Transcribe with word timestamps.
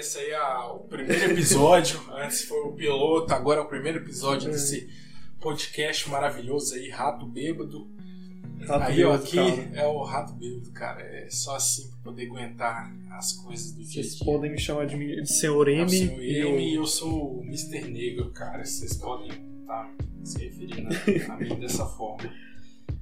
esse 0.00 0.18
aí 0.18 0.30
é 0.30 0.42
o 0.42 0.78
primeiro 0.80 1.32
episódio. 1.32 2.00
Antes 2.12 2.42
foi 2.42 2.58
o 2.60 2.72
piloto, 2.72 3.32
agora 3.32 3.60
é 3.60 3.62
o 3.62 3.68
primeiro 3.68 3.98
episódio 3.98 4.48
É. 4.48 4.52
desse 4.52 4.88
podcast 5.40 6.08
maravilhoso 6.10 6.74
aí, 6.74 6.88
Rato 6.90 7.26
Bêbado. 7.26 7.88
Rato 8.66 8.84
aí, 8.84 9.02
ó, 9.04 9.12
Bêbado, 9.12 9.24
aqui 9.24 9.36
cara. 9.36 9.70
é 9.80 9.86
o 9.86 10.02
Rato 10.02 10.32
Bêbado, 10.34 10.70
cara. 10.72 11.00
É 11.02 11.28
só 11.30 11.56
assim 11.56 11.88
pra 11.90 12.10
poder 12.12 12.26
aguentar 12.26 12.92
as 13.12 13.32
coisas 13.32 13.72
do 13.72 13.82
dia 13.84 14.02
Vocês 14.02 14.16
dia. 14.16 14.24
podem 14.26 14.50
me 14.52 14.58
chamar 14.58 14.86
de, 14.86 14.96
de 15.22 15.32
Senhor 15.32 15.68
M. 15.68 15.80
Eu 15.80 16.16
o 16.16 16.20
e 16.22 16.36
M 16.38 16.62
e 16.62 16.74
eu- 16.74 16.80
eu 16.82 16.86
sou 16.86 17.38
o 17.38 17.44
Mr. 17.44 17.88
Negro, 17.88 18.30
cara. 18.32 18.64
Vocês 18.64 18.96
podem 18.96 19.28
estar 19.60 19.90
se 20.24 20.38
referindo 20.44 20.88
a, 21.30 21.32
a 21.32 21.36
mim 21.38 21.58
dessa 21.58 21.86
forma. 21.86 22.30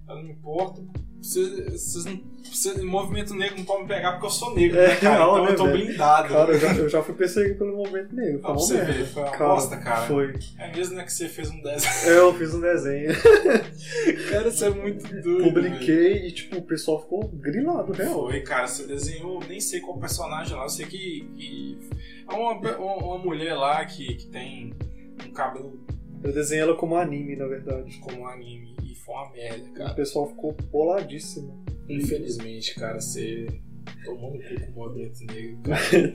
Eu 0.09 0.17
não 0.17 0.30
importo. 0.30 0.89
Vocês, 1.21 1.73
vocês 1.73 2.05
não, 2.05 2.21
vocês, 2.45 2.80
movimento 2.83 3.35
negro 3.35 3.59
não 3.59 3.65
pode 3.65 3.83
me 3.83 3.89
pegar 3.89 4.12
porque 4.12 4.27
eu 4.27 4.31
sou 4.31 4.55
negro, 4.55 4.79
É 4.79 4.89
né, 4.89 4.97
cara? 4.97 5.17
real, 5.17 5.33
então 5.33 5.45
né, 5.45 5.51
eu 5.51 5.57
tô 5.57 5.65
velho? 5.65 5.84
blindado. 5.84 6.29
Cara, 6.29 6.53
eu 6.53 6.61
já, 6.61 6.75
eu 6.75 6.89
já 6.89 7.03
fui 7.03 7.15
perseguido 7.15 7.59
pelo 7.59 7.77
movimento 7.77 8.15
negro. 8.15 8.39
Pra 8.39 8.53
você 8.53 8.84
ver, 8.84 9.05
foi 9.07 9.23
uma 9.25 9.37
bosta, 9.37 9.77
cara. 9.79 10.07
Foi. 10.07 10.33
É 10.57 10.75
mesmo, 10.75 10.95
né, 10.95 11.03
que 11.03 11.12
você 11.12 11.29
fez 11.29 11.51
um 11.51 11.61
desenho. 11.61 12.07
Eu 12.07 12.34
fiz 12.34 12.55
um 12.55 12.61
desenho, 12.61 13.12
cara, 14.31 14.51
você 14.51 14.67
é 14.67 14.71
muito 14.71 15.03
doido. 15.09 15.25
velho. 15.25 15.53
publiquei 15.53 16.29
e, 16.29 16.33
tipo, 16.33 16.59
o 16.59 16.62
pessoal 16.62 17.03
ficou 17.03 17.29
grilado, 17.29 17.93
real. 17.93 18.15
Foi, 18.15 18.41
cara, 18.41 18.69
você 18.69 18.87
desenhou, 18.87 19.41
nem 19.48 19.61
sei 19.61 19.81
qual 19.81 19.98
personagem 19.98 20.56
lá, 20.56 20.62
eu 20.62 20.69
sei 20.69 20.87
que, 20.87 21.29
que 21.37 21.79
é 22.31 22.33
uma, 22.33 22.53
uma, 22.79 23.19
mulher 23.19 23.55
lá 23.55 23.84
que, 23.84 24.15
que 24.15 24.29
tem 24.29 24.73
um 25.27 25.33
cabelo 25.33 25.81
Eu 26.23 26.33
desenhei 26.33 26.62
ela 26.62 26.77
como 26.77 26.97
anime, 26.97 27.34
na 27.34 27.47
verdade. 27.47 27.98
como 27.98 28.27
anime 28.27 28.77
foi 29.09 29.15
uma 29.17 29.30
merda, 29.33 29.65
O 29.71 29.73
cara. 29.75 29.95
pessoal 29.95 30.29
ficou 30.29 30.55
boladíssimo. 30.71 31.65
Infelizmente, 31.89 32.75
cara, 32.75 33.01
você 33.01 33.47
tomou 34.05 34.34
no 34.34 34.39
cu 34.39 34.61
com 34.67 34.81
o 34.81 34.84
movimento 34.84 35.19
negro. 35.33 35.59
cara. 35.65 36.12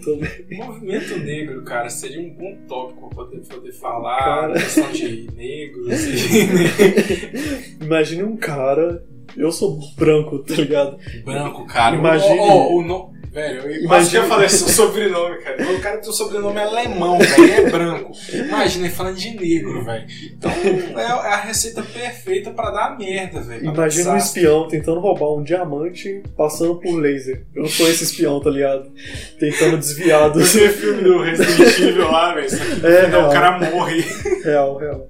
O 0.51 0.55
movimento 0.67 1.17
negro, 1.19 1.63
cara, 1.63 1.89
seria 1.89 2.21
um 2.21 2.29
bom 2.35 2.55
tópico 2.67 3.09
pra 3.09 3.25
poder, 3.25 3.41
poder 3.47 3.71
falar 3.73 4.17
Cara. 4.19 4.53
questão 4.53 4.91
de 4.91 5.27
negros 5.35 5.93
e 6.05 7.83
Imagine 7.83 8.23
um 8.23 8.37
cara. 8.37 9.03
Eu 9.35 9.51
sou 9.51 9.79
branco, 9.97 10.39
tá 10.43 10.53
ligado? 10.53 10.97
branco, 11.25 11.65
cara. 11.65 11.95
Imagine- 11.95 12.39
O, 12.39 12.43
o, 12.43 12.77
o 12.77 12.83
no... 12.83 13.12
Velho, 13.33 13.67
eu 13.67 13.87
quase 13.87 14.11
que 14.11 14.17
eu 14.17 14.25
falei 14.25 14.47
seu 14.47 14.67
sobrenome, 14.67 15.37
cara. 15.39 15.71
O 15.71 15.81
cara 15.81 15.97
tem 15.97 16.07
o 16.07 16.13
sobrenome 16.13 16.59
alemão, 16.59 17.17
velho, 17.17 17.45
e 17.45 17.51
é 17.51 17.69
branco. 17.69 18.11
Imagina 18.31 18.85
ele 18.85 18.93
falando 18.93 19.17
de 19.17 19.31
negro, 19.31 19.83
velho. 19.83 20.05
Então 20.37 20.51
é 20.99 21.03
a 21.03 21.37
receita 21.37 21.81
perfeita 21.81 22.51
pra 22.51 22.69
dar 22.69 22.95
merda, 22.95 23.41
velho. 23.41 23.65
Imagina 23.65 24.11
um 24.11 24.17
espião 24.17 24.67
tentando 24.67 24.99
roubar 24.99 25.33
um 25.33 25.41
diamante 25.41 26.21
passando 26.37 26.79
por 26.79 26.95
laser. 26.99 27.43
Eu 27.55 27.65
sou 27.65 27.89
esse 27.89 28.03
espião, 28.03 28.39
tá 28.39 28.51
ligado? 28.51 28.91
Tentando 29.39 29.79
desviar 29.79 30.29
do. 30.29 30.39
Você 30.39 30.69
filme 30.69 31.01
do 31.01 31.23
Resident 31.23 31.79
Evil 31.79 32.11
lá, 32.11 32.35
velho. 32.35 32.47
É, 32.85 33.07
não. 33.07 33.29
o 33.29 33.31
cara 33.31 33.57
morre. 33.57 34.05
Real, 34.43 34.77
real. 34.77 35.09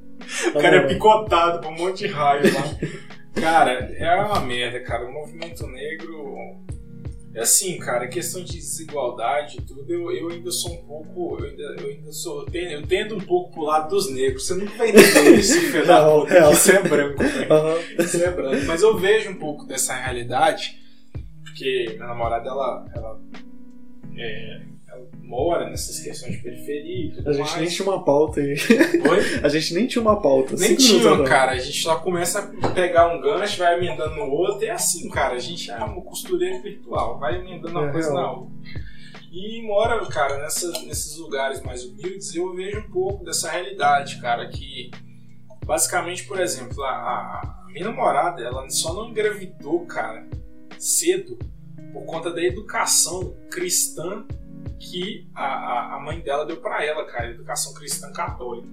O 0.56 0.60
cara 0.62 0.78
é 0.78 0.88
picotado 0.88 1.60
por 1.60 1.74
um 1.74 1.76
monte 1.76 2.08
de 2.08 2.08
raio 2.08 2.44
lá. 2.54 2.64
Cara, 3.42 3.92
é 3.98 4.16
uma 4.16 4.40
merda, 4.40 4.80
cara. 4.80 5.06
O 5.06 5.12
movimento 5.12 5.68
negro. 5.68 6.63
É 7.36 7.42
assim, 7.42 7.80
cara, 7.80 8.08
questão 8.08 8.44
de 8.44 8.54
desigualdade 8.54 9.58
e 9.58 9.62
tudo, 9.62 9.92
eu, 9.92 10.12
eu 10.12 10.30
ainda 10.30 10.52
sou 10.52 10.72
um 10.72 10.86
pouco. 10.86 11.40
Eu 11.40 11.50
ainda, 11.50 11.64
eu 11.82 11.90
ainda 11.90 12.12
sou. 12.12 12.42
Eu 12.42 12.46
tendo, 12.46 12.72
eu 12.72 12.82
tendo 12.86 13.16
um 13.16 13.22
pouco 13.22 13.52
pro 13.54 13.64
lado 13.64 13.90
dos 13.90 14.10
negros. 14.12 14.46
Você 14.46 14.54
nunca 14.54 14.78
vai 14.78 14.90
entender 14.90 15.34
isso, 15.40 15.60
filho 15.60 15.88
da 15.88 16.08
puta, 16.08 16.32
real. 16.32 16.52
que 16.52 16.56
você 16.58 16.72
é 16.74 16.82
branco. 16.84 17.24
Aham. 17.50 17.76
Você 17.98 18.24
é 18.24 18.32
branco. 18.32 18.66
Mas 18.68 18.82
eu 18.84 18.98
vejo 18.98 19.32
um 19.32 19.40
pouco 19.40 19.66
dessa 19.66 19.96
realidade, 19.96 20.80
porque 21.44 21.94
minha 21.96 22.08
namorada, 22.08 22.48
ela. 22.48 22.86
ela, 22.96 23.20
é, 24.16 24.62
mora 25.22 25.70
nessas 25.70 26.00
questões 26.00 26.34
de 26.34 26.44
periferia 26.44 27.06
e 27.08 27.12
tudo 27.12 27.30
A 27.30 27.34
gente 27.34 27.46
mais. 27.50 27.62
nem 27.62 27.70
tinha 27.70 27.88
uma 27.88 28.04
pauta 28.04 28.40
aí. 28.42 28.50
Oi? 28.54 29.40
A 29.44 29.50
gente 29.50 29.74
nem 29.74 29.88
tinha 29.88 30.02
uma 30.02 30.22
pauta. 30.22 30.56
Nem 30.56 30.76
tinha, 30.76 31.24
cara. 31.24 31.52
A 31.54 31.58
gente 31.58 31.82
só 31.82 31.96
começa 32.00 32.52
a 32.62 32.68
pegar 32.70 33.08
um 33.14 33.22
gancho, 33.22 33.58
vai 33.60 33.78
emendando 33.78 34.16
no 34.16 34.30
outro. 34.32 34.66
É 34.66 34.72
assim, 34.72 35.10
cara. 35.10 35.36
A 35.36 35.40
gente 35.40 35.70
é 35.72 35.78
uma 35.78 36.02
costureira 36.02 36.62
virtual. 36.62 37.20
Vai 37.20 37.40
emendando 37.40 37.78
uma 37.80 37.90
É 37.90 37.92
coisa 37.92 38.12
real. 38.12 38.22
na 38.22 38.32
outra. 38.32 38.54
E 39.32 39.62
mora, 39.64 40.06
cara, 40.06 40.38
nessa, 40.44 40.72
nesses 40.84 41.18
lugares 41.18 41.62
mais 41.64 41.84
humildes, 41.84 42.36
eu 42.36 42.54
vejo 42.54 42.80
um 42.82 42.90
pouco 42.92 43.26
dessa 43.26 43.50
realidade, 43.50 44.22
cara. 44.22 44.48
Que, 44.48 44.92
basicamente, 45.66 46.26
por 46.26 46.40
exemplo, 46.40 46.84
a, 46.84 46.90
a 46.90 47.66
minha 47.72 47.86
namorada, 47.86 48.44
ela 48.44 48.70
só 48.70 48.94
não 48.94 49.10
engravidou, 49.10 49.86
cara, 49.88 50.28
cedo 50.78 51.40
por 51.92 52.06
conta 52.06 52.32
da 52.32 52.44
educação 52.44 53.36
cristã 53.50 54.26
que 54.80 55.28
a, 55.34 55.96
a, 55.96 56.00
mãe 56.00 56.20
dela 56.20 56.46
deu 56.46 56.58
pra 56.58 56.84
ela, 56.86 57.06
cara. 57.06 57.30
Educação 57.32 57.74
cristã 57.74 58.12
católica. 58.12 58.68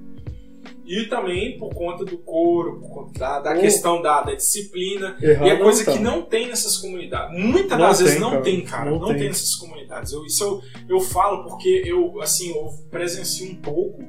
E 0.84 1.04
também 1.04 1.56
por 1.56 1.72
conta 1.72 2.04
do 2.04 2.18
couro, 2.18 2.80
por 2.80 2.90
conta 2.90 3.18
da, 3.18 3.40
da 3.40 3.52
Oh. 3.54 3.60
questão 3.60 4.02
da, 4.02 4.22
da 4.22 4.34
disciplina. 4.34 5.16
Errado 5.22 5.46
e 5.46 5.50
é 5.50 5.56
coisa 5.56 5.84
tá. 5.84 5.92
que 5.92 5.98
não 5.98 6.22
tem 6.22 6.48
nessas 6.48 6.76
comunidades. 6.78 7.38
Muitas 7.38 7.78
Não 7.78 7.86
das 7.86 8.00
vezes 8.00 8.20
não 8.20 8.30
cara. 8.30 8.42
tem, 8.42 8.64
cara. 8.64 8.90
Não 8.90 8.98
Não, 8.98 9.08
tem. 9.08 9.18
tem. 9.18 9.28
nessas 9.28 9.54
comunidades. 9.54 10.12
Eu, 10.12 10.24
isso 10.26 10.44
eu, 10.88 10.96
eu 10.96 11.00
falo 11.00 11.44
porque 11.44 11.82
eu, 11.86 12.20
assim, 12.20 12.50
eu 12.50 12.68
presencio 12.90 13.50
um 13.50 13.54
pouco 13.56 14.02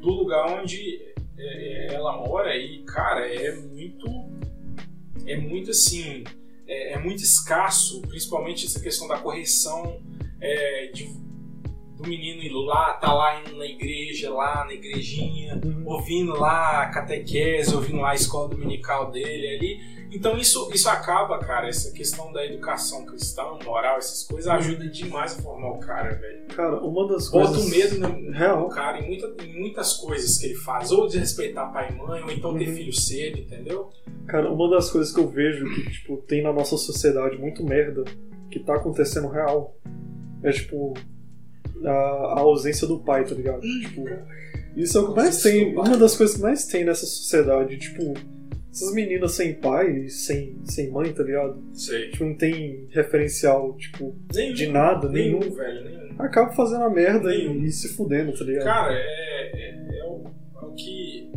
do 0.00 0.08
lugar 0.10 0.60
onde 0.60 1.00
é, 1.38 1.94
ela 1.94 2.16
mora 2.16 2.56
e, 2.56 2.82
cara, 2.82 3.26
é 3.32 3.54
muito. 3.54 4.06
É 5.26 5.36
muito 5.36 5.70
assim. 5.70 6.24
É, 6.66 6.94
é 6.94 6.98
muito 6.98 7.22
escasso, 7.22 8.02
principalmente 8.02 8.66
essa 8.66 8.80
questão 8.80 9.06
da 9.06 9.18
correção 9.18 10.00
é, 10.40 10.90
de- 10.92 11.14
do 11.96 12.06
menino 12.06 12.42
ir 12.42 12.52
lá, 12.52 12.92
tá 12.94 13.12
lá 13.12 13.40
indo 13.40 13.56
na 13.56 13.64
igreja, 13.64 14.30
lá 14.30 14.64
na 14.66 14.74
igrejinha, 14.74 15.58
Uhum. 15.64 15.82
ouvindo 15.86 16.32
lá 16.38 16.82
a 16.82 16.90
catequese, 16.90 17.74
ouvindo 17.74 18.00
lá 18.02 18.10
a 18.10 18.14
escola 18.14 18.48
dominical 18.50 19.10
dele 19.10 19.56
ali. 19.56 19.96
Então 20.14 20.36
isso, 20.36 20.70
isso 20.74 20.88
acaba, 20.90 21.38
cara, 21.38 21.68
essa 21.68 21.90
questão 21.92 22.32
da 22.32 22.44
educação 22.44 23.04
cristã, 23.06 23.42
moral, 23.64 23.96
essas 23.96 24.22
coisas, 24.24 24.46
ajuda 24.46 24.86
demais 24.88 25.38
a 25.38 25.42
formar 25.42 25.72
o 25.72 25.78
cara, 25.80 26.14
velho. 26.14 26.46
Cara, 26.48 26.80
uma 26.84 27.08
das 27.08 27.30
Bota 27.30 27.48
coisas. 27.54 27.66
o 27.66 27.70
medo 27.70 27.98
no, 28.08 28.30
Real. 28.30 28.60
no 28.60 28.68
cara 28.68 29.00
em, 29.00 29.06
muita- 29.08 29.42
em 29.44 29.58
muitas 29.58 29.94
coisas 29.94 30.36
que 30.38 30.46
ele 30.46 30.54
faz, 30.54 30.92
ou 30.92 31.06
desrespeitar 31.06 31.72
pai 31.72 31.90
e 31.90 31.94
mãe, 31.94 32.22
ou 32.22 32.30
então 32.30 32.56
ter 32.56 32.68
Uhum. 32.68 32.76
filho 32.76 32.92
cedo, 32.92 33.38
entendeu? 33.38 33.88
Cara, 34.28 34.52
uma 34.52 34.68
das 34.70 34.90
coisas 34.90 35.12
que 35.12 35.18
eu 35.20 35.28
vejo 35.28 35.64
que, 35.74 35.90
tipo, 35.90 36.18
tem 36.18 36.42
na 36.42 36.52
nossa 36.52 36.76
sociedade 36.76 37.36
muito 37.38 37.64
merda, 37.64 38.04
que 38.50 38.60
tá 38.60 38.76
acontecendo 38.76 39.28
real, 39.28 39.74
é, 40.48 40.52
tipo, 40.52 40.94
a, 41.84 41.90
a 41.90 42.40
ausência 42.40 42.86
do 42.86 43.00
pai, 43.00 43.24
tá 43.24 43.34
ligado? 43.34 43.60
Tipo, 43.60 44.04
isso 44.76 44.98
é 44.98 45.00
o 45.00 45.08
que 45.08 45.16
mais 45.16 45.42
tem, 45.42 45.74
uma 45.74 45.96
das 45.96 46.16
coisas 46.16 46.36
que 46.36 46.42
mais 46.42 46.66
tem 46.66 46.84
nessa 46.84 47.06
sociedade, 47.06 47.78
tipo, 47.78 48.14
essas 48.70 48.92
meninas 48.92 49.32
sem 49.32 49.54
pai, 49.54 50.08
sem, 50.08 50.60
sem 50.64 50.90
mãe, 50.90 51.12
tá 51.12 51.22
ligado? 51.22 51.62
Sei. 51.72 52.10
Tipo, 52.10 52.24
não 52.26 52.36
tem 52.36 52.86
referencial, 52.90 53.74
tipo, 53.76 54.14
Nenhum, 54.34 54.54
de 54.54 54.66
nada, 54.66 55.08
nenhum, 55.08 55.38
nenhum. 55.38 55.54
velho, 55.54 55.84
nenhum. 55.84 56.06
Acaba 56.18 56.52
fazendo 56.52 56.84
a 56.84 56.90
merda 56.90 57.34
e, 57.34 57.48
Nenhum. 57.48 57.64
e 57.64 57.70
se 57.70 57.88
fudendo, 57.94 58.32
tá 58.32 58.44
ligado? 58.44 58.64
Cara, 58.64 58.92
é, 58.94 59.50
é, 59.54 59.98
é 59.98 60.04
o, 60.04 60.24
é 60.62 60.64
o 60.64 60.72
que. 60.74 61.30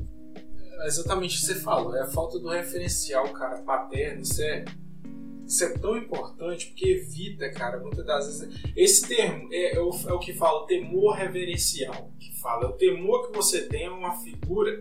é 0.82 0.88
exatamente 0.88 1.36
o 1.36 1.40
que 1.40 1.46
você 1.46 1.56
falou, 1.56 1.96
é 1.96 2.02
a 2.02 2.08
falta 2.08 2.40
do 2.40 2.50
referencial, 2.50 3.28
cara, 3.34 3.62
paterno. 3.62 4.22
Isso 4.22 4.42
é, 4.42 4.64
isso 5.50 5.64
é 5.64 5.70
tão 5.70 5.98
importante 5.98 6.68
porque 6.68 6.88
evita, 6.88 7.50
cara, 7.50 7.80
muitas 7.80 8.06
das 8.06 8.28
vezes. 8.28 8.62
Esse 8.76 9.08
termo 9.08 9.50
é, 9.52 9.76
é 9.76 9.80
o, 9.82 9.90
é 10.08 10.14
o 10.14 10.20
que 10.20 10.32
fala, 10.32 10.62
o 10.62 10.66
temor 10.68 11.16
reverencial. 11.16 12.12
Que 12.20 12.40
fala, 12.40 12.66
é 12.66 12.68
o 12.68 12.74
temor 12.74 13.28
que 13.28 13.36
você 13.36 13.64
tem 13.64 13.88
a 13.88 13.92
uma 13.92 14.12
figura 14.18 14.80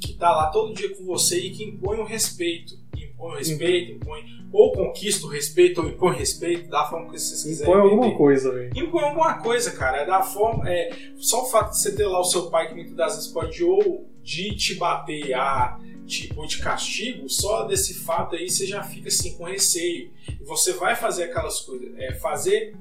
que 0.00 0.14
tá 0.14 0.32
lá 0.32 0.50
todo 0.50 0.74
dia 0.74 0.92
com 0.96 1.04
você 1.04 1.38
e 1.38 1.50
que 1.50 1.62
impõe 1.62 2.00
o 2.00 2.04
respeito. 2.04 2.74
Impõe 2.96 3.30
o 3.30 3.36
respeito, 3.36 3.92
impõe. 3.92 4.24
Ou 4.52 4.72
conquista 4.72 5.24
o 5.24 5.30
respeito, 5.30 5.80
ou 5.80 5.88
impõe 5.88 6.16
respeito, 6.16 6.68
da 6.68 6.84
forma 6.84 7.06
que 7.06 7.20
vocês 7.20 7.44
quiserem. 7.44 7.72
Impõe 7.72 7.90
alguma 7.90 8.16
coisa, 8.16 8.52
velho. 8.52 8.72
Impõe 8.76 9.04
alguma 9.04 9.38
coisa, 9.38 9.70
cara. 9.70 9.98
É 9.98 10.04
da 10.04 10.20
forma. 10.20 10.68
É, 10.68 10.90
só 11.16 11.44
o 11.44 11.46
fato 11.46 11.70
de 11.70 11.78
você 11.78 11.94
ter 11.94 12.06
lá 12.06 12.20
o 12.20 12.24
seu 12.24 12.50
pai 12.50 12.66
que 12.66 12.74
muitas 12.74 12.96
das 12.96 13.14
vezes 13.14 13.30
pode 13.30 13.62
ou 13.62 14.10
de 14.20 14.56
te 14.56 14.74
bater 14.74 15.32
a 15.34 15.78
tipo 16.06 16.46
de 16.46 16.58
castigo, 16.58 17.28
só 17.28 17.64
desse 17.64 17.94
fato 17.94 18.36
aí 18.36 18.48
você 18.48 18.66
já 18.66 18.82
fica 18.82 19.08
assim 19.08 19.36
com 19.36 19.44
receio. 19.44 20.10
E 20.28 20.44
você 20.44 20.72
vai 20.72 20.94
fazer 20.96 21.24
aquelas 21.24 21.60
coisas. 21.60 21.88
É, 21.98 22.12
fazer 22.14 22.74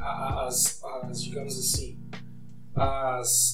as, 0.00 0.82
as, 1.02 1.22
digamos 1.22 1.58
assim, 1.58 1.98
as. 2.74 3.52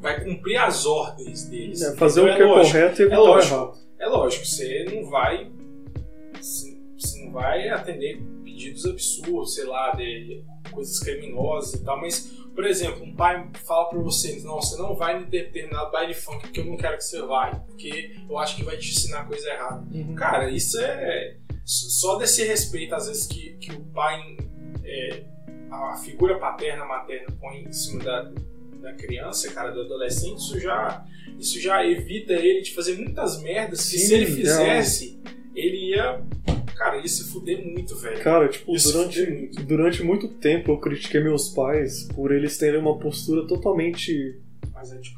Vai 0.00 0.24
cumprir 0.24 0.56
as 0.56 0.84
ordens 0.84 1.44
deles. 1.44 1.80
É, 1.82 1.96
fazer 1.96 2.20
o 2.20 2.24
Então, 2.24 2.36
que 2.36 2.42
é, 2.42 2.46
lógico, 2.46 2.72
correto 2.72 3.00
e 3.00 3.02
é 3.02 3.06
evitar 3.06 3.20
o 3.20 3.24
lógico. 3.26 3.54
errado. 3.54 3.78
é 4.00 4.06
lógico, 4.06 4.46
você 4.46 4.84
não 4.92 5.08
vai. 5.08 5.50
Você 6.40 7.24
não 7.24 7.32
vai 7.32 7.68
atender 7.68 8.20
pedidos 8.44 8.84
absurdos, 8.84 9.54
sei 9.54 9.64
lá, 9.64 9.92
de 9.92 10.42
coisas 10.70 10.98
criminosas 11.00 11.74
e 11.74 11.84
tal, 11.84 12.00
mas, 12.00 12.32
por 12.54 12.64
exemplo, 12.64 13.02
um 13.02 13.14
pai 13.14 13.48
fala 13.64 13.88
pra 13.88 13.98
você, 13.98 14.40
não, 14.44 14.56
você 14.56 14.76
não 14.76 14.94
vai 14.94 15.22
em 15.22 15.24
determinado 15.24 15.90
baile 15.90 16.14
funk 16.14 16.40
porque 16.40 16.60
eu 16.60 16.66
não 16.66 16.76
quero 16.76 16.96
que 16.96 17.04
você 17.04 17.20
vá, 17.22 17.50
porque 17.66 18.14
eu 18.28 18.38
acho 18.38 18.56
que 18.56 18.64
vai 18.64 18.76
te 18.76 18.90
ensinar 18.90 19.26
coisa 19.26 19.48
errada. 19.48 19.86
Uhum. 19.90 20.14
Cara, 20.14 20.50
isso 20.50 20.78
é 20.80 21.36
só 21.64 22.16
desse 22.16 22.44
respeito, 22.44 22.94
às 22.94 23.06
vezes, 23.06 23.26
que, 23.26 23.52
que 23.54 23.72
o 23.72 23.80
pai 23.86 24.36
é, 24.84 25.24
a 25.70 25.96
figura 25.96 26.38
paterna, 26.38 26.84
materna 26.84 27.28
põe 27.40 27.62
em 27.62 27.72
cima 27.72 28.02
da, 28.02 28.30
da 28.80 28.92
criança, 28.94 29.50
cara, 29.52 29.70
do 29.70 29.80
adolescente, 29.80 30.38
isso 30.38 30.60
já, 30.60 31.04
isso 31.38 31.60
já 31.60 31.86
evita 31.86 32.32
ele 32.34 32.60
de 32.60 32.74
fazer 32.74 32.96
muitas 32.96 33.40
merdas 33.42 33.88
que 33.88 33.98
Sim, 33.98 34.06
se 34.06 34.14
ele 34.14 34.26
fizesse, 34.26 35.20
ele 35.54 35.90
ia. 35.90 36.22
Cara, 36.82 36.96
ia 36.98 37.06
se 37.08 37.24
fuder 37.30 37.64
muito, 37.64 37.96
velho. 37.96 38.20
Cara, 38.22 38.48
tipo, 38.48 38.72
durante, 38.72 39.30
muito. 39.30 39.62
durante 39.64 40.02
muito 40.02 40.28
tempo 40.28 40.72
eu 40.72 40.78
critiquei 40.78 41.22
meus 41.22 41.48
pais 41.50 42.08
por 42.14 42.32
eles 42.32 42.58
terem 42.58 42.80
uma 42.80 42.98
postura 42.98 43.46
totalmente 43.46 44.40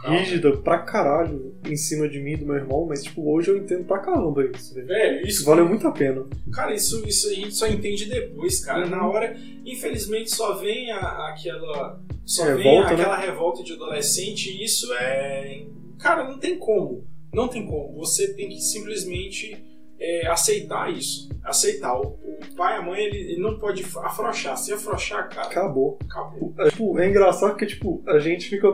é 0.05 0.11
rígida 0.19 0.59
pra 0.59 0.81
caralho 0.81 1.55
em 1.67 1.75
cima 1.75 2.07
de 2.07 2.21
mim 2.21 2.33
e 2.33 2.37
do 2.37 2.45
meu 2.45 2.57
irmão, 2.57 2.85
mas 2.87 3.03
tipo, 3.03 3.33
hoje 3.33 3.51
eu 3.51 3.57
entendo 3.57 3.85
pra 3.85 3.99
caramba 3.99 4.45
isso, 4.55 4.75
velho. 4.75 4.87
Velho, 4.87 5.27
Isso 5.27 5.43
valeu 5.43 5.67
muito 5.67 5.89
a 5.89 5.91
pena. 5.91 6.27
Cara, 6.53 6.75
isso, 6.75 7.03
isso 7.09 7.31
a 7.31 7.33
gente 7.33 7.55
só 7.55 7.67
entende 7.67 8.05
depois, 8.05 8.63
cara. 8.63 8.85
Uhum. 8.85 8.91
Na 8.91 9.09
hora, 9.09 9.35
infelizmente, 9.65 10.31
só 10.35 10.55
vem 10.59 10.91
a- 10.93 11.31
aquela. 11.31 11.99
Só 12.27 12.45
vem 12.45 12.57
Revolta, 12.59 12.89
né? 12.89 12.95
aquela 13.03 13.17
revolta 13.19 13.63
de 13.65 13.73
adolescente 13.73 14.51
e 14.51 14.65
isso 14.65 14.93
é. 14.93 15.65
Cara, 15.99 16.29
não 16.29 16.39
tem 16.39 16.59
como. 16.59 17.07
Não 17.33 17.49
tem 17.49 17.65
como. 17.67 17.95
Você 18.01 18.35
tem 18.35 18.51
que 18.51 18.61
simplesmente 18.61 19.57
é, 20.05 20.27
aceitar 20.29 20.93
isso. 20.93 21.29
Aceitar. 21.43 21.95
O, 21.99 22.03
o 22.07 22.39
pai 22.57 22.77
e 22.77 22.79
a 22.79 22.83
mãe, 22.83 23.01
ele, 23.05 23.19
ele 23.33 23.41
não 23.41 23.59
pode 23.59 23.83
afrouxar. 24.03 24.57
Se 24.57 24.73
afrouxar, 24.73 25.29
cara, 25.29 25.47
Acabou. 25.49 25.99
acabou. 26.09 26.55
É, 26.59 26.71
tipo, 26.71 26.99
é 26.99 27.09
engraçado 27.09 27.57
que, 27.57 27.67
tipo, 27.67 28.03
a 28.07 28.19
gente 28.19 28.49
fica 28.49 28.69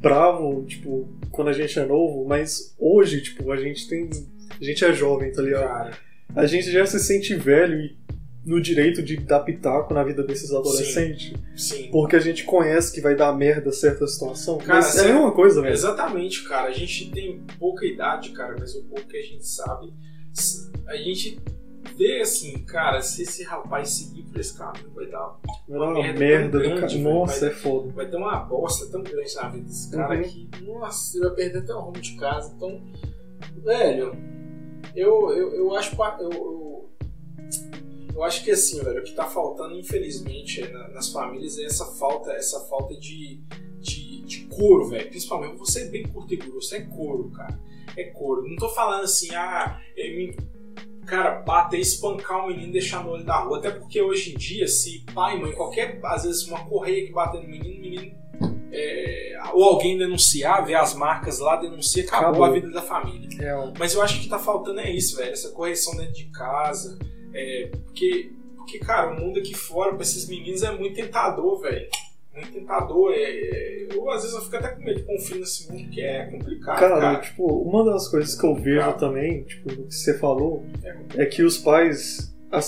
bravo, 0.00 0.64
tipo, 0.66 1.08
quando 1.30 1.48
a 1.48 1.52
gente 1.52 1.78
é 1.78 1.84
novo, 1.84 2.24
mas 2.26 2.74
hoje, 2.78 3.22
tipo, 3.22 3.50
a 3.52 3.56
gente 3.56 3.88
tem. 3.88 4.08
A 4.60 4.64
gente 4.64 4.84
é 4.84 4.92
jovem, 4.92 5.32
tá 5.32 5.42
ligado? 5.42 5.64
Cara, 5.66 5.90
A 6.34 6.46
gente 6.46 6.70
já 6.70 6.86
se 6.86 6.98
sente 7.00 7.34
velho 7.34 7.78
e 7.80 7.96
no 8.44 8.60
direito 8.60 9.02
de 9.02 9.16
dar 9.16 9.40
pitaco 9.40 9.92
na 9.92 10.04
vida 10.04 10.22
desses 10.22 10.52
adolescentes. 10.52 11.32
sim. 11.56 11.88
Porque 11.90 12.14
a 12.14 12.20
gente 12.20 12.44
conhece 12.44 12.92
que 12.94 13.00
vai 13.00 13.16
dar 13.16 13.32
merda 13.36 13.72
certa 13.72 14.06
situação. 14.06 14.58
Cara, 14.58 14.74
mas 14.74 14.96
é 14.96 15.10
a 15.10 15.14
mesma 15.14 15.32
coisa, 15.32 15.60
velho. 15.60 15.74
Exatamente, 15.74 16.44
cara. 16.44 16.68
A 16.68 16.72
gente 16.72 17.10
tem 17.10 17.42
pouca 17.58 17.84
idade, 17.84 18.30
cara, 18.30 18.54
mas 18.58 18.74
o 18.76 18.84
pouco 18.84 19.04
que 19.08 19.16
a 19.16 19.22
gente 19.22 19.44
sabe, 19.46 19.92
a 20.86 20.96
gente 20.96 21.40
vê 21.96 22.20
assim, 22.20 22.58
cara, 22.64 23.00
se 23.02 23.22
esse 23.22 23.42
rapaz 23.44 23.90
seguir 23.90 24.22
por 24.24 24.38
esse 24.40 24.56
caminho, 24.56 24.90
vai 24.94 25.06
dar, 25.06 25.38
dar 25.68 25.76
uma 25.78 25.92
merda 25.94 26.18
merda 26.18 26.58
do 26.58 26.64
grande, 26.64 26.80
cara. 26.98 27.14
Nossa, 27.14 27.40
vai- 27.40 27.48
é 27.48 27.52
foda. 27.52 27.92
vai 27.92 28.08
ter 28.10 28.16
uma 28.16 28.36
bosta 28.40 28.86
tão 28.90 29.02
grande 29.02 29.34
na 29.34 29.48
vida 29.48 29.64
desse 29.64 29.90
cara 29.90 30.14
Uhum. 30.16 30.22
que, 30.22 30.48
nossa, 30.64 31.16
ele 31.16 31.26
vai 31.26 31.34
perder 31.36 31.58
até 31.60 31.74
o 31.74 31.80
rumo 31.80 32.00
de 32.00 32.16
casa. 32.16 32.52
Então, 32.54 32.82
velho, 33.62 34.12
eu, 34.94 35.30
eu, 35.32 35.54
eu 35.54 35.74
acho. 35.74 35.96
Eu, 36.20 36.30
eu, 36.30 36.90
eu 38.14 38.22
acho 38.24 38.44
que 38.44 38.50
assim, 38.50 38.82
velho, 38.82 39.00
o 39.00 39.04
que 39.04 39.12
tá 39.12 39.24
faltando, 39.26 39.74
infelizmente, 39.78 40.62
é 40.62 40.68
na- 40.70 40.88
nas 40.88 41.08
famílias 41.10 41.58
é 41.58 41.64
essa 41.64 41.84
falta, 41.84 42.30
essa 42.32 42.60
falta 42.66 42.94
de, 42.98 43.42
de, 43.80 44.20
de 44.22 44.40
couro, 44.46 44.88
velho. 44.88 45.08
Principalmente 45.08 45.56
você 45.56 45.82
é 45.82 45.84
bem 45.88 46.02
curto 46.06 46.32
e 46.32 46.36
grosso, 46.36 46.74
é 46.74 46.80
couro, 46.82 47.30
cara. 47.30 47.58
É 47.96 48.04
couro. 48.10 48.46
Não 48.48 48.56
tô 48.56 48.68
falando 48.68 49.04
assim, 49.04 49.34
ah, 49.34 49.80
é, 49.96 50.16
me- 50.16 50.36
cara, 51.06 51.40
bater, 51.42 51.80
espancar 51.80 52.44
um 52.44 52.48
menino 52.48 52.68
e 52.68 52.72
deixar 52.72 53.02
no 53.04 53.10
olho 53.12 53.24
da 53.24 53.38
rua. 53.38 53.58
Até 53.58 53.70
porque 53.70 54.00
hoje 54.02 54.34
em 54.34 54.36
dia, 54.36 54.66
se 54.68 55.04
pai, 55.14 55.38
mãe, 55.40 55.52
qualquer, 55.52 55.98
às 56.04 56.24
vezes, 56.24 56.46
uma 56.46 56.64
correia 56.66 57.06
que 57.06 57.12
bater 57.12 57.40
no 57.42 57.48
menino, 57.48 57.76
o 57.78 57.80
menino. 57.80 58.16
é, 58.72 59.38
ou 59.54 59.64
alguém 59.64 59.96
denunciar, 59.96 60.66
ver 60.66 60.74
as 60.74 60.92
marcas 60.94 61.38
lá, 61.38 61.56
denuncia, 61.56 62.02
acabou, 62.04 62.28
Acabou. 62.28 62.44
a 62.44 62.50
vida 62.50 62.70
da 62.70 62.82
família. 62.82 63.28
Real. 63.38 63.72
Mas 63.78 63.94
eu 63.94 64.02
acho 64.02 64.20
que 64.20 64.28
tá 64.28 64.38
faltando 64.38 64.80
é 64.80 64.90
isso, 64.90 65.16
velho. 65.16 65.32
Essa 65.32 65.50
correção 65.52 65.96
dentro 65.96 66.12
de 66.12 66.24
casa. 66.30 66.98
É, 67.32 67.70
porque, 67.84 68.32
porque, 68.56 68.78
cara, 68.80 69.12
o 69.12 69.20
mundo 69.20 69.38
aqui 69.38 69.54
fora 69.54 69.92
pra 69.94 70.02
esses 70.02 70.28
meninos 70.28 70.62
é 70.62 70.70
muito 70.76 70.96
tentador, 70.96 71.60
velho. 71.60 71.88
Muito 72.36 72.52
tentador. 72.52 73.12
É, 73.12 73.16
é- 73.22 73.86
eu, 73.92 74.10
às 74.10 74.22
vezes, 74.22 74.36
eu 74.36 74.42
fico 74.42 74.56
até 74.56 74.68
com 74.68 74.82
medo 74.84 75.00
de 75.00 75.06
confiar 75.06 75.38
nesse 75.38 75.70
mundo, 75.72 75.82
porque 75.84 76.00
é 76.00 76.26
complicado, 76.26 76.78
Cara, 76.78 77.00
cara. 77.00 77.20
tipo, 77.20 77.46
uma 77.46 77.84
das 77.84 78.08
coisas 78.08 78.38
que 78.38 78.46
eu 78.46 78.54
vejo 78.54 78.80
Cara. 78.80 78.92
também, 78.94 79.42
tipo, 79.44 79.68
do 79.68 79.84
que 79.84 79.94
você 79.94 80.18
falou, 80.18 80.62
é 81.14 81.24
que 81.26 81.42
os 81.42 81.56
pais, 81.58 82.34
a, 82.50 82.60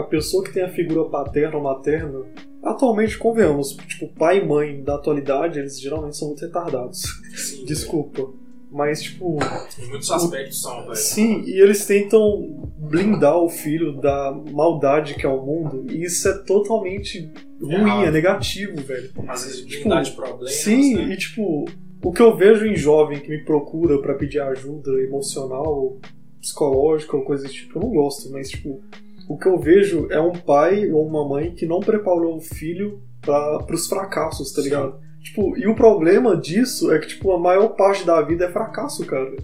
a 0.00 0.02
pessoa 0.02 0.44
que 0.44 0.52
tem 0.52 0.62
a 0.62 0.68
figura 0.68 1.04
paterna 1.08 1.56
ou 1.56 1.62
materna, 1.62 2.24
atualmente, 2.62 3.16
convenhamos, 3.18 3.74
tipo, 3.88 4.08
pai 4.14 4.38
e 4.38 4.44
mãe 4.46 4.82
da 4.82 4.96
atualidade, 4.96 5.58
eles 5.58 5.80
geralmente 5.80 6.16
são 6.16 6.28
muito 6.28 6.40
retardados. 6.44 7.02
Sim, 7.34 7.64
Desculpa. 7.66 8.28
Mas, 8.68 9.00
tipo, 9.00 9.38
Em 9.80 9.88
muitos 9.88 10.10
aspectos 10.10 10.60
são, 10.60 10.82
velho. 10.82 10.96
sim, 10.96 11.42
e 11.46 11.60
eles 11.62 11.86
tentam 11.86 12.68
blindar 12.76 13.38
o 13.38 13.48
filho 13.48 13.92
da 14.00 14.32
maldade 14.50 15.14
que 15.14 15.24
é 15.24 15.28
o 15.28 15.40
mundo, 15.40 15.86
e 15.90 16.02
isso 16.04 16.28
é 16.28 16.36
totalmente 16.42 17.32
ruim, 17.60 17.74
Errado. 17.74 18.04
é 18.06 18.10
negativo, 18.10 18.76
velho. 18.82 19.10
Às 19.28 19.44
vezes, 19.44 19.64
Tipo, 19.66 19.88
problemas. 20.14 20.52
Sim, 20.54 20.94
né? 20.96 21.12
e 21.12 21.16
tipo, 21.16 21.64
o 22.02 22.12
que 22.12 22.20
eu 22.22 22.36
vejo 22.36 22.66
em 22.66 22.76
jovem 22.76 23.20
que 23.20 23.28
me 23.28 23.44
procura 23.44 24.00
pra 24.00 24.14
pedir 24.14 24.40
ajuda 24.40 24.90
emocional, 25.02 25.96
psicológica 26.40 27.16
ou 27.16 27.24
coisa 27.24 27.42
desse 27.44 27.54
tipo, 27.54 27.78
eu 27.78 27.82
não 27.82 27.90
gosto, 27.90 28.30
mas 28.30 28.50
tipo, 28.50 28.80
o 29.28 29.36
que 29.38 29.48
eu 29.48 29.58
vejo 29.58 30.06
é 30.10 30.20
um 30.20 30.32
pai 30.32 30.90
ou 30.90 31.06
uma 31.06 31.26
mãe 31.28 31.52
que 31.52 31.66
não 31.66 31.80
preparou 31.80 32.36
o 32.36 32.40
filho 32.40 33.00
para 33.20 33.58
pros 33.64 33.86
fracassos, 33.88 34.52
tá 34.52 34.62
Sim. 34.62 34.68
ligado? 34.68 35.00
Tipo, 35.22 35.56
e 35.58 35.66
o 35.66 35.74
problema 35.74 36.36
disso 36.36 36.92
é 36.92 37.00
que, 37.00 37.08
tipo, 37.08 37.32
a 37.32 37.38
maior 37.38 37.70
parte 37.70 38.06
da 38.06 38.22
vida 38.22 38.44
é 38.44 38.52
fracasso, 38.52 39.04
cara. 39.04 39.34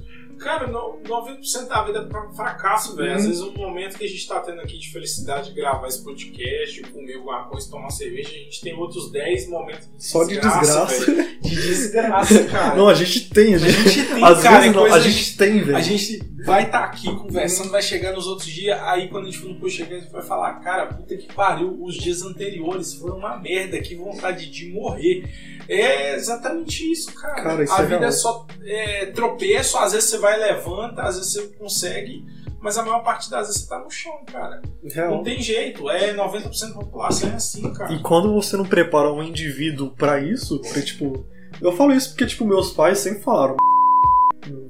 Cara, 0.43 0.67
no- 0.67 0.99
90% 1.05 1.69
da 1.69 1.83
vida 1.85 2.09
é 2.11 2.35
fracasso, 2.37 2.97
velho. 2.97 3.11
Uhum. 3.11 3.17
Às 3.17 3.27
vezes, 3.27 3.41
um 3.41 3.53
momento 3.55 3.97
que 3.99 4.05
a 4.05 4.09
gente 4.09 4.27
tá 4.27 4.41
tendo 4.41 4.61
aqui 4.61 4.79
de 4.79 4.91
felicidade 4.91 5.51
de 5.51 5.55
gravar 5.55 5.87
esse 5.89 6.03
podcast, 6.03 6.81
comer 6.93 7.15
alguma 7.15 7.45
coisa, 7.45 7.71
tomar 7.71 7.83
uma 7.85 7.91
cerveja, 7.91 8.29
a 8.31 8.33
gente 8.33 8.61
tem 8.61 8.75
outros 8.75 9.11
10 9.13 9.49
momentos 9.49 9.89
de 9.97 10.05
Só 10.05 10.25
de 10.25 10.35
desgraça. 10.35 11.07
velho. 11.07 11.41
De 11.41 11.51
desgraça, 11.55 12.45
cara. 12.51 12.75
Não, 12.77 12.89
a 12.89 12.95
gente 12.95 13.29
tem, 13.31 13.55
a 13.55 13.57
a 13.57 13.59
gente. 13.61 13.89
gente 13.89 14.09
tem, 14.15 14.25
Às 14.25 14.43
cara, 14.43 14.61
vezes 14.61 14.75
não, 14.77 14.85
a 14.87 15.01
gente 15.01 15.37
tem, 15.37 15.61
velho. 15.61 15.77
A 15.77 15.81
gente 15.81 16.19
vai 16.45 16.65
estar 16.65 16.85
aqui 16.85 17.07
conversando, 17.15 17.71
vai 17.71 17.83
chegar 17.83 18.13
nos 18.13 18.27
outros 18.27 18.49
dias, 18.49 18.77
aí 18.83 19.09
quando 19.09 19.25
a 19.29 19.31
gente 19.31 19.39
for 19.39 19.49
no 19.49 19.61
post 19.61 19.77
chegar, 19.79 19.97
a 19.97 20.01
gente 20.01 20.11
vai 20.13 20.23
falar, 20.23 20.55
cara, 20.61 20.87
puta 20.87 21.17
que 21.17 21.33
pariu, 21.33 21.77
os 21.81 21.95
dias 21.95 22.23
anteriores 22.23 22.95
foram 22.95 23.17
uma 23.19 23.37
merda, 23.39 23.81
que 23.81 23.95
vontade 23.95 24.51
de 24.51 24.69
morrer. 24.73 25.29
É 25.69 26.15
exatamente 26.15 26.91
isso, 26.91 27.13
cara. 27.15 27.43
Cara, 27.43 27.65
isso 27.65 27.73
a 27.73 27.83
é 27.83 27.87
vida 27.87 28.07
é 28.07 28.11
só 28.11 28.47
é, 28.65 29.07
tropeço, 29.07 29.79
às 29.79 29.93
vezes 29.93 30.11
você 30.11 30.19
vai 30.19 30.39
e 30.39 30.45
levanta, 30.45 31.03
às 31.03 31.17
vezes 31.17 31.33
você 31.33 31.49
consegue, 31.59 32.25
mas 32.61 32.79
a 32.79 32.83
maior 32.83 33.03
parte 33.03 33.31
das 33.31 33.49
vezes 33.49 33.63
você 33.63 33.69
tá 33.69 33.79
no 33.79 33.91
chão, 33.91 34.21
cara. 34.31 34.63
Não 34.83 34.91
Real. 34.91 35.23
tem 35.23 35.41
jeito, 35.41 35.91
é 35.91 36.15
90% 36.15 36.69
da 36.69 36.75
população 36.75 37.31
é 37.31 37.35
assim, 37.35 37.73
cara. 37.73 37.93
E 37.93 38.01
quando 38.01 38.33
você 38.33 38.57
não 38.57 38.65
prepara 38.65 39.13
um 39.13 39.23
indivíduo 39.23 39.91
pra 39.91 40.21
isso, 40.21 40.61
pra, 40.61 40.81
tipo. 40.81 41.25
Eu 41.61 41.73
falo 41.73 41.93
isso 41.93 42.11
porque, 42.11 42.27
tipo, 42.27 42.45
meus 42.45 42.73
pais 42.73 42.99
sempre 42.99 43.23
falaram. 43.23 43.57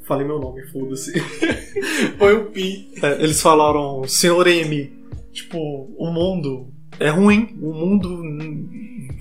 Falei 0.07 0.27
meu 0.27 0.39
nome, 0.39 0.67
foda-se. 0.69 1.13
Foi 2.19 2.35
o 2.35 2.47
pi. 2.47 2.93
É, 3.03 3.23
eles 3.23 3.41
falaram, 3.41 4.03
senhor 4.07 4.47
M, 4.47 4.93
tipo, 5.33 5.59
o 5.97 6.11
mundo 6.11 6.69
é 6.99 7.09
ruim, 7.09 7.57
o 7.61 7.73
mundo 7.73 8.23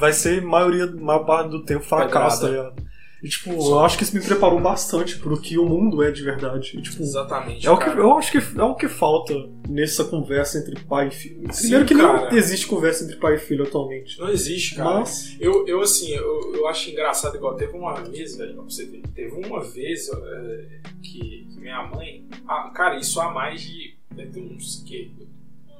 vai 0.01 0.11
ser 0.11 0.41
maioria, 0.41 0.87
maior 0.87 1.23
parte 1.25 1.49
do 1.51 1.63
tempo 1.63 1.85
fracasso, 1.85 2.41
tá 2.41 2.47
Pedrada. 2.47 2.69
ligado? 2.71 2.91
E, 3.23 3.29
tipo, 3.29 3.51
eu 3.51 3.79
acho 3.81 3.99
que 3.99 4.03
isso 4.03 4.15
me 4.15 4.23
preparou 4.23 4.59
bastante 4.59 5.19
pro 5.19 5.39
que 5.39 5.55
o 5.55 5.63
mundo 5.63 6.01
é 6.01 6.09
de 6.09 6.23
verdade. 6.23 6.75
E, 6.75 6.81
tipo, 6.81 7.03
Exatamente. 7.03 7.67
é 7.67 7.69
o 7.69 7.77
que, 7.77 7.85
cara. 7.85 7.99
eu 7.99 8.17
acho 8.17 8.31
que 8.31 8.39
é 8.39 8.63
o 8.63 8.73
que 8.73 8.87
falta 8.87 9.31
nessa 9.69 10.03
conversa 10.05 10.57
entre 10.57 10.83
pai 10.85 11.09
e 11.09 11.11
filho. 11.11 11.53
Sim, 11.53 11.61
Primeiro 11.61 11.85
que 11.85 11.95
cara. 11.95 12.31
não 12.31 12.35
existe 12.35 12.65
conversa 12.65 13.03
entre 13.03 13.17
pai 13.17 13.35
e 13.35 13.37
filho 13.37 13.63
atualmente. 13.63 14.19
Não 14.19 14.27
existe, 14.27 14.73
cara. 14.73 15.01
Mas, 15.01 15.37
Eu, 15.39 15.67
eu 15.67 15.81
assim, 15.81 16.09
eu, 16.15 16.51
eu 16.55 16.67
acho 16.67 16.89
engraçado, 16.89 17.35
igual 17.35 17.53
teve 17.55 17.77
uma 17.77 17.93
vez, 17.93 18.35
velho, 18.35 18.55
pra 18.55 18.63
você 18.63 18.85
ver, 18.85 19.03
teve 19.13 19.35
uma 19.45 19.61
vez 19.63 20.09
é, 20.11 20.65
que, 21.03 21.47
que 21.53 21.59
minha 21.59 21.83
mãe. 21.83 22.25
ah, 22.47 22.71
cara, 22.73 22.97
isso 22.97 23.21
há 23.21 23.29
mais 23.31 23.61
de. 23.61 23.97
Deve 24.15 24.31
ter 24.31 24.39
uns 24.41 24.83
que? 24.83 25.11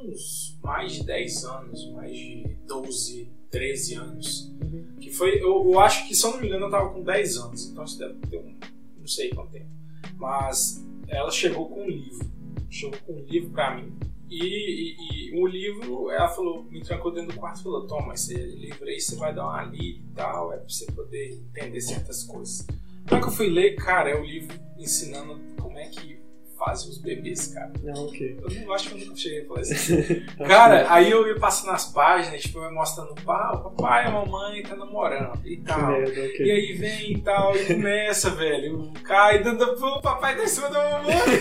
Uns 0.03 0.57
mais 0.63 0.93
de 0.93 1.05
10 1.05 1.45
anos, 1.45 1.91
mais 1.91 2.15
de 2.15 2.43
12, 2.67 3.31
13 3.49 3.95
anos. 3.95 4.53
Que 4.99 5.11
foi. 5.11 5.41
Eu, 5.41 5.71
eu 5.71 5.79
acho 5.79 6.07
que, 6.07 6.15
se 6.15 6.25
eu 6.25 6.31
não 6.31 6.41
me 6.41 6.47
engano, 6.47 6.65
eu 6.65 6.71
tava 6.71 6.89
com 6.89 7.03
10 7.03 7.37
anos, 7.37 7.69
então 7.69 7.83
isso 7.83 7.99
deve 7.99 8.15
ter 8.27 8.37
um. 8.37 8.57
não 8.97 9.07
sei 9.07 9.29
quanto 9.29 9.51
tempo. 9.51 9.69
Mas 10.15 10.83
ela 11.07 11.29
chegou 11.31 11.69
com 11.69 11.83
um 11.83 11.89
livro. 11.89 12.31
Chegou 12.69 12.99
com 13.05 13.13
um 13.13 13.25
livro 13.25 13.51
pra 13.51 13.75
mim. 13.75 13.91
E, 14.29 14.37
e, 14.37 15.29
e 15.29 15.41
o 15.41 15.45
livro, 15.45 16.09
ela 16.09 16.29
falou, 16.29 16.63
me 16.63 16.81
trancou 16.81 17.11
dentro 17.13 17.33
do 17.33 17.39
quarto 17.39 17.59
e 17.59 17.63
falou: 17.63 17.85
Toma, 17.85 18.13
esse 18.13 18.33
livro 18.33 18.85
aí 18.85 18.99
você 18.99 19.15
vai 19.17 19.35
dar 19.35 19.43
uma 19.43 19.63
lida 19.63 19.99
e 19.99 20.15
tal, 20.15 20.53
é 20.53 20.57
pra 20.57 20.69
você 20.69 20.85
poder 20.85 21.33
entender 21.33 21.81
certas 21.81 22.23
coisas. 22.23 22.65
Na 23.05 23.17
hora 23.17 23.21
que 23.21 23.27
eu 23.27 23.33
fui 23.33 23.49
ler, 23.49 23.75
cara, 23.75 24.09
é 24.09 24.15
o 24.15 24.23
livro 24.23 24.57
ensinando 24.77 25.37
como 25.61 25.77
é 25.77 25.87
que 25.87 26.20
fazem 26.63 26.89
os 26.91 26.99
bebês, 26.99 27.47
cara. 27.47 27.71
não, 27.81 28.05
ok. 28.05 28.37
Eu 28.39 28.61
não 28.65 28.73
acho 28.73 28.89
que 28.89 28.95
eu 28.95 28.99
nunca 29.07 29.15
cheguei 29.17 29.41
a 29.41 29.45
falar 29.47 29.59
assim. 29.61 30.25
Cara, 30.47 30.93
aí 30.93 31.09
eu 31.09 31.27
ia 31.27 31.39
passando 31.39 31.71
nas 31.71 31.85
páginas, 31.91 32.39
tipo, 32.41 32.59
eu 32.59 32.65
ia 32.65 32.71
mostrando 32.71 33.15
pá, 33.23 33.51
o 33.53 33.71
papai 33.71 34.05
e 34.05 34.07
a 34.07 34.11
mamãe 34.11 34.61
tá 34.61 34.75
namorando 34.75 35.39
e 35.43 35.57
tal. 35.57 35.91
merda, 35.91 36.19
E 36.21 36.51
aí 36.51 36.73
vem 36.73 37.13
e 37.13 37.21
tal, 37.21 37.57
e 37.57 37.65
começa, 37.65 38.29
velho. 38.29 38.93
Cai, 39.03 39.41
dando 39.41 39.63
o 39.63 40.01
papai 40.01 40.37
tá 40.37 40.43
em 40.43 40.47
cima 40.47 40.69
da 40.69 40.83
mamãe. 40.83 41.15
tá? 41.15 41.31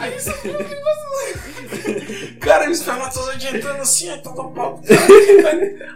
Aí 0.00 0.16
isso 0.16 0.30
cara, 2.40 2.68
o 2.68 2.72
espermatozoide 2.72 3.56
entrando 3.56 3.80
assim, 3.80 4.10
aí 4.10 4.20
todo 4.20 4.50
pau. 4.50 4.80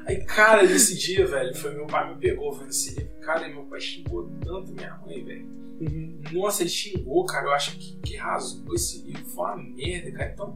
Aí, 0.07 0.25
cara, 0.25 0.63
nesse 0.63 0.97
dia, 0.97 1.27
velho, 1.27 1.55
foi 1.57 1.75
meu 1.75 1.87
pai 1.87 2.15
me 2.15 2.21
pegou 2.21 2.53
vendo 2.53 2.71
esse 2.71 2.95
livro. 2.95 3.11
Cara, 3.21 3.49
e 3.49 3.53
meu 3.53 3.65
pai 3.65 3.81
xingou 3.81 4.31
tanto 4.45 4.73
minha 4.73 4.97
mãe, 5.05 5.25
velho. 5.25 5.47
Uhum. 5.81 6.21
Nossa, 6.33 6.63
ele 6.63 6.71
xingou, 6.71 7.25
cara. 7.27 7.47
Eu 7.47 7.53
acho 7.53 7.77
que, 7.79 7.97
que 8.01 8.17
rasgou 8.17 8.75
esse 8.75 9.03
livro. 9.03 9.25
Foi 9.27 9.45
uma 9.45 9.57
merda, 9.57 10.11
cara. 10.13 10.31
Então, 10.33 10.55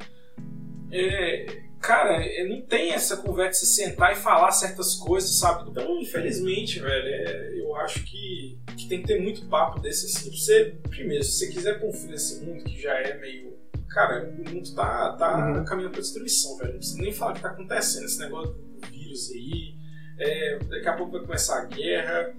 é, 0.90 1.62
cara, 1.80 2.24
é, 2.24 2.44
não 2.48 2.60
tem 2.62 2.92
essa 2.92 3.16
conversa, 3.16 3.64
você 3.64 3.82
sentar 3.84 4.12
e 4.12 4.16
falar 4.16 4.50
certas 4.52 4.94
coisas, 4.96 5.38
sabe? 5.38 5.70
Então, 5.70 6.00
infelizmente, 6.00 6.80
velho, 6.80 7.06
é, 7.08 7.60
eu 7.60 7.74
acho 7.76 8.04
que, 8.04 8.58
que 8.76 8.88
tem 8.88 9.00
que 9.00 9.06
ter 9.06 9.20
muito 9.20 9.46
papo 9.46 9.80
desse 9.80 10.06
assim. 10.06 10.30
Você, 10.30 10.76
primeiro, 10.88 11.24
se 11.24 11.32
você 11.32 11.48
quiser 11.52 11.80
confiar 11.80 12.10
nesse 12.10 12.44
mundo 12.44 12.64
que 12.64 12.80
já 12.80 12.92
é 12.94 13.18
meio. 13.18 13.52
Cara, 13.88 14.26
o 14.26 14.50
mundo 14.50 14.74
tá, 14.74 15.12
tá 15.16 15.52
Uhum. 15.58 15.64
caminhando 15.66 15.92
pra 15.92 16.00
destruição, 16.00 16.56
velho. 16.56 16.72
Não 16.72 16.78
precisa 16.78 17.02
nem 17.02 17.12
falar 17.12 17.32
o 17.32 17.34
que 17.34 17.42
tá 17.42 17.48
acontecendo, 17.50 18.04
esse 18.06 18.18
negócio 18.20 18.52
do 18.54 18.86
vírus 18.88 19.30
aí. 19.30 19.74
É, 20.18 20.58
daqui 20.60 20.88
a 20.88 20.96
pouco 20.96 21.12
vai 21.12 21.20
começar 21.22 21.60
a 21.62 21.64
guerra. 21.66 22.34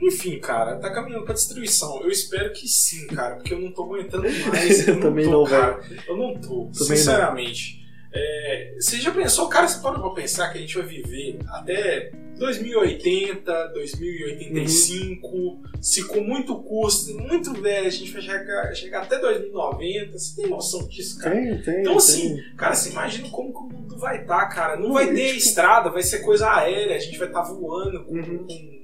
Enfim, 0.00 0.38
cara, 0.38 0.76
tá 0.76 0.90
caminhando 0.92 1.24
pra 1.24 1.34
destruição. 1.34 2.00
Eu 2.02 2.10
espero 2.10 2.52
que 2.52 2.68
sim, 2.68 3.06
cara, 3.08 3.36
porque 3.36 3.52
eu 3.54 3.60
não 3.60 3.72
tô 3.72 3.82
aguentando 3.84 4.22
mais. 4.48 4.86
Eu, 4.86 4.94
Eu 4.94 5.00
também 5.00 5.24
tô, 5.24 5.30
não, 5.32 5.44
cara. 5.44 5.80
Eu 6.06 6.16
não 6.16 6.34
tô, 6.34 6.66
Também 6.72 6.96
sinceramente. 6.96 7.78
É, 8.10 8.74
você 8.80 8.96
já 8.98 9.10
pensou, 9.10 9.48
cara, 9.48 9.68
você 9.68 9.80
pode 9.80 10.14
pensar 10.14 10.50
que 10.50 10.58
a 10.58 10.60
gente 10.60 10.74
vai 10.78 10.86
viver 10.86 11.38
até 11.48 12.10
2080, 12.38 13.68
2085, 13.74 15.60
se 15.80 16.04
com 16.06 16.20
muito 16.20 16.56
custo, 16.62 17.14
muito 17.18 17.52
velho, 17.60 17.86
a 17.86 17.90
gente 17.90 18.10
vai 18.12 18.22
chegar, 18.22 18.74
chegar 18.74 19.02
até 19.02 19.18
2090. 19.18 20.12
Você 20.18 20.40
tem 20.40 20.50
noção 20.50 20.86
disso, 20.88 21.18
cara? 21.18 21.34
Tem, 21.34 21.60
tem. 21.62 21.80
Então, 21.80 21.92
tem. 21.92 21.96
assim, 21.96 22.36
cara, 22.56 22.74
você 22.74 22.90
imagina 22.90 23.28
como 23.30 23.52
que 23.52 23.58
o 23.74 23.78
mundo 23.78 23.98
vai 23.98 24.22
estar, 24.22 24.46
cara. 24.46 24.76
Não 24.76 24.88
Não, 24.88 24.94
vai 24.94 25.12
ter 25.12 25.26
tipo- 25.26 25.38
estrada, 25.38 25.90
vai 25.90 26.02
ser 26.02 26.20
coisa 26.20 26.50
aérea, 26.50 26.96
a 26.96 27.00
gente 27.00 27.18
vai 27.18 27.28
estar 27.28 27.42
voando 27.42 28.04
com, 28.04 28.14
Uhum. 28.14 28.38
com, 28.46 28.77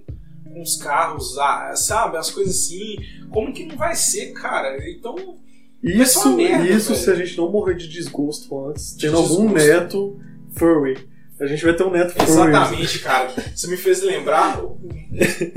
com 0.55 0.63
os 0.63 0.77
carros, 0.77 1.37
ah, 1.39 1.73
sabe? 1.77 2.17
As 2.17 2.31
coisas 2.31 2.55
assim. 2.55 2.97
Como 3.31 3.53
que 3.53 3.67
não 3.67 3.77
vai 3.77 3.95
ser, 3.97 4.33
cara? 4.33 4.79
Então, 4.89 5.37
Isso, 5.83 6.35
merda, 6.37 6.65
isso 6.69 6.91
velho. 6.93 7.05
se 7.05 7.11
a 7.11 7.15
gente 7.15 7.37
não 7.37 7.51
morrer 7.51 7.75
de 7.75 7.89
desgosto 7.89 8.69
antes, 8.69 8.97
De 8.97 9.07
tendo 9.07 9.17
algum 9.19 9.53
desgosto. 9.53 9.69
neto 9.69 10.21
furry. 10.55 10.99
A 11.41 11.47
gente 11.47 11.65
vai 11.65 11.75
ter 11.75 11.83
um 11.85 11.91
neto 11.91 12.13
furry. 12.15 12.31
exatamente, 12.49 12.99
cara. 13.01 13.31
Você 13.55 13.67
me 13.67 13.77
fez 13.77 14.03
lembrar, 14.03 14.63
o, 14.65 14.79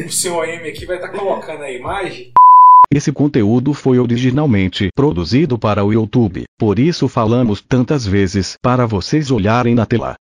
o 0.06 0.12
senhor 0.12 0.44
M 0.50 0.68
aqui 0.68 0.86
vai 0.86 0.96
estar 0.98 1.10
colocando 1.10 1.62
a 1.62 1.72
imagem. 1.72 2.32
Esse 2.92 3.12
conteúdo 3.12 3.74
foi 3.74 4.00
originalmente 4.00 4.90
produzido 4.96 5.60
para 5.60 5.84
o 5.84 5.92
YouTube, 5.92 6.46
por 6.58 6.80
isso 6.80 7.08
falamos 7.10 7.62
tantas 7.62 8.06
vezes 8.08 8.58
para 8.62 8.86
vocês 8.86 9.30
olharem 9.30 9.76
na 9.76 9.86
tela. 9.86 10.16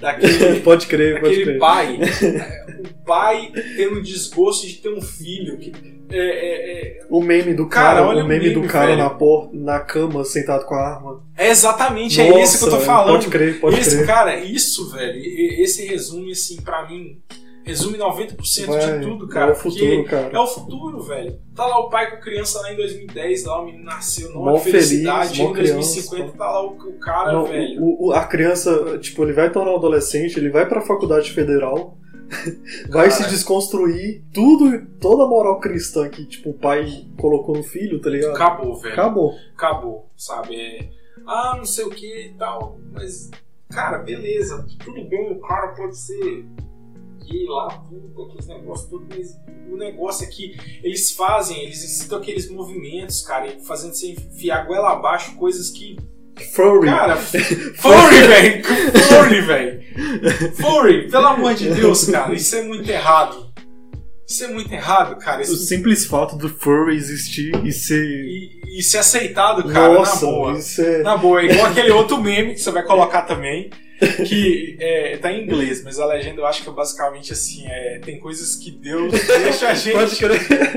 Daquele, 0.00 0.60
pode 0.62 0.86
crer, 0.86 1.20
pode 1.20 1.32
Aquele 1.34 1.44
crer. 1.44 1.58
pai, 1.58 1.98
o 2.84 3.04
pai 3.04 3.52
tendo 3.76 4.02
desgosto 4.02 4.66
de 4.66 4.74
ter 4.74 4.88
um 4.90 5.00
filho. 5.00 5.56
Que, 5.58 5.72
é, 6.10 6.18
é, 6.18 6.98
é, 7.00 7.06
O 7.08 7.20
meme 7.22 7.54
do 7.54 7.66
Cara, 7.68 8.00
cara, 8.00 8.06
olha 8.06 8.22
o 8.22 8.26
o 8.26 8.28
meme, 8.28 8.48
meme, 8.50 8.54
do 8.60 8.68
cara 8.68 8.88
velho. 8.88 8.98
na 8.98 9.10
porta, 9.10 9.50
na 9.56 9.80
cama, 9.80 10.24
sentado 10.24 10.64
com 10.66 10.74
a 10.74 10.80
arma. 10.96 11.24
é 11.36 11.48
exatamente 11.48 12.20
é 12.20 12.28
Nossa, 12.28 12.40
isso 12.42 12.58
que 12.58 12.64
eu 12.64 12.78
tô 12.78 12.84
falando. 12.84 13.12
Pode 13.14 13.28
crer, 13.28 13.60
pode 13.60 13.80
esse, 13.80 13.96
crer. 13.96 14.06
Cara, 14.06 14.38
isso, 14.38 14.90
velho, 14.90 15.18
esse 15.62 15.86
resume, 15.86 16.32
assim, 16.32 16.60
pra 16.60 16.86
mim, 16.88 17.18
resume 17.64 17.96
90% 17.98 18.66
Vai, 18.66 18.98
de 19.00 19.06
tudo, 19.06 19.24
é 19.24 19.28
cara. 19.28 19.52
o 19.52 19.54
futuro, 19.54 20.04
cara. 20.04 20.30
É 20.32 20.38
o 20.38 20.46
futuro, 20.46 21.00
velho. 21.02 21.38
Tá 21.54 21.66
lá 21.66 21.78
o 21.80 21.88
pai 21.88 22.10
com 22.10 22.16
a 22.16 22.20
criança 22.20 22.60
lá 22.60 22.72
em 22.72 22.76
2010, 22.76 23.44
lá 23.46 23.60
o 23.62 23.64
menino 23.64 23.84
nasceu, 23.84 24.30
não 24.32 24.42
Mó 24.42 24.56
é 24.56 24.60
felicidade. 24.60 25.36
feliz, 25.38 25.50
em 25.50 25.52
2050 25.54 26.14
criança, 26.16 26.38
tá 26.38 26.50
lá 26.50 26.62
o, 26.64 26.72
o 26.76 26.98
cara, 27.00 27.32
Não, 27.32 27.44
velho. 27.46 27.82
o- 27.82 28.08
o- 28.08 28.12
a 28.12 28.24
criança, 28.26 28.98
tipo, 28.98 29.22
ele 29.24 29.32
vai 29.32 29.50
tornar 29.50 29.72
um 29.72 29.76
adolescente, 29.76 30.38
ele 30.38 30.50
vai 30.50 30.68
pra 30.68 30.80
faculdade 30.82 31.32
federal, 31.32 31.96
vai 32.90 33.10
se 33.10 33.28
desconstruir 33.28 34.22
tudo, 34.32 34.86
toda 35.00 35.24
a 35.24 35.26
moral 35.26 35.58
cristã 35.60 36.08
que, 36.08 36.26
tipo, 36.26 36.50
o 36.50 36.54
pai 36.54 37.06
colocou 37.18 37.56
no 37.56 37.62
filho, 37.62 38.00
tá 38.00 38.10
ligado? 38.10 38.34
Acabou, 38.34 38.76
velho. 38.76 38.92
Acabou. 38.94 39.32
acabou, 39.56 40.10
sabe? 40.16 40.54
É, 40.56 40.88
ah, 41.26 41.54
não 41.56 41.64
sei 41.64 41.84
o 41.84 41.90
que 41.90 42.26
e 42.28 42.34
tal, 42.38 42.78
mas, 42.92 43.30
cara, 43.70 43.98
beleza, 43.98 44.66
tudo 44.84 45.02
bem, 45.08 45.32
o 45.32 45.40
cara 45.40 45.68
pode 45.68 45.96
ser 45.96 46.44
gay 47.24 47.46
lá, 47.46 47.68
tudo, 47.88 48.24
aqueles 48.24 48.46
negócios, 48.46 48.88
mas 49.08 49.38
o 49.70 49.76
negócio 49.76 50.24
é 50.24 50.28
que 50.28 50.56
eles 50.82 51.10
fazem, 51.10 51.62
eles 51.62 51.82
incitam 51.84 52.18
aqueles 52.18 52.50
movimentos, 52.50 53.22
cara, 53.22 53.58
fazendo 53.60 53.94
você 53.94 54.12
enfiar 54.12 54.66
goela 54.66 54.92
abaixo 54.92 55.34
coisas 55.36 55.70
que. 55.70 55.96
Furry. 56.52 56.86
Cara, 56.86 57.16
furry, 57.16 58.26
velho! 58.26 58.64
Furry, 59.08 59.40
velho! 59.40 59.82
Furry, 60.56 61.08
pelo 61.08 61.26
amor 61.28 61.54
de 61.54 61.70
Deus, 61.70 62.06
cara, 62.06 62.34
isso 62.34 62.56
é 62.56 62.62
muito 62.62 62.88
errado. 62.88 63.43
Isso 64.26 64.44
é 64.44 64.48
muito 64.48 64.72
errado, 64.72 65.16
cara. 65.18 65.38
o 65.40 65.42
Isso, 65.42 65.56
simples 65.56 66.06
fato 66.06 66.36
do 66.36 66.48
furry 66.48 66.96
existir 66.96 67.52
e 67.64 67.70
ser. 67.72 68.02
e, 68.04 68.78
e 68.78 68.82
ser 68.82 68.98
aceitado, 68.98 69.64
cara, 69.70 69.92
Nossa, 69.94 70.24
na 70.26 70.32
boa. 70.32 70.58
é. 70.78 71.02
Na 71.02 71.16
boa, 71.16 71.40
é 71.42 71.44
igual 71.46 71.66
aquele 71.66 71.90
outro 71.90 72.20
meme 72.20 72.54
que 72.54 72.60
você 72.60 72.70
vai 72.70 72.82
colocar 72.82 73.22
também, 73.22 73.68
que 74.26 74.76
é, 74.80 75.16
tá 75.18 75.30
em 75.30 75.44
inglês, 75.44 75.82
mas 75.84 76.00
a 76.00 76.06
legenda 76.06 76.40
eu 76.40 76.46
acho 76.46 76.62
que 76.62 76.68
é 76.68 76.72
basicamente 76.72 77.32
assim, 77.32 77.64
é, 77.66 78.00
tem 78.04 78.18
coisas 78.18 78.56
que 78.56 78.70
Deus 78.70 79.12
deixa 79.12 79.68
a 79.68 79.74
gente. 79.74 80.18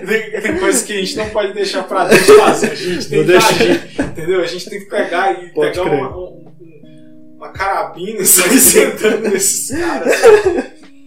Tem, 0.06 0.42
tem 0.42 0.58
coisas 0.60 0.84
que 0.84 0.94
a 0.94 0.98
gente 0.98 1.16
não 1.16 1.30
pode 1.30 1.54
deixar 1.54 1.84
pra 1.84 2.06
Deus 2.06 2.26
fazer, 2.28 2.72
a 2.72 2.76
gente 2.76 3.08
tem 3.10 3.18
Não 3.20 3.26
que 3.26 3.32
deixa. 3.32 3.48
agir, 3.50 3.82
entendeu? 4.02 4.42
A 4.42 4.46
gente 4.48 4.70
tem 4.70 4.80
que 4.80 4.86
pegar 4.90 5.32
e 5.44 5.50
Pode 5.54 5.72
pegar 5.80 5.84
uma, 5.90 6.18
um- 6.18 6.48
um- 6.62 7.36
uma 7.38 7.50
carabina 7.54 8.20
e 8.22 8.26
sair 8.28 8.60
sentando 8.60 9.30
nesses 9.30 9.70
caras. 9.78 10.14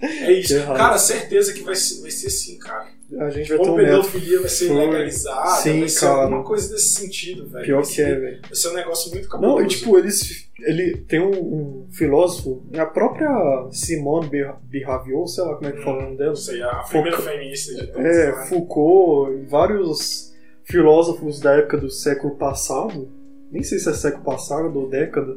É 0.02 0.32
isso. 0.32 0.54
Que. 0.54 0.66
Cara, 0.66 0.96
certeza 0.98 1.52
que 1.52 1.62
vai 1.62 1.74
ser, 1.76 2.00
vai 2.02 2.10
ser 2.10 2.26
assim, 2.28 2.58
cara. 2.58 2.88
A 3.18 3.28
gente 3.30 3.48
vai 3.48 3.58
ter 3.58 3.68
Ou 3.68 3.74
um 3.74 3.76
pedofilia 3.76 4.38
vai 4.40 4.48
ser 4.48 4.72
legalizada, 4.72 5.60
Sim, 5.62 5.80
vai 5.80 5.88
ser 5.88 6.00
cara. 6.00 6.22
alguma 6.22 6.44
coisa 6.44 6.72
desse 6.72 6.90
sentido, 6.94 7.48
velho. 7.48 7.64
Pior 7.64 7.82
que 7.82 8.00
é, 8.00 8.14
velho. 8.14 8.40
vai 8.42 8.54
ser 8.54 8.68
um 8.68 8.74
negócio 8.74 9.10
muito 9.10 9.28
cabuloso. 9.28 9.56
Não, 9.58 9.64
e 9.64 9.68
tipo, 9.68 9.98
eles. 9.98 10.48
Ele 10.60 10.96
tem 11.08 11.20
um, 11.20 11.30
um 11.30 11.86
filósofo, 11.90 12.62
a 12.78 12.86
própria 12.86 13.28
Simone 13.72 14.28
Beauvoir, 14.28 15.26
sei 15.26 15.42
lá 15.44 15.54
como 15.56 15.68
é 15.68 15.72
que 15.72 15.82
fala 15.82 15.98
o 15.98 16.02
nome 16.02 16.16
dela. 16.18 16.28
Não 16.30 16.36
sei, 16.36 16.62
a 16.62 16.68
primeira 16.84 17.16
Foucault- 17.16 17.22
feminista 17.38 17.74
de 17.74 17.86
todos. 17.88 18.04
É, 18.06 18.26
né? 18.32 18.46
Foucault 18.46 19.32
e 19.38 19.44
vários 19.46 20.32
filósofos 20.64 21.40
da 21.40 21.54
época 21.56 21.78
do 21.78 21.90
século 21.90 22.36
passado, 22.36 23.10
nem 23.50 23.62
sei 23.62 23.78
se 23.80 23.88
é 23.88 23.92
século 23.92 24.22
passado 24.22 24.72
ou 24.78 24.88
década, 24.88 25.36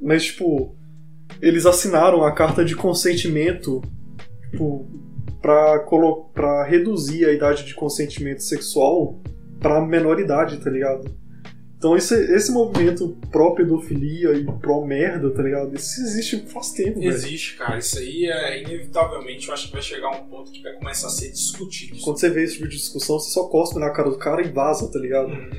mas 0.00 0.24
tipo, 0.24 0.74
eles 1.42 1.66
assinaram 1.66 2.24
a 2.24 2.32
carta 2.32 2.64
de 2.64 2.74
consentimento 2.74 3.82
tipo, 4.50 4.86
pra 5.40 6.64
reduzir 6.64 7.24
a 7.26 7.32
idade 7.32 7.64
de 7.64 7.74
consentimento 7.74 8.42
sexual 8.42 9.20
pra 9.58 9.80
menor 9.80 10.18
idade, 10.20 10.58
tá 10.58 10.70
ligado? 10.70 11.10
Então 11.76 11.96
esse, 11.96 12.14
esse 12.34 12.52
movimento 12.52 13.16
pró-pedofilia 13.30 14.34
e 14.34 14.44
pró-merda, 14.44 15.30
tá 15.30 15.42
ligado? 15.42 15.74
Isso 15.74 16.00
existe 16.02 16.40
faz 16.46 16.72
tempo, 16.72 16.98
velho. 17.00 17.10
Existe, 17.10 17.56
cara. 17.56 17.78
Isso 17.78 17.98
aí 17.98 18.26
é 18.26 18.62
inevitavelmente, 18.62 19.48
eu 19.48 19.54
acho 19.54 19.68
que 19.68 19.72
vai 19.72 19.80
chegar 19.82 20.10
um 20.10 20.26
ponto 20.28 20.50
que 20.52 20.62
vai 20.62 20.74
começar 20.74 21.06
a 21.06 21.10
ser 21.10 21.30
discutido. 21.30 21.98
Quando 22.02 22.18
você 22.20 22.28
vê 22.28 22.44
esse 22.44 22.54
tipo 22.56 22.68
de 22.68 22.76
discussão, 22.76 23.18
você 23.18 23.30
só 23.30 23.48
cospe 23.48 23.78
na 23.80 23.88
cara 23.90 24.10
do 24.10 24.18
cara 24.18 24.42
e 24.42 24.50
vaza, 24.50 24.90
tá 24.92 24.98
ligado? 24.98 25.32
Hum, 25.32 25.50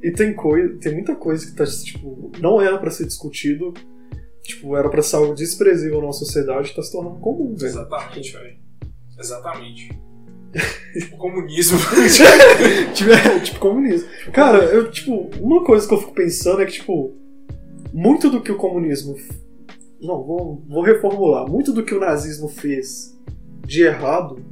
E 0.00 0.12
tem 0.12 0.32
coisa, 0.34 0.76
tem 0.78 0.92
muita 0.92 1.16
coisa 1.16 1.44
que 1.46 1.56
tá, 1.56 1.64
tipo, 1.64 2.30
não 2.40 2.60
era 2.60 2.78
pra 2.78 2.92
ser 2.92 3.04
discutido, 3.06 3.74
tipo, 4.44 4.76
era 4.76 4.88
pra 4.88 5.02
ser 5.02 5.16
algo 5.16 5.34
desprezível 5.34 6.00
na 6.02 6.12
sociedade 6.12 6.70
e 6.70 6.74
tá 6.74 6.82
se 6.82 6.92
tornando 6.92 7.18
comum, 7.18 7.54
velho. 7.56 7.66
Exatamente, 7.66 8.32
velho. 8.32 8.56
Exatamente. 9.18 9.88
tipo, 10.98 11.16
comunismo. 11.16 11.78
tipo, 12.94 13.10
é, 13.10 13.40
tipo, 13.40 13.58
comunismo. 13.58 14.08
Cara, 14.32 14.58
eu, 14.64 14.90
tipo, 14.90 15.30
uma 15.40 15.64
coisa 15.64 15.88
que 15.88 15.94
eu 15.94 15.98
fico 15.98 16.12
pensando 16.12 16.60
é 16.60 16.66
que, 16.66 16.72
tipo, 16.72 17.16
muito 17.92 18.30
do 18.30 18.42
que 18.42 18.52
o 18.52 18.56
comunismo. 18.56 19.16
Não, 20.00 20.22
vou, 20.22 20.62
vou 20.68 20.82
reformular. 20.82 21.48
Muito 21.48 21.72
do 21.72 21.82
que 21.82 21.94
o 21.94 22.00
nazismo 22.00 22.48
fez 22.48 23.18
de 23.66 23.82
errado, 23.82 24.44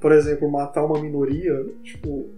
por 0.00 0.10
exemplo, 0.10 0.50
matar 0.50 0.84
uma 0.84 1.00
minoria, 1.00 1.54
tipo, 1.84 2.30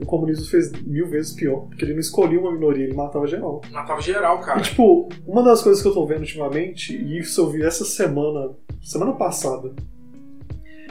o 0.00 0.06
comunismo 0.06 0.46
fez 0.46 0.72
mil 0.82 1.06
vezes 1.06 1.32
pior. 1.32 1.66
Porque 1.68 1.84
ele 1.84 1.92
não 1.92 2.00
escolhia 2.00 2.40
uma 2.40 2.52
minoria, 2.52 2.84
ele 2.84 2.94
matava 2.94 3.26
geral. 3.26 3.60
Matava 3.70 4.00
geral, 4.00 4.40
cara. 4.40 4.58
E, 4.58 4.62
tipo, 4.62 5.08
uma 5.26 5.42
das 5.42 5.62
coisas 5.62 5.82
que 5.82 5.88
eu 5.88 5.92
tô 5.92 6.06
vendo 6.06 6.20
ultimamente, 6.20 6.96
e 6.96 7.18
isso 7.18 7.40
eu 7.40 7.50
vi 7.50 7.62
essa 7.62 7.84
semana, 7.84 8.50
semana 8.82 9.12
passada, 9.12 9.74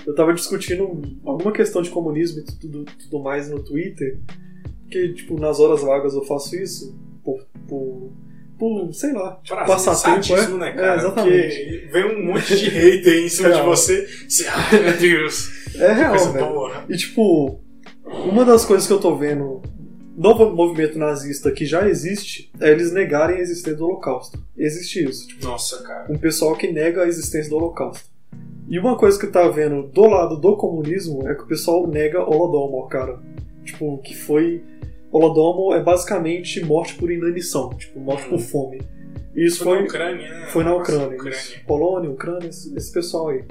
eu 0.06 0.14
tava 0.14 0.34
discutindo 0.34 1.02
alguma 1.26 1.52
questão 1.52 1.82
de 1.82 1.90
comunismo 1.90 2.40
e 2.40 2.44
tudo, 2.60 2.86
tudo 2.86 3.24
mais 3.24 3.50
no 3.50 3.64
Twitter, 3.64 4.20
que, 4.90 5.14
tipo, 5.14 5.40
nas 5.40 5.60
horas 5.60 5.82
vagas 5.82 6.14
eu 6.14 6.24
faço 6.24 6.56
isso, 6.56 6.96
por, 7.24 7.46
por, 7.68 8.12
por 8.58 8.94
sei 8.94 9.14
lá, 9.14 9.40
Prazer, 9.48 9.68
passatempo, 9.68 10.24
sadismo, 10.24 10.58
é? 10.58 10.60
né, 10.60 10.72
cara? 10.74 10.94
É, 10.94 10.96
exatamente. 10.98 11.56
Porque 11.58 11.88
vem 11.92 12.06
um 12.06 12.26
monte 12.26 12.58
de 12.58 12.70
hater 12.70 13.24
em 13.24 13.30
cima 13.30 13.52
de 13.52 13.62
você. 13.66 14.08
Você, 14.28 14.46
ai, 14.48 14.84
meu 14.84 14.98
Deus. 14.98 15.76
é 15.76 15.94
real, 15.94 16.34
boa. 16.34 16.86
E, 16.90 16.96
tipo, 16.96 17.60
uma 18.28 18.46
das 18.46 18.66
coisas 18.66 18.88
que 18.88 18.94
eu 18.94 19.00
tô 19.00 19.16
vendo 19.16 19.62
no 20.16 20.56
movimento 20.56 20.98
nazista 20.98 21.52
que 21.52 21.66
já 21.66 21.88
existe 21.88 22.52
é 22.60 22.72
eles 22.72 22.92
negarem 22.92 23.38
a 23.38 23.42
existência 23.42 23.76
do 23.76 23.86
Holocausto. 23.86 24.38
Existe 24.58 25.04
isso. 25.04 25.28
Tipo, 25.28 25.46
Nossa, 25.46 25.82
cara. 25.84 26.12
um 26.12 26.18
pessoal 26.18 26.56
que 26.56 26.72
nega 26.72 27.04
a 27.04 27.08
existência 27.08 27.50
do 27.50 27.56
Holocausto. 27.56 28.10
E 28.68 28.78
uma 28.78 28.98
coisa 28.98 29.18
que 29.20 29.28
tá 29.28 29.48
vendo 29.48 29.84
do 29.84 30.06
lado 30.06 30.38
do 30.38 30.56
comunismo 30.56 31.28
é 31.28 31.34
que 31.34 31.44
o 31.44 31.48
pessoal 31.48 31.88
nega 31.88 32.22
Holodomor, 32.22 32.88
cara. 32.88 33.20
Tipo, 33.64 33.98
que 34.00 34.16
foi. 34.16 34.64
Holodomor 35.12 35.76
é 35.76 35.82
basicamente 35.82 36.64
morte 36.64 36.94
por 36.96 37.10
inanição, 37.12 37.70
tipo, 37.70 38.00
morte 38.00 38.28
por 38.30 38.40
fome. 38.40 38.80
E 39.36 39.46
isso 39.46 39.64
Foi, 39.64 39.78
foi, 39.78 39.80
na 39.80 39.86
Ucrânia, 39.86 40.30
né? 40.30 40.48
foi 40.48 40.64
na 40.64 40.70
Nossa, 40.72 40.82
Ucrânia. 41.08 41.38
Polônia, 41.66 42.10
Ucrânia, 42.12 42.50
esse, 42.50 42.76
esse 42.76 42.92
pessoal 42.92 43.30
aí. 43.30 43.44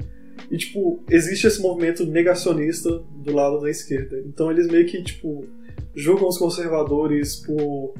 E, 0.51 0.57
tipo, 0.57 1.03
existe 1.09 1.45
esse 1.47 1.61
movimento 1.61 2.05
negacionista 2.05 2.89
do 2.89 3.33
lado 3.33 3.61
da 3.61 3.69
esquerda. 3.69 4.19
Então 4.25 4.49
eles 4.51 4.67
meio 4.67 4.85
que, 4.85 5.03
tipo, 5.03 5.45
julgam 5.95 6.27
os 6.27 6.37
conservadores 6.37 7.35
por 7.35 7.93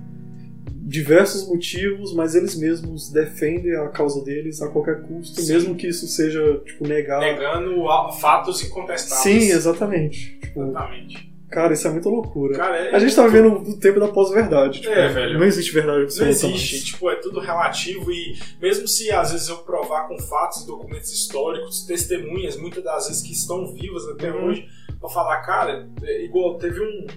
diversos 0.89 1.47
motivos, 1.47 2.13
mas 2.15 2.33
eles 2.33 2.55
mesmos 2.55 3.11
defendem 3.11 3.75
a 3.75 3.87
causa 3.89 4.23
deles 4.23 4.59
a 4.61 4.67
qualquer 4.69 5.03
custo, 5.03 5.39
Sim. 5.39 5.53
mesmo 5.53 5.75
que 5.75 5.87
isso 5.87 6.07
seja, 6.07 6.61
tipo, 6.65 6.87
negar. 6.87 7.19
Negando 7.19 7.85
fatos 8.19 8.63
incontestáveis. 8.63 9.43
Sim, 9.43 9.51
exatamente. 9.51 10.39
Tipo, 10.39 10.63
Exatamente. 10.63 11.29
Cara, 11.49 11.73
isso 11.73 11.87
é 11.87 11.91
muita 11.91 12.09
loucura. 12.09 12.55
Cara, 12.55 12.77
é 12.77 12.95
A 12.95 12.99
gente 12.99 13.15
tá 13.15 13.25
vivendo 13.27 13.53
o 13.53 13.79
tempo 13.79 13.99
da 13.99 14.07
pós-verdade. 14.07 14.81
Tipo, 14.81 14.93
É, 14.93 15.07
velho. 15.09 15.39
Não 15.39 15.45
existe 15.45 15.71
verdade 15.73 15.97
Não 15.97 16.03
absoluta. 16.05 16.29
existe, 16.31 16.73
mais. 16.73 16.83
tipo, 16.85 17.09
é 17.09 17.15
tudo 17.15 17.39
relativo 17.39 18.11
e 18.11 18.37
mesmo 18.61 18.87
se 18.87 19.11
às 19.11 19.31
vezes 19.31 19.49
eu 19.49 19.57
provar 19.59 20.07
com 20.07 20.17
fatos, 20.19 20.65
documentos 20.65 21.11
históricos, 21.11 21.83
testemunhas, 21.85 22.55
muitas 22.57 22.83
das 22.83 23.07
vezes 23.07 23.21
que 23.21 23.33
estão 23.33 23.73
vivas 23.73 24.07
até 24.09 24.31
Uhum. 24.31 24.45
hoje, 24.47 24.67
pra 24.99 25.09
falar, 25.09 25.41
cara, 25.41 25.87
é 26.03 26.23
igual 26.25 26.57
teve 26.57 26.79
um. 26.81 27.07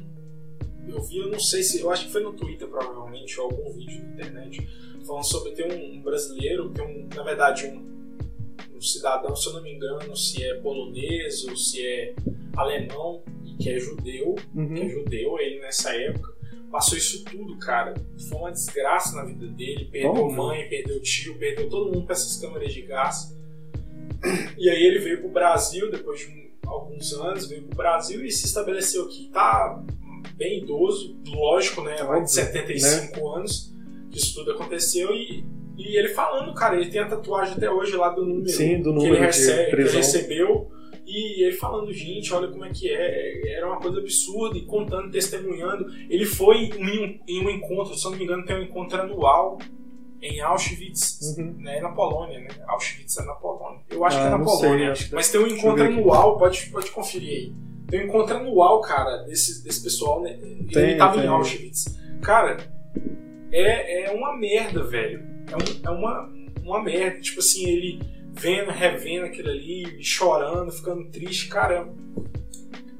Eu 0.89 1.01
vi, 1.03 1.19
eu 1.19 1.29
não 1.29 1.39
sei 1.41 1.63
se. 1.63 1.81
Eu 1.81 1.91
acho 1.91 2.07
que 2.07 2.13
foi 2.13 2.23
no 2.23 2.33
Twitter 2.33 2.67
provavelmente, 2.69 3.39
ou 3.39 3.47
algum 3.47 3.73
vídeo 3.73 4.03
na 4.03 4.13
internet, 4.15 4.67
falando 5.07 5.25
sobre 5.25 5.53
tem 5.53 5.71
um, 5.71 5.99
um 5.99 6.03
brasileiro, 6.03 6.71
tem 6.71 6.85
um, 6.85 7.09
na 7.15 7.23
verdade, 7.23 7.67
um, 7.67 8.77
um 8.77 8.81
cidadão, 8.81 9.35
se 9.37 9.47
eu 9.49 9.53
não 9.55 9.63
me 9.63 9.73
engano, 9.75 10.17
se 10.17 10.43
é 10.45 10.55
polonês 10.57 11.45
ou 11.45 11.57
se 11.57 11.81
é 11.87 12.15
alemão, 12.57 13.23
que 13.63 13.71
é 13.71 13.79
judeu, 13.79 14.35
que 14.35 14.59
é 14.59 14.61
Uhum. 14.61 14.89
judeu, 14.89 15.39
ele 15.39 15.61
nessa 15.61 15.95
época, 15.95 16.33
passou 16.71 16.97
isso 16.99 17.25
tudo, 17.25 17.59
cara. 17.59 17.95
Foi 18.29 18.39
uma 18.39 18.51
desgraça 18.51 19.15
na 19.17 19.25
vida 19.25 19.47
dele. 19.47 19.89
Perdeu 19.93 20.31
mãe, 20.31 20.69
perdeu 20.69 21.01
tio, 21.03 21.35
perdeu 21.39 21.69
todo 21.69 21.93
mundo 21.93 22.05
pra 22.07 22.15
essas 22.15 22.37
câmeras 22.41 22.73
de 22.73 22.83
gás. 22.83 23.37
E 24.57 24.69
aí 24.71 24.83
ele 24.83 24.99
veio 24.99 25.21
pro 25.21 25.29
Brasil, 25.29 25.91
depois 25.91 26.21
de 26.21 26.27
um- 26.29 26.69
alguns 26.69 27.13
anos, 27.13 27.47
veio 27.49 27.63
pro 27.65 27.77
Brasil 27.77 28.25
e 28.25 28.31
se 28.31 28.47
estabeleceu 28.47 29.05
aqui. 29.05 29.29
Tá 29.33 29.83
bem 30.37 30.63
idoso, 30.63 31.17
lógico, 31.27 31.83
né? 31.83 32.03
Mais 32.05 32.25
de 32.25 32.33
75 32.33 33.29
anos 33.29 33.73
que 34.11 34.19
isso 34.19 34.35
tudo 34.35 34.53
aconteceu 34.53 35.13
e. 35.15 35.45
E 35.77 35.97
ele 35.99 36.09
falando, 36.09 36.55
cara, 36.55 36.77
ele 36.77 36.91
tem 36.91 37.01
a 37.01 37.09
tatuagem 37.09 37.55
até 37.57 37.69
hoje 37.71 37.97
lá 37.97 38.11
do 38.11 38.25
número 38.25 38.49
Sim, 38.49 38.77
do 38.83 38.91
que 38.91 38.97
número 38.97 39.15
ele, 39.15 39.21
de 39.21 39.27
recebe, 39.27 39.71
que 39.71 39.77
ele 39.83 39.91
recebeu. 39.91 40.71
E 41.07 41.45
ele 41.45 41.57
falando, 41.57 41.93
gente, 41.93 42.33
olha 42.33 42.49
como 42.49 42.65
é 42.65 42.71
que 42.71 42.89
é. 42.89 43.57
Era 43.57 43.67
uma 43.67 43.79
coisa 43.81 43.99
absurda. 43.99 44.57
E 44.57 44.63
contando, 44.67 45.11
testemunhando. 45.11 45.87
Ele 46.09 46.25
foi 46.25 46.65
em 46.67 47.01
um, 47.05 47.21
em 47.27 47.45
um 47.47 47.51
encontro, 47.51 47.95
se 47.97 48.05
não 48.05 48.13
me 48.13 48.25
engano, 48.25 48.45
tem 48.45 48.57
um 48.57 48.63
encontro 48.63 49.01
anual 49.01 49.59
em 50.21 50.41
Auschwitz, 50.41 51.37
Uhum. 51.37 51.55
né, 51.59 51.81
na 51.81 51.89
Polônia, 51.91 52.39
né? 52.39 52.49
Auschwitz 52.69 53.19
é 53.19 53.25
na 53.25 53.33
Polônia. 53.35 53.81
Eu 53.91 54.05
acho 54.05 54.17
Ah, 54.19 54.21
que 54.21 54.27
é 54.27 54.31
na 54.31 54.39
não 54.39 54.47
sei, 54.47 54.69
Polônia. 54.69 54.93
que- 54.93 55.13
mas 55.15 55.31
tem 55.33 55.41
um 55.41 55.47
encontro 55.49 55.85
anual, 55.85 56.39
pode, 56.39 56.67
pode 56.71 56.91
conferir 56.93 57.29
aí. 57.29 57.53
Tem 57.89 58.01
um 58.03 58.05
encontro 58.05 58.37
anual, 58.37 58.81
cara, 58.83 59.25
desse, 59.25 59.65
desse 59.65 59.83
pessoal, 59.83 60.23
né? 60.23 60.39
Tem, 60.73 60.83
ele 60.91 60.95
tava 60.97 61.15
tem. 61.17 61.25
em 61.25 61.27
Auschwitz. 61.27 61.87
Cara, 62.23 62.57
é, 63.51 64.05
é 64.05 64.11
uma 64.13 64.37
merda, 64.37 64.85
velho. 64.85 65.21
É, 65.51 65.57
um- 65.57 65.87
é 65.87 65.91
uma, 65.91 66.33
uma 66.63 66.83
merda. 66.83 67.21
Tipo 67.21 67.41
assim, 67.41 67.69
ele 67.69 68.01
vendo, 68.33 68.71
revendo 68.71 69.27
aquilo 69.27 69.51
ali, 69.51 70.03
chorando, 70.03 70.73
ficando 70.73 71.09
triste, 71.11 71.49
caramba. 71.49 71.95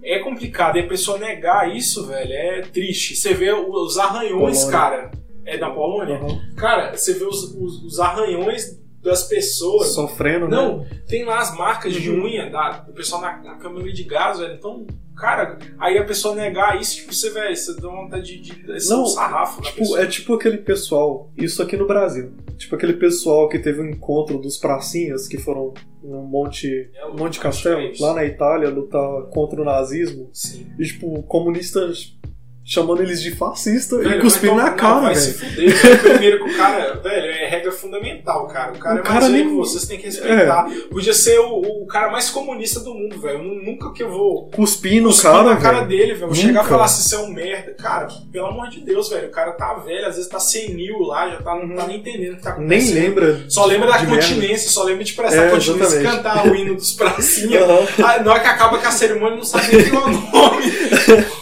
É 0.05 0.19
complicado. 0.19 0.77
E 0.77 0.81
a 0.81 0.87
pessoa 0.89 1.19
negar 1.19 1.75
isso, 1.75 2.07
velho, 2.07 2.33
é 2.33 2.61
triste. 2.63 3.15
Você 3.17 3.35
vê 3.35 3.53
os 3.53 3.99
arranhões, 3.99 4.59
Polônia. 4.65 4.71
cara. 4.71 5.11
É 5.45 5.59
da 5.59 5.71
Polônia? 5.71 6.21
Uhum. 6.21 6.55
Cara, 6.57 6.97
você 6.97 7.15
vê 7.15 7.25
os, 7.25 7.55
os, 7.55 7.83
os 7.85 7.99
arranhões 8.01 8.81
das 9.03 9.25
pessoas. 9.25 9.95
Sofrendo, 9.95 10.47
né? 10.49 10.57
Não, 10.57 10.87
tem 11.09 11.25
lá 11.25 11.39
as 11.41 11.57
marcas 11.57 11.93
de 11.95 12.11
Uhum. 12.11 12.25
unha 12.25 12.49
da, 12.51 12.71
do 12.79 12.93
pessoal 12.93 13.21
na, 13.21 13.37
na 13.43 13.57
câmera 13.57 13.93
de 13.93 14.05
gás, 14.05 14.39
velho. 14.39 14.55
Então, 14.55 14.87
cara, 15.23 15.57
aí 15.79 15.97
a 15.97 16.05
pessoa 16.05 16.35
negar 16.35 16.81
isso, 16.81 16.97
tipo, 16.97 17.15
você, 17.15 17.31
velho, 17.31 17.55
você 17.57 17.75
dá 17.81 17.89
vontade 17.89 18.41
de, 18.41 18.55
de 18.57 18.67
descer 18.67 18.93
Não, 18.93 19.03
um 19.05 19.07
sarrafo 19.07 19.61
na 19.61 19.67
Tipo, 19.69 19.79
pessoa. 19.79 20.03
é 20.03 20.07
tipo 20.07 20.35
aquele 20.35 20.59
pessoal, 20.59 21.31
isso 21.37 21.63
aqui 21.63 21.77
no 21.77 21.87
Brasil. 21.87 22.33
Tipo 22.59 22.75
aquele 22.75 22.95
pessoal 22.95 23.49
que 23.49 23.59
teve 23.61 23.81
um 23.81 23.89
encontro 23.89 24.39
dos 24.39 24.59
pracinhas 24.59 25.29
que 25.29 25.39
foram 25.39 25.73
no 26.03 26.23
Monte, 26.23 26.91
É, 26.95 27.05
o 27.07 27.11
Monte 27.11 27.21
Monte 27.21 27.41
Castelo, 27.41 27.87
Caos. 27.87 28.01
lá 28.01 28.15
na 28.15 28.25
Itália, 28.25 28.69
lutar 28.69 29.23
contra 29.33 29.63
o 29.63 29.65
nazismo. 29.65 30.29
Sim. 30.33 30.67
E, 30.79 30.85
tipo, 30.85 31.23
comunistas 31.23 32.19
chamando 32.65 33.03
eles 33.03 33.21
de 33.21 33.33
fascista 33.35 33.99
Velho, 33.99 34.19
e 34.19 34.21
cuspindo 34.21 34.55
na 34.55 34.71
cara, 34.71 34.95
não, 34.95 35.03
vai 35.03 35.15
velho. 35.15 35.27
se 35.27 35.33
fuder, 35.35 35.75
velho. 35.77 35.99
Primeiro 35.99 36.45
que 36.45 36.51
o 36.51 36.57
cara, 36.57 36.95
velho, 37.03 37.27
é 37.33 37.49
regra 37.49 37.73
fundamental, 37.73 38.47
cara. 38.47 38.73
O 38.73 38.79
cara 38.79 38.95
O 38.97 38.99
é 38.99 39.03
cara 39.03 39.21
mais 39.21 39.33
velho 39.33 39.45
nem- 39.45 39.53
que 39.53 39.57
você, 39.59 39.79
você 39.81 39.87
tem 39.89 39.99
que 39.99 40.05
respeitar. 40.07 40.67
Podia 40.91 41.13
ser 41.13 41.39
o, 41.41 41.83
o 41.83 41.87
cara 41.87 42.11
mais 42.13 42.31
comunista 42.31 42.81
do 42.81 42.95
mundo, 42.95 43.19
velho. 43.21 43.43
Nunca 43.43 43.93
que 43.93 44.03
eu 44.03 44.11
vou 44.11 44.49
Cuspir 44.51 45.03
no 45.03 45.15
cara, 45.17 45.43
na 45.43 45.57
cara 45.57 45.77
velho. 45.79 45.89
dele, 45.89 46.15
velho. 46.15 46.27
Vou 46.27 46.35
chegar 46.35 46.65
e 46.65 46.69
falar 46.69 46.89
se 46.89 47.09
você 47.09 47.17
é 47.17 47.19
um 47.19 47.31
merda. 47.33 47.75
Cara, 47.75 48.09
pelo 48.33 48.47
amor 48.47 48.69
de 48.69 48.81
Deus, 48.81 49.09
velho. 49.11 49.29
O 49.29 49.31
cara 49.33 49.53
tá 49.53 49.75
velho, 49.75 50.07
às 50.07 50.15
vezes 50.17 50.31
tá 50.31 50.39
senil 50.39 50.99
lá, 51.01 51.29
já 51.31 51.43
tá, 51.43 51.55
não 51.57 51.75
tá 51.75 51.87
nem 51.87 51.99
entendendo 51.99 52.35
o 52.35 52.37
que 52.37 52.43
tá 52.43 52.57
Nem 52.59 52.79
acontecendo. 52.79 52.95
lembra. 53.03 53.41
Só 53.49 53.67
lembra 53.67 53.91
da 53.91 53.97
de 53.99 54.07
merda. 54.07 54.23
continência, 54.23 54.71
só 54.71 54.85
lembra 54.85 55.05
de 55.05 55.13
prestar 55.15 55.47
É, 55.47 55.51
continência 55.51 56.01
e 56.01 56.03
cantar 56.05 56.47
o 56.47 56.55
hino 56.55 56.75
dos 56.77 56.93
pracinha. 56.93 57.61
Aham, 57.65 57.87
Ah, 58.05 58.23
Na 58.23 58.31
hora 58.33 58.41
que 58.41 58.47
acaba 58.49 58.79
com 58.79 58.87
a 58.87 58.91
cerimônia, 58.91 59.37
não 59.37 59.45
sabe 59.45 59.77
nem 59.77 59.91
qual 59.91 60.03
é 60.03 60.07
o 60.07 60.11
nome. 60.11 60.73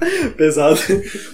Pesado. 0.36 0.78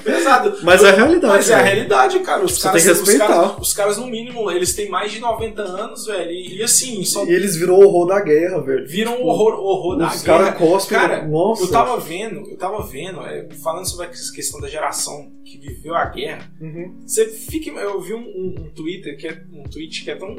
Pesado. 0.05 0.59
Mas 0.63 0.83
é 0.83 0.89
a 0.91 0.93
realidade. 0.93 1.35
Mas 1.35 1.51
é 1.51 1.55
a 1.55 1.63
realidade, 1.63 2.19
cara. 2.21 2.45
Os 2.45 2.53
Você 2.59 2.63
caras, 2.65 2.83
tem 2.83 2.93
que 2.93 3.01
os 3.01 3.09
respeitar. 3.09 3.29
caras, 3.29 3.59
os 3.61 3.73
caras, 3.73 3.97
no 3.99 4.07
mínimo, 4.07 4.51
eles 4.51 4.75
têm 4.75 4.89
mais 4.89 5.13
de 5.13 5.21
90 5.21 5.63
anos, 5.63 6.07
velho. 6.07 6.31
E, 6.31 6.59
e 6.59 6.63
assim, 6.63 7.05
só 7.05 7.25
E 7.25 7.31
eles 7.33 7.57
virou 7.57 7.81
o 7.81 7.87
horror 7.87 8.07
da 8.07 8.21
guerra, 8.21 8.61
velho. 8.63 8.87
viram 8.87 9.13
o 9.13 9.17
Tipo, 9.17 9.29
horror, 9.29 9.55
horror 9.55 9.97
da 9.99 10.09
Os 10.09 10.23
guerra. 10.23 10.39
caras 10.45 10.59
cospem. 10.59 10.99
Cara, 10.99 11.27
Nossa. 11.27 11.63
Eu 11.65 11.71
tava 11.71 11.99
vendo, 12.01 12.49
eu 12.51 12.57
tava 12.57 12.83
vendo, 12.83 13.21
é, 13.21 13.49
falando 13.63 13.87
sobre 13.89 14.07
essa 14.07 14.33
questão 14.33 14.61
da 14.61 14.69
geração 14.69 15.31
que 15.45 15.59
viveu 15.59 15.95
a 15.95 16.05
guerra. 16.07 16.51
Uhum. 16.61 17.01
Você 17.07 17.27
fica. 17.27 17.71
Eu 17.71 18.01
vi 18.01 18.15
um, 18.15 18.19
um, 18.19 18.55
um 18.61 18.71
Twitter 18.75 19.17
que 19.17 19.29
é 19.29 19.41
um 19.53 19.63
tweet 19.65 20.05
que 20.05 20.11
é 20.11 20.17
tão. 20.17 20.35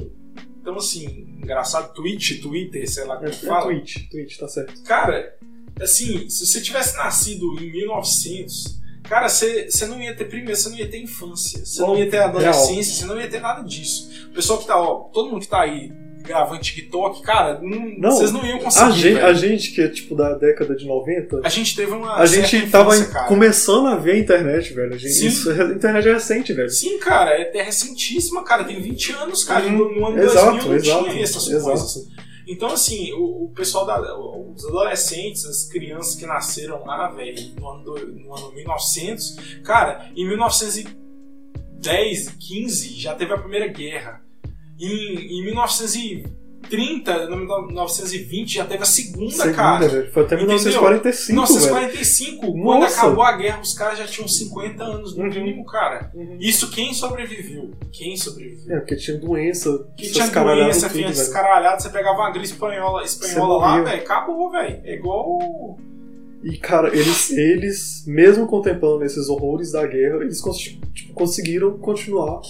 Tão 0.63 0.75
assim, 0.75 1.05
engraçado, 1.41 1.93
tweet, 1.93 2.41
Twitter, 2.41 2.85
sei 2.91 3.05
lá 3.05 3.15
É, 3.15 3.17
como 3.19 3.29
é 3.29 3.31
fala. 3.33 3.65
Twitch, 3.67 4.09
Twitch, 4.11 4.37
tá 4.37 4.49
certo. 4.49 4.83
Cara, 4.83 5.33
assim, 5.81 6.29
se 6.29 6.45
você 6.45 6.61
tivesse 6.61 6.95
nascido 6.97 7.45
em 7.61 7.71
1900, 7.71 8.77
cara, 9.03 9.29
você, 9.29 9.69
você 9.69 9.85
não 9.85 10.01
ia 10.01 10.15
ter 10.15 10.25
primeiro, 10.25 10.55
você 10.55 10.69
não 10.69 10.77
ia 10.77 10.87
ter 10.89 11.01
infância, 11.01 11.65
você 11.65 11.81
não 11.81 11.97
ia 11.97 12.09
ter 12.09 12.17
adolescência, 12.19 12.93
você 12.95 13.05
não 13.05 13.19
ia 13.19 13.27
ter 13.27 13.39
nada 13.41 13.61
disso. 13.63 14.09
O 14.29 14.33
pessoal 14.33 14.59
que 14.59 14.67
tá, 14.67 14.79
ó, 14.79 14.95
todo 15.13 15.29
mundo 15.29 15.41
que 15.41 15.47
tá 15.47 15.61
aí 15.61 15.91
gravando 16.23 16.59
TikTok, 16.61 17.21
cara, 17.21 17.57
não- 17.61 18.11
vocês 18.11 18.33
não 18.33 18.45
iam 18.45 18.57
A 18.57 18.61
conseguir. 18.63 18.91
gente, 18.99 19.13
velho. 19.13 19.25
a 19.27 19.33
gente 19.33 19.71
que 19.71 19.79
é 19.81 19.87
tipo 19.87 20.13
da 20.13 20.33
década 20.33 20.75
de 20.75 20.85
90, 20.85 21.39
A 21.41 21.47
gente 21.47 21.73
teve 21.73 21.93
uma. 21.93 22.15
a 22.17 22.25
gente 22.25 22.67
tava 22.69 22.97
infância, 22.97 23.23
começando 23.29 23.87
a 23.87 23.95
ver 23.95 24.11
a 24.11 24.19
internet, 24.19 24.73
velho. 24.73 24.93
A, 24.93 24.97
gente, 24.97 25.13
Sim. 25.13 25.27
isso, 25.27 25.49
a 25.49 25.63
internet 25.73 26.05
é 26.05 26.13
recente, 26.13 26.51
velho. 26.51 26.69
Sim, 26.69 26.99
cara, 26.99 27.31
é 27.31 27.61
recentíssima, 27.63 28.43
cara, 28.43 28.65
tem 28.65 28.81
20 28.81 29.13
anos, 29.13 29.45
cara. 29.45 29.69
No, 29.69 29.89
no 29.95 30.05
ano 30.07 30.21
Exato, 30.21 30.51
2000 30.51 30.67
não 30.67 30.75
exato. 30.75 31.09
tinha 31.11 31.23
essas 31.23 31.47
exato. 31.47 31.63
coisas. 31.65 32.07
Então, 32.47 32.69
assim, 32.69 33.11
o, 33.13 33.45
o 33.45 33.51
pessoal, 33.53 33.85
da, 33.85 34.17
os 34.17 34.65
adolescentes, 34.65 35.45
as 35.45 35.65
crianças 35.65 36.15
que 36.15 36.25
nasceram 36.25 36.83
lá, 36.85 37.09
velho, 37.09 37.53
no, 37.59 37.69
ano 37.69 37.83
no 37.83 38.33
ano 38.33 38.51
1900, 38.53 39.59
cara, 39.63 40.09
em 40.15 40.25
1910, 40.25 42.29
15, 42.29 42.99
já 42.99 43.13
teve 43.13 43.33
a 43.33 43.37
Primeira 43.37 43.67
Guerra. 43.67 44.23
Em, 44.79 45.39
em 45.39 45.43
1930, 46.69 47.29
no 47.29 47.37
1920, 47.67 48.53
já 48.55 48.65
teve 48.65 48.83
a 48.83 48.85
Segunda, 48.85 49.31
Segunda, 49.31 49.53
cara. 49.53 49.87
velho. 49.87 50.11
Foi 50.11 50.23
até 50.23 50.35
Entendeu? 50.35 50.55
1945, 50.55 51.27
velho. 51.27 51.35
1945, 51.35 52.41
quando 52.63 52.81
Nossa. 52.81 52.97
acabou 52.99 53.23
a 53.23 53.37
guerra, 53.37 53.61
os 53.61 53.73
caras 53.73 53.97
já 53.99 54.05
tinham 54.05 54.27
50 54.27 54.83
anos, 54.83 55.15
no 55.15 55.23
Uhum. 55.23 55.29
mínimo, 55.29 55.65
cara. 55.65 56.11
Uhum. 56.13 56.37
Isso 56.39 56.69
quem 56.69 56.93
sobreviveu? 56.93 57.71
Quem 57.91 58.15
sobreviveu? 58.17 58.75
É, 58.75 58.79
porque 58.79 58.95
tinha 58.95 59.17
doença, 59.17 59.87
Que 59.97 60.11
tinha 60.11 60.27
doença, 60.27 60.89
tinha 60.89 61.07
descaralhado, 61.07 61.81
você 61.81 61.89
pegava 61.89 62.17
uma 62.19 62.31
gripe 62.31 62.45
espanhola, 62.47 63.03
espanhola 63.03 63.57
lá, 63.57 63.81
velho, 63.81 64.01
acabou, 64.01 64.51
velho. 64.51 64.81
É 64.83 64.95
igual. 64.95 65.77
E, 66.43 66.55
cara, 66.57 66.89
eles, 66.95 67.31
eles, 67.31 68.03
mesmo 68.05 68.45
contemplando 68.47 69.03
esses 69.03 69.27
horrores 69.27 69.71
da 69.71 69.85
guerra, 69.85 70.17
eles 70.23 70.39
tipo, 70.93 71.13
conseguiram 71.13 71.77
continuar 71.79 72.41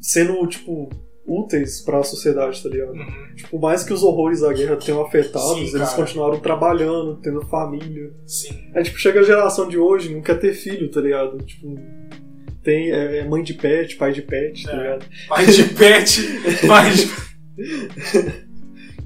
sendo, 0.00 0.46
tipo, 0.46 0.90
úteis 1.26 1.80
pra 1.80 2.02
sociedade, 2.02 2.62
tá 2.62 2.68
ligado? 2.68 2.92
Uhum. 2.92 3.34
Tipo, 3.36 3.58
mais 3.58 3.82
que 3.82 3.92
os 3.92 4.02
horrores 4.02 4.40
da 4.40 4.52
guerra 4.52 4.76
tenham 4.76 5.00
afetado, 5.02 5.56
eles 5.58 5.72
cara. 5.72 5.96
continuaram 5.96 6.38
trabalhando, 6.40 7.16
tendo 7.22 7.40
família. 7.46 8.12
Sim. 8.26 8.54
Aí, 8.74 8.84
tipo, 8.84 8.98
chega 8.98 9.20
a 9.20 9.24
geração 9.24 9.68
de 9.68 9.78
hoje, 9.78 10.12
não 10.14 10.20
quer 10.20 10.38
ter 10.38 10.52
filho, 10.52 10.90
tá 10.90 11.00
ligado? 11.00 11.38
Tipo, 11.38 11.78
tem 12.62 12.92
é, 12.92 13.18
é 13.18 13.24
mãe 13.28 13.42
de 13.42 13.54
pet, 13.54 13.96
pai 13.96 14.12
de 14.12 14.22
pet, 14.22 14.64
tá 14.64 14.72
É. 14.72 14.76
ligado? 14.76 15.06
Pai 15.28 15.46
de 15.46 15.64
pet, 15.74 16.20
pai 16.66 16.90
de. 16.92 18.44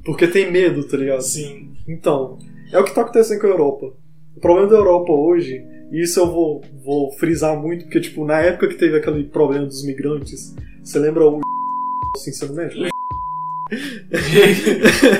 Porque 0.04 0.26
tem 0.26 0.50
medo, 0.50 0.84
tá 0.84 0.96
ligado? 0.96 1.22
Sim. 1.22 1.72
Então, 1.86 2.38
é 2.72 2.78
o 2.78 2.84
que 2.84 2.94
tá 2.94 3.02
acontecendo 3.02 3.40
com 3.40 3.46
a 3.46 3.50
Europa. 3.50 3.92
O 4.36 4.40
problema 4.40 4.68
da 4.68 4.76
Europa 4.76 5.12
hoje, 5.12 5.62
e 5.90 6.02
isso 6.02 6.20
eu 6.20 6.30
vou, 6.30 6.62
vou 6.84 7.10
frisar 7.12 7.60
muito, 7.60 7.84
porque, 7.84 8.00
tipo, 8.00 8.24
na 8.24 8.40
época 8.40 8.68
que 8.68 8.76
teve 8.76 8.96
aquele 8.96 9.24
problema 9.24 9.66
dos 9.66 9.84
migrantes, 9.84 10.54
você 10.82 10.98
lembra 10.98 11.24
o 11.26 11.40
assim, 12.16 12.30
ensino 12.30 12.54
médio? 12.54 12.88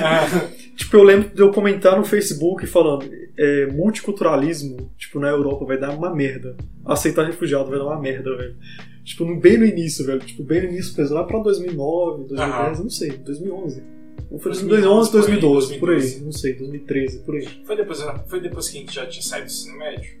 Ah, 0.03 0.49
Tipo, 0.75 0.95
eu 0.95 1.03
lembro 1.03 1.29
de 1.35 1.41
eu 1.41 1.51
comentar 1.51 1.97
no 1.97 2.05
Facebook 2.05 2.65
falando 2.65 3.05
é, 3.37 3.65
multiculturalismo, 3.67 4.89
tipo, 4.97 5.19
na 5.19 5.27
Europa 5.27 5.65
vai 5.65 5.77
dar 5.77 5.91
uma 5.91 6.13
merda. 6.15 6.55
Aceitar 6.85 7.25
refugiado 7.25 7.69
vai 7.69 7.77
dar 7.77 7.85
uma 7.85 7.99
merda, 7.99 8.35
velho. 8.37 8.55
Tipo, 9.03 9.25
no- 9.25 9.37
bem 9.39 9.57
no 9.57 9.65
início, 9.65 10.05
velho. 10.05 10.19
Tipo, 10.21 10.41
bem 10.41 10.61
no 10.63 10.69
início 10.69 11.13
lá 11.13 11.25
pra 11.25 11.39
2009, 11.39 12.27
2010, 12.29 12.39
Aham. 12.49 12.83
não 12.83 12.89
sei, 12.89 13.09
2011. 13.11 13.83
Ou 14.31 14.39
foi 14.39 14.51
2011, 14.53 15.11
2011, 15.11 15.11
2012, 15.11 15.79
por 15.79 15.89
aí, 15.89 15.95
2012. 15.97 16.25
não 16.25 16.31
sei, 16.31 16.53
2013, 16.53 17.19
por 17.19 17.35
aí. 17.35 17.47
foi, 17.65 17.75
depois, 17.75 17.99
foi 18.27 18.39
depois 18.41 18.69
que 18.69 18.77
a 18.77 18.79
gente 18.81 18.95
já 18.95 19.05
tinha 19.05 19.23
saído 19.23 19.47
do 19.47 19.51
ensino 19.51 19.77
médio? 19.77 20.19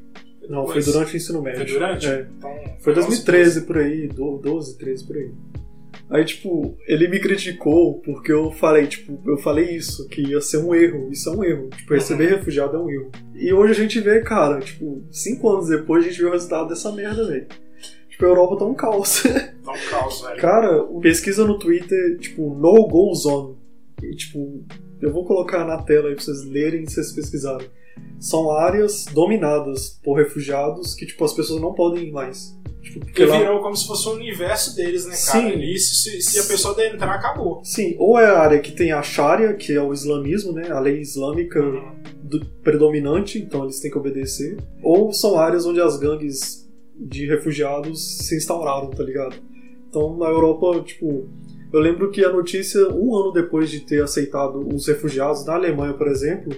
Não, 0.49 0.67
foi 0.67 0.83
durante 0.83 1.13
o 1.13 1.17
ensino 1.17 1.41
médio. 1.41 1.59
Foi 1.59 1.67
durante? 1.73 2.07
É. 2.07 2.27
Então, 2.37 2.51
Foi 2.79 2.93
11, 2.93 3.01
2013 3.07 3.61
por 3.61 3.77
aí, 3.77 4.07
do- 4.07 4.37
12, 4.39 4.77
13 4.77 5.05
por 5.07 5.15
aí. 5.15 5.31
Aí, 6.09 6.25
tipo, 6.25 6.75
ele 6.87 7.07
me 7.07 7.19
criticou 7.19 7.99
porque 7.99 8.31
eu 8.31 8.51
falei, 8.51 8.87
tipo, 8.87 9.21
eu 9.27 9.37
falei 9.37 9.75
isso, 9.75 10.07
que 10.07 10.21
ia 10.21 10.41
ser 10.41 10.57
um 10.57 10.73
erro. 10.73 11.11
Isso 11.11 11.29
é 11.29 11.31
um 11.31 11.43
erro. 11.43 11.69
Tipo, 11.69 11.93
receber 11.93 12.29
refugiado 12.29 12.77
é 12.77 12.79
um 12.79 12.89
erro. 12.89 13.11
E 13.35 13.53
hoje 13.53 13.73
a 13.73 13.75
gente 13.75 13.99
vê, 13.99 14.19
cara, 14.21 14.59
tipo, 14.59 15.03
cinco 15.11 15.47
anos 15.49 15.69
depois 15.69 16.03
a 16.03 16.09
gente 16.09 16.19
vê 16.19 16.27
o 16.27 16.31
resultado 16.31 16.69
dessa 16.69 16.91
merda, 16.91 17.27
velho. 17.27 17.47
Tipo, 18.09 18.25
a 18.25 18.27
Europa 18.27 18.57
tá 18.57 18.65
um 18.65 18.73
caos. 18.73 19.23
Tá 19.63 19.73
um 19.73 19.89
caos, 19.89 20.21
velho. 20.21 20.41
cara, 20.41 20.83
pesquisa 20.99 21.45
no 21.45 21.59
Twitter, 21.59 22.17
tipo, 22.17 22.55
no 22.55 22.87
go 22.87 23.13
zone. 23.13 23.55
E, 24.01 24.15
tipo, 24.15 24.65
eu 24.99 25.13
vou 25.13 25.25
colocar 25.25 25.63
na 25.63 25.77
tela 25.83 26.09
aí 26.09 26.15
pra 26.15 26.23
vocês 26.23 26.43
lerem 26.43 26.83
e 26.83 26.89
vocês 26.89 27.11
pesquisarem. 27.11 27.69
São 28.19 28.51
áreas 28.51 29.05
dominadas 29.05 29.99
por 30.03 30.15
refugiados 30.15 30.95
que, 30.95 31.05
tipo, 31.05 31.23
as 31.23 31.33
pessoas 31.33 31.61
não 31.61 31.73
podem 31.73 32.07
ir 32.07 32.11
mais. 32.11 32.58
Tipo, 32.81 33.01
Porque 33.01 33.25
lá- 33.25 33.37
virou 33.37 33.61
como 33.61 33.75
se 33.75 33.85
fosse 33.85 34.07
o 34.07 34.13
universo 34.13 34.75
deles, 34.75 35.05
né, 35.05 35.11
cara? 35.11 35.41
Sim. 35.47 35.51
Ali, 35.53 35.77
se, 35.77 36.21
se 36.21 36.39
a 36.39 36.43
pessoa 36.43 36.73
der 36.75 36.93
entrar, 36.93 37.13
acabou. 37.13 37.61
Sim, 37.63 37.95
ou 37.99 38.17
é 38.19 38.25
a 38.25 38.39
área 38.39 38.59
que 38.59 38.71
tem 38.71 38.91
a 38.91 39.01
Sharia, 39.01 39.53
que 39.53 39.73
é 39.73 39.81
o 39.81 39.93
islamismo, 39.93 40.53
né? 40.53 40.69
A 40.71 40.79
lei 40.79 40.99
islâmica 40.99 41.59
Uhum. 41.61 41.93
do- 42.23 42.45
predominante, 42.63 43.37
então 43.37 43.63
eles 43.65 43.79
têm 43.79 43.91
que 43.91 43.97
obedecer. 43.97 44.57
Ou 44.81 45.11
são 45.11 45.37
áreas 45.37 45.65
onde 45.65 45.81
as 45.81 45.97
gangues 45.97 46.67
de 46.97 47.25
refugiados 47.27 48.25
se 48.25 48.35
instauraram, 48.37 48.89
tá 48.89 49.03
ligado? 49.03 49.35
Então 49.89 50.17
na 50.17 50.27
Europa, 50.27 50.81
tipo, 50.83 51.27
eu 51.73 51.79
lembro 51.79 52.09
que 52.11 52.23
a 52.23 52.31
notícia, 52.31 52.89
um 52.89 53.15
ano 53.15 53.31
depois 53.31 53.69
de 53.69 53.81
ter 53.81 54.01
aceitado 54.01 54.67
os 54.73 54.87
refugiados, 54.87 55.45
na 55.45 55.53
Alemanha, 55.55 55.93
por 55.93 56.07
exemplo, 56.07 56.55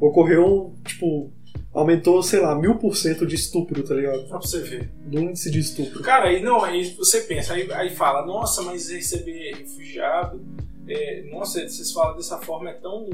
ocorreu, 0.00 0.74
tipo, 0.84 1.30
aumentou, 1.76 2.22
sei 2.22 2.40
lá, 2.40 2.54
mil 2.54 2.76
por 2.76 2.96
cento 2.96 3.26
de 3.26 3.34
estupro, 3.34 3.82
tá 3.82 3.94
ligado? 3.94 4.26
Pra 4.28 4.38
você 4.38 4.60
ver. 4.60 4.90
Do 5.04 5.20
índice 5.20 5.50
de 5.50 5.58
estupro. 5.60 6.02
Cara, 6.02 6.28
aí 6.28 6.42
não, 6.42 6.64
aí 6.64 6.94
você 6.94 7.20
pensa, 7.22 7.52
aí, 7.54 7.70
aí 7.72 7.90
fala, 7.90 8.24
nossa, 8.26 8.62
mas 8.62 8.88
receber 8.90 9.54
refugiado, 9.56 10.40
é, 10.88 11.24
nossa, 11.30 11.60
vocês 11.68 11.92
falam 11.92 12.16
dessa 12.16 12.38
forma 12.38 12.70
é 12.70 12.74
tão, 12.74 13.08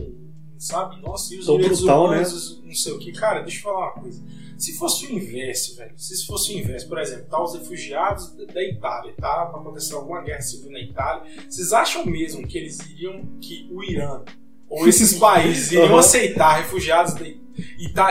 sabe, 0.59 1.01
nossa, 1.03 1.35
e 1.35 1.39
os 1.39 1.47
Tão 1.47 1.57
direitos 1.57 1.81
brutal, 1.81 2.05
humanos, 2.07 2.33
os- 2.33 2.63
não 2.65 2.75
sei 2.75 2.93
o 2.93 2.99
que. 2.99 3.13
Cara, 3.13 3.41
deixa 3.41 3.59
eu 3.59 3.63
falar 3.63 3.93
uma 3.95 4.03
coisa. 4.03 4.23
Se 4.59 4.79
fosse 4.79 5.07
o 5.07 5.13
inverso, 5.13 5.75
velho, 5.77 5.93
se 5.97 6.25
fosse 6.25 6.55
o 6.55 6.59
inverso, 6.59 6.89
por 6.89 6.99
exemplo, 7.01 7.25
tá 7.29 7.43
os 7.43 7.55
refugiados 7.55 8.33
da- 8.37 8.63
Itália, 8.63 9.13
tá? 9.21 9.43
Aconteceu 9.43 9.99
alguma 9.99 10.23
guerra 10.23 10.41
civil 10.41 10.71
na 10.71 10.79
Itália, 10.79 11.25
vocês 11.51 11.73
acham 11.73 12.07
mesmo 12.07 12.47
que 12.47 12.59
eles 12.59 12.79
iriam, 12.91 13.25
que 13.41 13.69
o 13.73 13.83
Irã 13.83 14.23
ou 14.69 14.87
esses 14.89 15.15
países 15.19 15.73
iriam 15.73 15.99
aceitar 15.99 16.59
refugiados 16.59 17.15
da 17.15 17.23
Itália? 17.23 17.42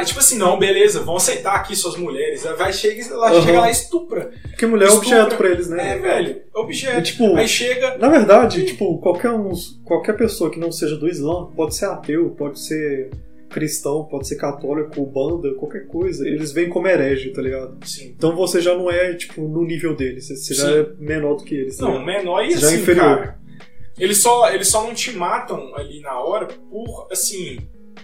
Tipo 0.06 0.20
assim, 0.20 0.38
não, 0.38 0.58
beleza, 0.60 1.02
vão 1.02 1.16
aceitar 1.18 1.56
aqui 1.56 1.76
suas 1.76 1.96
mulheres. 1.98 2.46
Aí 2.46 2.56
Vai, 2.56 2.72
chega, 2.74 3.02
ela 3.14 3.32
Aham. 3.32 3.42
chega 3.42 3.60
lá 3.62 3.68
e 3.70 3.72
estupra. 3.72 4.32
Porque 4.44 4.66
mulher 4.66 4.86
é 4.86 4.88
Estupro. 4.90 5.10
objeto 5.10 5.36
pra 5.38 5.50
eles, 5.50 5.68
né? 5.70 5.96
É, 5.96 6.00
velho, 6.00 6.30
E, 6.56 6.60
objeto. 6.60 7.02
tipo, 7.04 7.36
Aí 7.36 7.48
chega. 7.48 7.98
Na 7.98 8.10
verdade, 8.10 8.66
tipo, 8.66 8.98
qualquer, 9.00 9.32
um, 9.32 9.52
qualquer 9.84 10.14
pessoa 10.16 10.50
que 10.52 10.60
não 10.60 10.72
seja 10.72 10.96
do 10.98 11.08
Islã, 11.08 11.48
pode 11.56 11.76
ser 11.76 11.86
ateu, 11.86 12.30
pode 12.32 12.60
ser 12.60 13.10
cristão, 13.50 14.06
pode 14.06 14.28
ser 14.30 14.38
católico, 14.38 15.06
banda, 15.06 15.54
qualquer 15.56 15.86
coisa, 15.88 16.26
eles 16.26 16.54
veem 16.54 16.70
como 16.70 16.88
herege, 16.88 17.32
tá 17.32 17.42
ligado? 17.42 17.78
Sim. 17.86 18.14
Então 18.18 18.34
você 18.34 18.62
já 18.62 18.74
não 18.76 18.90
é, 18.90 19.14
tipo, 19.14 19.42
no 19.42 19.66
nível 19.66 19.94
deles, 19.96 20.30
você 20.30 20.54
já 20.54 20.68
Sim. 20.68 20.74
é 20.80 20.86
menor 20.98 21.36
do 21.36 21.44
que 21.44 21.56
eles, 21.56 21.76
tá 21.76 21.84
Não, 21.86 22.00
ligado? 22.00 22.06
menor 22.06 22.46
e 22.46 22.52
Já 22.52 22.68
é 22.68 22.70
assim, 22.72 22.82
inferior. 22.82 23.04
cara. 23.18 23.42
Eles 24.00 24.20
só, 24.22 24.50
eles 24.54 24.70
só 24.70 24.84
não 24.88 24.94
te 24.94 25.12
matam 25.12 25.76
ali 25.76 26.00
na 26.00 26.18
hora 26.20 26.48
por, 26.48 27.08
assim... 27.12 27.58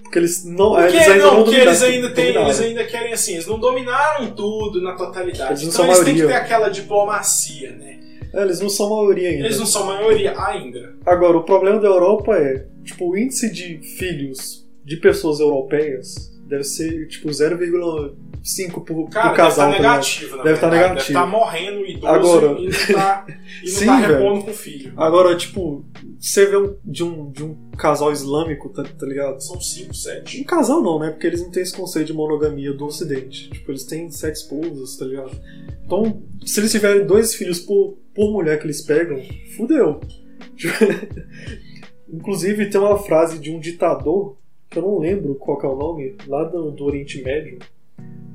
Porque 0.08 0.20
eles 0.20 0.46
não, 0.46 0.70
Porque, 0.70 0.96
eles 0.96 1.08
ainda 1.08 1.26
não, 1.26 1.34
não, 1.34 1.43
porque 1.43 1.60
eles 1.60 1.84
ainda 1.84 2.10
têm, 2.13 2.36
eles 2.36 2.62
ainda 2.62 2.84
querem 2.86 3.13
assim, 3.13 3.34
eles 3.34 3.46
não 3.46 3.60
dominaram 3.60 4.32
tudo 4.32 4.82
na 4.82 4.93
totalidade. 4.93 5.52
Eles 5.52 5.63
não 5.63 5.70
então 5.70 5.86
são 5.86 5.86
eles 5.86 6.00
têm 6.00 6.13
que 6.13 6.22
ter 6.22 6.28
maioria. 6.28 6.46
aquela 6.46 6.70
diplomacia, 6.70 7.72
né? 7.74 8.00
É, 8.34 8.41
eles 8.41 8.60
não 8.62 8.70
são 8.70 8.89
maioria 8.89 9.30
ainda. 9.30 9.46
Eles 9.46 9.60
não 9.60 9.65
são 9.65 9.86
maioria 9.86 10.34
ainda. 10.39 10.96
Agora, 11.06 11.38
o 11.38 11.43
problema 11.43 11.80
da 11.80 11.88
Europa 11.88 12.36
é, 12.38 12.65
tipo, 12.84 13.10
o 13.10 13.17
índice 13.17 13.52
de 13.52 13.80
filhos 13.80 14.65
de 14.84 14.96
pessoas 14.96 15.39
europeias 15.41 16.37
deve 16.48 16.64
ser, 16.64 17.08
tipo, 17.08 17.30
0,5 17.30 18.84
por, 18.86 19.10
Cara, 19.10 19.30
por 19.30 19.36
casal, 19.36 19.72
deve 19.72 19.84
tá 19.84 20.00
estar 20.00 20.00
ligado? 20.00 20.00
negativo, 20.00 20.36
na 20.38 20.44
Deve 20.44 20.60
tá 20.60 20.70
verdade. 20.70 20.72
Deve 20.72 20.94
negativo. 20.94 21.20
estar 21.20 21.26
morrendo 21.28 21.86
idoso 21.86 22.08
Agora- 22.08 22.60
e 22.60 22.66
não 22.66 22.96
tá, 22.96 23.26
e 23.64 23.66
não 23.72 23.80
Sim, 23.80 23.86
tá 23.86 23.96
repondo 23.98 24.46
com 24.46 24.54
filho. 24.54 24.94
Agora, 24.98 25.36
tipo, 25.36 25.86
você 26.20 26.46
vê 26.46 26.58
um, 26.58 26.76
de, 26.84 27.04
um, 27.04 27.32
de 27.32 27.44
um 27.44 27.70
casal 27.78 28.12
islâmico, 28.12 28.70
tá, 28.70 28.84
tá 28.84 29.06
ligado? 29.06 29.40
São 29.42 29.60
5, 29.60 29.94
7. 29.94 30.42
Um 30.42 30.44
casal 30.46 30.82
não, 30.82 31.00
né? 31.00 31.12
Porque 31.12 31.28
eles 31.28 31.42
não 31.42 31.52
têm 31.52 31.64
esse 31.64 31.74
conceito 31.76 32.08
de 32.08 32.14
monogamia 32.14 32.74
do 32.74 32.86
ocidente. 32.86 33.50
Tipo, 33.50 33.72
eles 33.72 33.84
têm 33.84 34.10
sete 34.10 34.36
esposas, 34.38 34.96
tá 34.98 35.06
ligado? 35.06 35.32
Então, 35.86 36.24
se 36.46 36.60
eles 36.60 36.72
tiverem 36.72 37.06
dois 37.06 37.36
filhos 37.36 37.60
por, 37.60 37.98
por 38.16 38.32
mulher 38.32 38.58
que 38.60 38.66
eles 38.66 38.82
pegam, 38.82 39.22
fudeu. 39.56 40.00
Inclusive, 42.12 42.70
tem 42.70 42.80
uma 42.80 42.98
frase 42.98 43.38
de 43.40 43.52
um 43.52 43.60
ditador, 43.60 44.38
que 44.78 44.86
eu 44.86 44.92
não 44.92 45.00
lembro 45.00 45.34
qual 45.36 45.60
é 45.62 45.66
o 45.68 45.76
nome, 45.76 46.16
lá 46.28 46.44
do, 46.44 46.72
do 46.72 46.86
Oriente 46.86 47.22
Médio, 47.24 47.58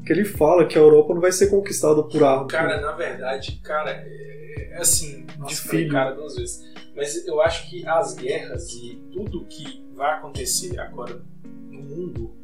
que 0.04 0.12
ele 0.12 0.24
fala 0.24 0.66
que 0.66 0.76
a 0.76 0.80
Europa 0.80 1.14
não 1.14 1.20
vai 1.20 1.30
ser 1.30 1.48
conquistada 1.48 2.02
por 2.02 2.24
arma. 2.24 2.46
Cara, 2.48 2.80
na 2.80 2.92
verdade, 2.92 3.60
cara, 3.62 3.90
é 3.90 4.32
é 4.72 4.78
assim, 4.78 5.26
nossa, 5.38 5.54
De 5.54 5.60
falei 5.60 5.80
filho. 5.82 5.92
cara 5.92 6.12
duas 6.12 6.34
vezes. 6.34 6.62
Mas 6.96 7.26
eu 7.26 7.40
acho 7.42 7.68
que 7.70 7.86
as 7.86 8.14
guerras 8.14 8.70
e 8.72 8.96
tudo 9.12 9.44
que 9.44 9.84
vai 9.94 10.14
acontecer 10.16 10.78
agora 10.80 11.22
no 11.70 11.82
mundo 11.82 12.34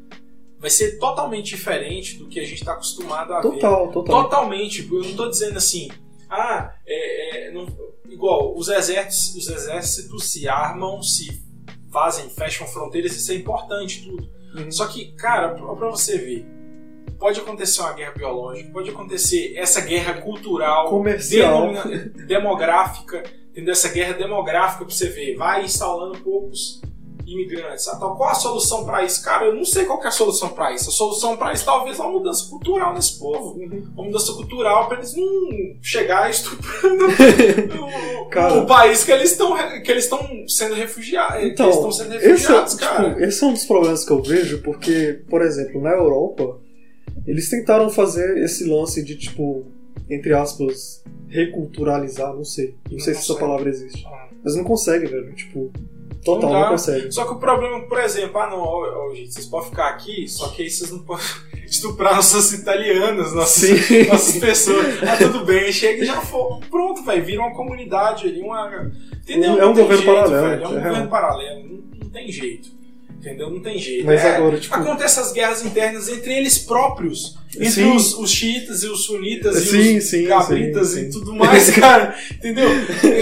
vai 0.59 0.69
ser 0.69 0.99
totalmente 0.99 1.49
diferente 1.55 2.19
do 2.19 2.27
que 2.27 2.39
a 2.39 2.43
gente 2.43 2.59
está 2.59 2.73
acostumado 2.73 3.33
a 3.33 3.41
ver. 3.41 3.49
Total, 3.49 3.91
total. 3.91 4.23
Totalmente. 4.23 4.87
Eu 4.91 5.01
não 5.01 5.15
tô 5.15 5.27
dizendo 5.27 5.57
assim, 5.57 5.89
ah, 6.29 6.71
é, 6.85 7.47
é, 7.47 7.51
não- 7.51 7.65
igual, 8.07 8.55
os 8.55 8.69
exércitos, 8.69 9.35
os 9.35 9.49
exércitos 9.49 10.31
se 10.31 10.47
armam, 10.47 11.01
se 11.01 11.41
fazem, 11.99 12.29
fecham 12.29 12.65
fronteiras, 12.67 13.15
isso 13.15 13.31
é 13.31 13.35
importante 13.35 14.03
tudo. 14.05 14.29
Uhum. 14.55 14.71
Só 14.71 14.87
que, 14.87 15.11
cara, 15.13 15.49
pra 15.49 15.89
você 15.89 16.17
ver, 16.17 16.47
pode 17.19 17.39
acontecer 17.39 17.81
uma 17.81 17.93
guerra 17.93 18.13
biológica, 18.13 18.71
pode 18.71 18.89
acontecer 18.89 19.53
essa 19.57 19.81
guerra 19.81 20.21
cultural, 20.21 20.89
Comercial. 20.89 21.73
demográfica, 22.25 23.23
entendeu? 23.51 23.73
Essa 23.73 23.89
guerra 23.89 24.13
demográfica 24.13 24.85
pra 24.85 24.93
você 24.93 25.09
ver, 25.09 25.35
vai 25.35 25.65
instalando 25.65 26.17
poucos 26.19 26.81
imigrantes. 27.33 27.87
Ah, 27.87 27.93
então, 27.97 28.15
qual 28.15 28.29
a 28.29 28.33
solução 28.33 28.85
pra 28.85 29.03
isso? 29.03 29.23
Cara, 29.23 29.45
eu 29.45 29.55
não 29.55 29.65
sei 29.65 29.85
qual 29.85 30.03
é 30.03 30.07
a 30.07 30.11
solução 30.11 30.49
pra 30.49 30.73
isso. 30.73 30.89
A 30.89 30.93
solução 30.93 31.37
pra 31.37 31.53
isso 31.53 31.65
talvez 31.65 31.99
é 31.99 32.01
uma 32.01 32.11
mudança 32.11 32.49
cultural 32.49 32.93
nesse 32.93 33.19
povo. 33.19 33.57
Uhum. 33.59 33.87
Uma 33.95 34.05
mudança 34.05 34.33
cultural 34.33 34.87
pra 34.87 34.97
eles 34.97 35.15
não 35.15 35.49
chegar 35.81 36.29
estuprando 36.29 37.05
o, 37.79 38.59
o 38.59 38.65
país 38.65 39.03
que 39.03 39.11
eles 39.11 39.31
estão 39.31 39.55
que 39.81 39.91
eles 39.91 40.05
estão 40.05 40.47
sendo 40.47 40.75
refugiados. 40.75 41.39
que 41.39 41.47
Então, 41.47 41.65
eles 41.65 41.75
estão 41.75 41.91
sendo 41.91 42.15
esse 42.15 42.25
é, 42.25 42.29
refugiados, 42.29 42.73
cara. 42.75 43.09
tipo, 43.09 43.21
esse 43.21 43.43
é 43.43 43.47
um 43.47 43.53
dos 43.53 43.65
problemas 43.65 44.05
que 44.05 44.11
eu 44.11 44.21
vejo, 44.21 44.61
porque, 44.61 45.21
por 45.29 45.41
exemplo, 45.41 45.81
na 45.81 45.91
Europa, 45.91 46.57
eles 47.25 47.49
tentaram 47.49 47.89
fazer 47.89 48.37
esse 48.43 48.65
lance 48.67 49.03
de, 49.03 49.15
tipo, 49.15 49.65
entre 50.09 50.33
aspas, 50.33 51.03
reculturalizar, 51.27 52.33
não 52.33 52.43
sei. 52.43 52.75
Não, 52.85 52.93
Não 52.93 52.99
sei 52.99 53.13
se 53.13 53.19
essa 53.21 53.35
palavra 53.35 53.69
existe. 53.69 54.05
Ah. 54.07 54.27
Mas 54.43 54.55
não 54.55 54.63
consegue, 54.63 55.05
velho. 55.05 55.33
Tipo, 55.35 55.71
total, 56.23 56.51
Não 56.51 56.69
consegue. 56.69 57.11
Só 57.11 57.25
que 57.25 57.33
o 57.33 57.39
problema, 57.39 57.81
por 57.81 57.99
exemplo, 57.99 58.39
ah 58.39 58.49
não, 58.49 58.59
ó, 58.59 59.09
ó, 59.09 59.15
gente, 59.15 59.33
vocês 59.33 59.45
podem 59.45 59.69
ficar 59.69 59.89
aqui, 59.89 60.27
só 60.27 60.49
que 60.49 60.63
aí 60.63 60.69
vocês 60.69 60.91
não 60.91 60.99
podem. 60.99 61.25
estuprar 61.69 62.15
nossas 62.15 62.51
italianas, 62.51 63.33
nossas, 63.33 63.79
Sim. 63.85 64.03
nossas 64.09 64.37
pessoas. 64.37 65.03
Ah, 65.03 65.17
tudo 65.17 65.45
bem, 65.45 65.71
chega 65.71 66.03
e 66.03 66.05
já 66.05 66.19
for. 66.21 66.59
Pronto, 66.69 67.03
vai, 67.03 67.21
vira 67.21 67.41
uma 67.41 67.53
comunidade 67.53 68.27
ali, 68.27 68.41
uma. 68.41 68.91
Entendeu? 69.21 69.59
É 69.59 69.65
um 69.65 69.73
governo 69.73 69.97
jeito, 69.97 70.05
paralelo, 70.05 70.49
velho, 70.49 70.63
É 70.63 70.67
um 70.67 70.71
é 70.71 70.83
governo 70.83 71.09
paralelo, 71.09 71.63
não, 71.63 71.99
não 72.03 72.09
tem 72.09 72.31
jeito. 72.31 72.78
Entendeu? 73.19 73.49
Não 73.49 73.61
tem 73.61 73.77
jeito. 73.77 74.05
Mas 74.05 74.23
É, 74.23 74.37
agora, 74.37 74.57
tipo- 74.57 74.73
Acontecem 74.73 75.21
as 75.21 75.33
guerras 75.33 75.65
internas 75.65 76.07
entre 76.07 76.33
eles 76.37 76.57
próprios. 76.57 77.37
Entre 77.53 77.69
Sim. 77.71 77.91
os, 77.95 78.13
os 78.13 78.31
xiitas 78.31 78.81
e 78.83 78.87
os 78.87 79.03
sunitas 79.05 79.55
Sim, 79.57 79.95
e 79.95 79.97
os 79.97 80.03
sim, 80.05 80.25
cabritas 80.25 80.95
e 80.95 81.09
tudo 81.09 81.35
mais, 81.35 81.69
cara. 81.75 82.15
Entendeu? 82.31 82.69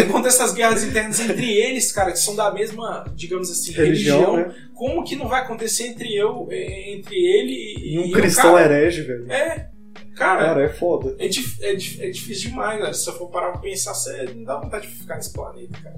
Acontecem 0.07 0.45
as 0.45 0.53
guerras 0.53 0.83
internas 0.83 1.19
entre 1.19 1.51
eles, 1.51 1.91
cara, 1.91 2.11
que 2.11 2.19
são 2.19 2.35
da 2.35 2.53
mesma, 2.53 3.11
digamos 3.15 3.49
assim, 3.49 3.71
Religião, 3.71 4.35
religião. 4.35 4.53
né? 4.53 4.55
Como 4.75 5.03
que 5.03 5.15
não 5.15 5.27
vai 5.27 5.41
acontecer 5.41 5.87
entre 5.87 6.15
eu, 6.15 6.47
eh, 6.51 6.93
entre 6.93 7.15
ele 7.15 7.51
e, 7.53 7.95
E 7.95 7.99
um 7.99 8.05
e 8.05 8.11
cristão 8.11 8.53
cara? 8.53 8.65
herege, 8.77 9.01
velho. 9.01 9.31
É, 9.31 9.69
cara, 10.15 10.45
Cara, 10.45 10.63
é 10.63 10.69
foda. 10.69 11.15
é, 11.17 11.25
é 11.25 11.71
é 11.71 12.09
difícil 12.11 12.49
demais, 12.51 12.79
velho. 12.79 12.93
Se 12.93 13.05
você 13.05 13.11
for 13.13 13.31
parar 13.31 13.51
pra 13.53 13.61
pensar, 13.61 13.95
você 13.95 14.25
não 14.35 14.43
dá 14.43 14.59
vontade 14.59 14.85
de 14.87 14.93
ficar 14.93 15.15
nesse 15.15 15.33
planeta, 15.33 15.75
cara. 15.81 15.95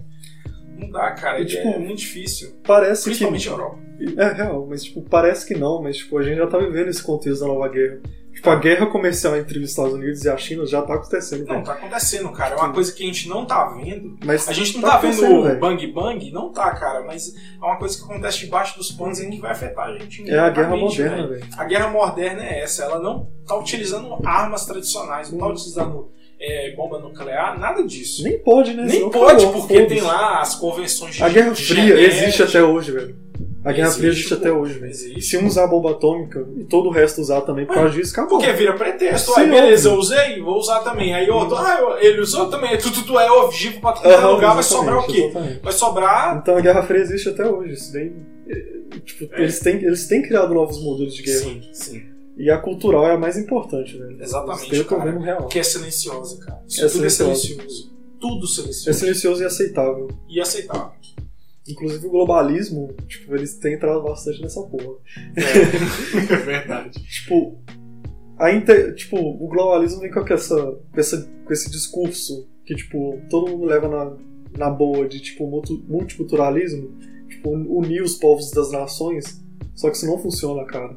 Não 0.80 0.90
dá, 0.92 1.12
cara. 1.12 1.40
E, 1.40 1.44
É, 1.44 1.46
tipo, 1.46 1.68
é 1.68 1.78
muito 1.80 2.00
difícil. 2.00 2.56
Parece 2.66 3.04
Principalmente 3.06 3.44
que. 3.48 3.50
Europa. 3.54 3.78
É 4.18 4.32
real, 4.34 4.66
mas 4.70 4.84
tipo, 4.84 5.02
parece 5.02 5.46
que 5.46 5.56
não, 5.56 5.82
mas 5.82 5.98
tipo, 5.98 6.18
a 6.18 6.24
gente 6.24 6.38
já 6.38 6.48
tá 6.48 6.58
vivendo 6.58 6.88
esse 6.88 7.04
contexto 7.04 7.42
da 7.42 7.48
nova 7.48 7.68
guerra. 7.68 8.00
Tipo, 8.34 8.50
a 8.52 8.56
guerra 8.56 8.86
comercial 8.86 9.36
entre 9.36 9.60
os 9.60 9.70
Estados 9.72 9.94
Unidos 9.94 10.24
e 10.24 10.30
a 10.30 10.38
China 10.38 10.66
já 10.66 10.82
tá 10.82 10.94
acontecendo, 10.94 11.40
Não, 11.46 11.56
velho. 11.56 11.66
tá 11.66 11.74
acontecendo, 11.74 12.32
cara. 12.32 12.56
É 12.56 12.58
uma 12.58 12.72
coisa 12.72 12.94
que 12.94 13.04
a 13.04 13.06
gente 13.06 13.28
não 13.28 13.44
tá 13.46 13.66
vendo. 13.76 14.16
Mas 14.24 14.48
A 14.48 14.54
gente 14.54 14.76
não 14.76 14.82
tá, 14.88 14.98
vendo 15.00 15.12
acontecendo, 15.12 15.40
o 15.40 15.44
velho. 15.44 15.60
bang 15.60 15.88
bang, 15.92 16.32
não 16.32 16.50
tá, 16.54 16.72
cara. 16.72 17.04
Mas 17.06 17.34
é 17.36 17.66
uma 17.66 17.76
coisa 17.78 17.98
que 17.98 18.04
acontece 18.06 18.40
debaixo 18.40 18.78
dos 18.78 18.92
panos 18.94 19.20
e 19.20 19.30
que 19.30 19.42
vai 19.42 19.52
afetar 19.52 19.88
a 19.90 19.98
gente. 19.98 20.30
É 20.32 20.40
a 20.40 20.50
guerra 20.50 20.78
moderna, 20.78 21.28
velho. 21.28 21.44
A 21.58 21.66
guerra 21.66 21.88
moderna 21.90 22.42
é 22.46 22.62
essa. 22.62 22.84
Ela 22.84 23.00
não 23.00 23.28
tá 23.46 23.58
utilizando 23.60 24.16
armas 24.26 24.66
tradicionais, 24.66 25.30
não 25.30 25.40
tá 25.40 25.48
Hum. 25.48 25.52
utilizando 25.52 26.12
é, 26.40 26.72
bomba 26.76 27.00
nuclear, 27.00 27.60
nada 27.60 27.84
disso. 27.84 28.24
Nem 28.24 28.40
pode, 28.40 28.74
né? 28.74 28.84
Nem 28.86 29.10
pode, 29.10 29.46
porque 29.48 29.86
tem 29.86 30.02
lá 30.02 30.42
as 30.42 30.56
convenções 30.56 31.16
de 31.16 31.24
A 31.24 31.30
Guerra 31.30 31.54
Fria 31.56 31.76
Genebra. 31.84 32.02
existe 32.02 32.44
até 32.44 32.64
hoje, 32.64 32.92
velho. 32.92 33.16
A 33.66 33.74
Guerra 33.74 33.92
Fria 33.92 34.10
existe 34.10 34.34
até 34.34 34.50
hoje, 34.50 34.76
velho. 34.80 34.90
Existe. 34.90 35.22
Se 35.22 35.38
um 35.38 35.46
usar 35.46 35.66
a 35.66 35.68
bomba 35.68 35.92
atômica 35.92 36.48
e 36.58 36.64
todo 36.64 36.88
o 36.88 36.92
resto 36.92 37.20
usar 37.20 37.42
também 37.42 37.66
por 37.66 37.76
causa 37.76 37.90
disso, 37.94 38.14
acabou. 38.14 38.40
Porque 38.40 38.54
vira 38.54 38.72
pretexto. 38.74 39.34
Sim, 39.34 39.42
aí 39.42 39.50
beleza, 39.50 39.90
eu 39.90 39.96
usei, 39.96 40.40
vou 40.42 40.58
usar 40.58 40.80
também. 40.80 41.14
Aí 41.14 41.30
outro, 41.30 41.58
ah, 41.58 41.98
ele 42.00 42.22
usou 42.22 42.50
também. 42.50 42.78
Tu, 42.78 42.90
tu, 42.90 43.04
tu 43.04 43.20
é 43.20 43.30
ofensivo 43.30 43.82
pra 43.82 43.92
todo 43.92 44.08
Aham, 44.10 44.30
lugar, 44.32 44.54
vai 44.54 44.64
sobrar 44.64 45.00
o 45.00 45.06
quê? 45.06 45.26
exatamente. 45.26 45.60
Vai 45.62 45.74
sobrar. 45.74 46.38
Então 46.42 46.56
a 46.58 46.62
Guerra 46.62 46.84
Fria 46.84 47.02
existe 47.02 47.28
até 47.28 47.46
hoje. 47.46 47.74
Isso 47.74 47.92
daí. 47.92 48.14
é, 48.50 48.80
Tipo, 49.06 49.36
É. 49.36 49.42
eles, 49.42 49.60
têm, 49.60 49.76
eles 49.76 50.08
têm 50.08 50.22
criado 50.22 50.54
novos 50.54 50.82
modelos 50.82 51.14
de 51.14 51.22
guerra. 51.22 51.40
Sim, 51.40 51.62
sim. 51.74 52.02
E 52.40 52.50
a 52.50 52.58
cultural 52.58 53.06
é 53.06 53.12
a 53.14 53.18
mais 53.20 53.38
importante, 53.38 53.98
velho. 53.98 54.22
Exatamente, 54.22 54.84
cara. 54.86 55.20
real. 55.20 55.38
Porque 55.42 55.60
é 55.60 55.64
silenciosa, 55.64 56.40
cara. 56.40 56.64
Isso 56.68 56.86
É 56.86 56.88
tudo 56.90 57.06
é 57.06 57.10
silencioso. 57.10 57.42
silencioso. 57.58 57.94
Tudo 58.20 58.46
É 58.46 58.48
silencioso. 58.48 59.00
silencioso 59.00 59.42
e 59.42 59.46
aceitável. 59.46 60.08
E 60.30 60.40
aceitável. 60.42 60.92
Inclusive 61.68 62.08
o 62.08 62.10
globalismo, 62.10 62.94
tipo, 63.08 63.36
eles 63.36 63.56
têm 63.60 63.74
entrado 63.76 64.02
bastante 64.02 64.42
nessa 64.42 64.62
porra. 64.64 64.96
É, 65.36 65.42
é 66.34 66.38
verdade. 66.38 67.00
Tipo, 67.04 67.60
a 68.38 68.52
inte- 68.52 68.94
tipo, 68.94 69.18
o 69.18 69.48
globalismo 69.48 70.00
vem 70.00 70.10
com 70.10 70.22
essa, 70.34 70.56
com 70.92 71.00
essa 71.00 71.30
com 71.46 71.54
esse 71.54 71.70
discurso 71.70 72.48
que, 72.66 72.74
tipo, 72.76 73.20
todo 73.30 73.52
mundo 73.52 73.66
leva 73.66 73.88
na, 73.88 74.18
na 74.58 74.70
boa 74.70 75.08
de, 75.08 75.20
tipo, 75.20 75.46
multiculturalismo, 75.88 76.98
tipo, 77.28 77.50
unir 77.52 78.02
os 78.02 78.16
povos 78.16 78.50
das 78.52 78.72
nações, 78.72 79.44
só 79.76 79.90
que 79.90 79.98
isso 79.98 80.08
não 80.08 80.18
funciona, 80.18 80.64
cara. 80.66 80.96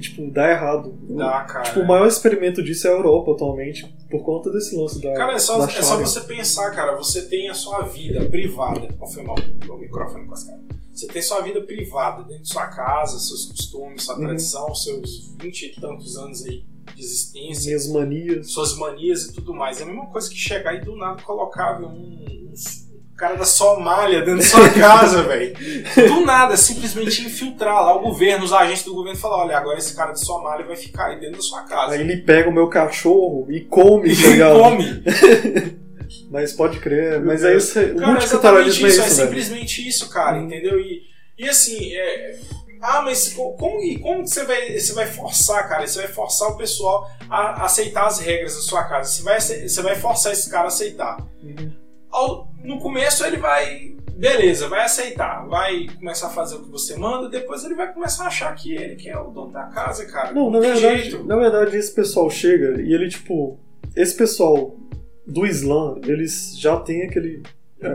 Tipo, 0.00 0.30
dá 0.30 0.50
errado. 0.50 0.94
Dá, 1.08 1.40
cara. 1.44 1.64
Tipo, 1.64 1.80
o 1.80 1.86
maior 1.86 2.06
experimento 2.06 2.62
disso 2.62 2.86
é 2.86 2.90
a 2.90 2.94
Europa 2.94 3.32
atualmente, 3.32 3.86
por 4.10 4.22
conta 4.22 4.50
desse 4.50 4.76
lance 4.76 5.00
da. 5.00 5.12
Cara, 5.14 5.32
é 5.34 5.38
só, 5.38 5.64
é 5.64 5.82
só 5.82 5.96
você 5.98 6.20
pensar, 6.20 6.70
cara. 6.72 6.94
Você 6.96 7.22
tem 7.22 7.48
a 7.48 7.54
sua 7.54 7.82
vida 7.82 8.24
privada. 8.26 8.88
Ó, 9.00 9.06
foi 9.06 9.22
mal 9.22 9.36
o 9.68 9.76
microfone 9.78 10.26
com 10.26 10.34
as 10.34 10.44
caras. 10.44 10.60
Você 10.92 11.06
tem 11.08 11.20
sua 11.22 11.40
vida 11.42 11.60
privada 11.62 12.22
dentro 12.24 12.42
de 12.42 12.48
sua 12.48 12.66
casa, 12.68 13.18
seus 13.18 13.46
costumes, 13.46 14.02
sua 14.02 14.14
Uhum. 14.16 14.22
tradição, 14.22 14.74
seus 14.74 15.34
vinte 15.40 15.62
e 15.66 15.80
tantos 15.80 16.16
anos 16.16 16.44
aí 16.46 16.64
de 16.94 17.02
existência, 17.02 17.66
Minhas 17.66 17.88
manias. 17.88 18.50
suas 18.52 18.76
manias 18.78 19.24
e 19.26 19.32
tudo 19.34 19.52
mais. 19.52 19.80
É 19.80 19.82
a 19.82 19.86
mesma 19.86 20.06
coisa 20.06 20.30
que 20.30 20.36
chegar 20.36 20.74
e 20.74 20.80
do 20.84 20.96
nada 20.96 21.20
colocar 21.22 21.80
um, 21.82 21.86
um 21.86 22.52
cara 23.16 23.34
da 23.36 23.44
Somália 23.44 24.20
dentro 24.20 24.38
da 24.40 24.44
sua 24.46 24.68
casa, 24.68 25.22
velho. 25.28 25.54
Do 26.08 26.20
nada, 26.24 26.56
simplesmente 26.56 27.22
infiltrar 27.24 27.82
lá 27.82 27.94
o 27.96 28.00
governo, 28.02 28.44
os 28.44 28.52
agentes 28.52 28.84
do 28.84 28.94
governo 28.94 29.18
e 29.18 29.20
falar: 29.20 29.38
olha, 29.44 29.56
agora 29.56 29.78
esse 29.78 29.94
cara 29.96 30.10
da 30.10 30.16
Somália 30.16 30.66
vai 30.66 30.76
ficar 30.76 31.06
aí 31.06 31.20
dentro 31.20 31.36
da 31.36 31.42
sua 31.42 31.62
casa. 31.62 31.94
Aí 31.94 32.00
ele 32.00 32.18
pega 32.18 32.48
o 32.48 32.52
meu 32.52 32.68
cachorro 32.68 33.46
e 33.50 33.60
come, 33.62 34.10
E 34.12 34.22
tá 34.22 34.28
ligado? 34.28 34.58
come. 34.60 35.02
Mas 36.30 36.52
pode 36.52 36.78
crer, 36.78 37.20
mas 37.20 37.42
é 37.42 37.56
isso. 37.56 37.80
O 37.80 37.96
Cara, 37.96 38.12
multiculturalismo 38.12 38.86
é 38.86 38.90
isso, 38.90 39.00
isso, 39.00 39.20
é 39.22 39.24
simplesmente 39.26 39.88
isso, 39.88 40.08
cara, 40.08 40.36
Hum. 40.38 40.44
entendeu? 40.46 40.78
E, 40.78 41.02
e 41.38 41.48
assim, 41.48 41.92
é, 41.94 42.38
ah, 42.80 43.02
mas 43.02 43.32
co- 43.32 43.52
como, 43.54 43.80
e 43.82 43.98
como 43.98 44.22
que 44.22 44.30
você 44.30 44.44
vai, 44.44 44.78
você 44.78 44.92
vai 44.92 45.06
forçar, 45.06 45.68
cara? 45.68 45.84
Você 45.86 45.98
vai 45.98 46.08
forçar 46.08 46.48
o 46.50 46.56
pessoal 46.56 47.08
a 47.28 47.64
aceitar 47.64 48.06
as 48.06 48.20
regras 48.20 48.54
da 48.54 48.60
sua 48.60 48.84
casa. 48.84 49.10
Você 49.10 49.22
vai, 49.22 49.40
você 49.40 49.82
vai 49.82 49.96
forçar 49.96 50.32
esse 50.32 50.48
cara 50.48 50.64
a 50.64 50.68
aceitar. 50.68 51.16
Uhum. 51.42 51.72
Ao- 52.10 52.48
no 52.64 52.78
começo 52.78 53.24
ele 53.24 53.36
vai, 53.36 53.94
beleza, 54.16 54.68
vai 54.68 54.84
aceitar, 54.84 55.46
vai 55.46 55.86
começar 55.98 56.28
a 56.28 56.30
fazer 56.30 56.56
o 56.56 56.62
que 56.64 56.70
você 56.70 56.96
manda, 56.96 57.28
depois 57.28 57.64
ele 57.64 57.74
vai 57.74 57.92
começar 57.92 58.24
a 58.24 58.28
achar 58.28 58.54
que 58.54 58.74
ele 58.74 58.96
que 58.96 59.08
é 59.08 59.18
o 59.18 59.30
dono 59.30 59.52
da 59.52 59.64
casa, 59.64 60.06
cara. 60.06 60.32
Não, 60.32 60.50
na 60.50 60.60
tem 60.60 60.72
verdade, 60.72 61.10
jeito. 61.10 61.24
na 61.24 61.36
verdade, 61.36 61.76
esse 61.76 61.94
pessoal 61.94 62.28
chega 62.30 62.80
e 62.80 62.92
ele, 62.92 63.08
tipo, 63.08 63.58
esse 63.94 64.14
pessoal 64.16 64.76
do 65.26 65.46
Islã, 65.46 65.96
eles 66.06 66.58
já 66.58 66.78
têm 66.80 67.02
aquele. 67.02 67.42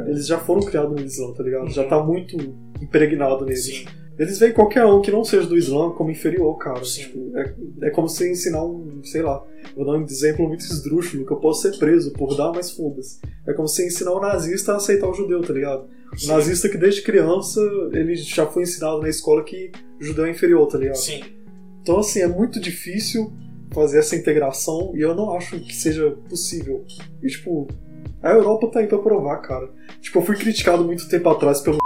Eles 0.07 0.27
já 0.27 0.37
foram 0.37 0.61
criados 0.61 0.91
no 0.91 1.05
Islã, 1.05 1.33
tá 1.33 1.41
ligado? 1.43 1.67
Já 1.69 1.81
Uhum. 1.83 1.89
tá 1.89 2.03
muito 2.03 2.37
impregnado 2.81 3.45
neles. 3.45 3.65
Sim, 3.65 3.85
Eles 4.19 4.37
veem 4.37 4.53
qualquer 4.53 4.85
um 4.85 5.01
que 5.01 5.09
não 5.09 5.23
seja 5.23 5.47
do 5.47 5.57
Islã 5.57 5.91
como 5.91 6.11
inferior, 6.11 6.55
cara. 6.57 6.81
Tipo, 6.81 7.37
é, 7.37 7.53
é 7.83 7.89
como 7.89 8.07
se 8.07 8.29
ensinar 8.29 8.63
um, 8.63 9.01
sei 9.03 9.21
lá, 9.21 9.43
vou 9.75 9.85
dar 9.85 9.93
um 9.93 10.03
exemplo 10.03 10.47
muito 10.47 10.61
esdrúxulo, 10.61 11.25
que 11.25 11.31
eu 11.31 11.37
posso 11.37 11.61
ser 11.61 11.77
preso 11.77 12.11
por 12.11 12.35
dar, 12.35 12.51
mas 12.51 12.71
foda-se. 12.71 13.19
É 13.47 13.53
como 13.53 13.67
se 13.67 13.85
ensinar 13.85 14.11
o 14.11 14.19
nazista 14.19 14.73
a 14.73 14.75
aceitar 14.77 15.07
o 15.07 15.13
judeu, 15.13 15.41
tá 15.41 15.53
ligado? 15.53 15.87
O 16.13 16.19
sim, 16.19 16.27
nazista 16.27 16.69
que 16.69 16.77
desde 16.77 17.01
criança, 17.01 17.61
ele 17.93 18.15
já 18.15 18.45
foi 18.45 18.63
ensinado 18.63 18.99
na 19.01 19.09
escola 19.09 19.43
que 19.43 19.71
judeu 19.99 20.25
é 20.25 20.31
inferior, 20.31 20.67
tá 20.67 20.77
ligado? 20.77 20.95
sim. 20.95 21.23
Então, 21.81 21.97
assim, 21.97 22.19
é 22.19 22.27
muito 22.27 22.59
difícil 22.59 23.33
fazer 23.71 23.99
essa 23.99 24.15
integração 24.15 24.91
e 24.93 25.01
eu 25.01 25.15
não 25.15 25.35
acho 25.35 25.59
que 25.59 25.75
seja 25.75 26.11
possível. 26.29 26.85
E, 27.23 27.27
tipo, 27.27 27.67
a 28.21 28.31
Europa 28.31 28.67
tá 28.67 28.79
aí 28.81 28.87
pra 28.87 28.99
provar, 28.99 29.37
cara. 29.37 29.67
Tipo, 29.99 30.19
eu 30.19 30.21
fui 30.21 30.35
criticado 30.35 30.83
muito 30.83 31.09
tempo 31.09 31.27
atrás 31.29 31.59
pelo. 31.61 31.79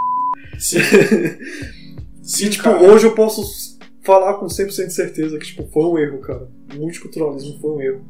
Sim. 0.60 0.80
Sim, 2.26 2.48
e, 2.48 2.50
tipo, 2.50 2.64
cara. 2.64 2.82
hoje 2.82 3.06
eu 3.06 3.14
posso 3.14 3.78
falar 4.04 4.36
com 4.36 4.48
100% 4.48 4.88
de 4.88 4.94
certeza 4.94 5.38
que, 5.38 5.46
tipo, 5.46 5.68
foi 5.68 5.84
um 5.86 5.98
erro, 5.98 6.20
cara. 6.20 6.50
O 6.74 6.80
multiculturalismo 6.80 7.60
foi 7.60 7.72
um 7.72 7.82
erro. 7.82 8.06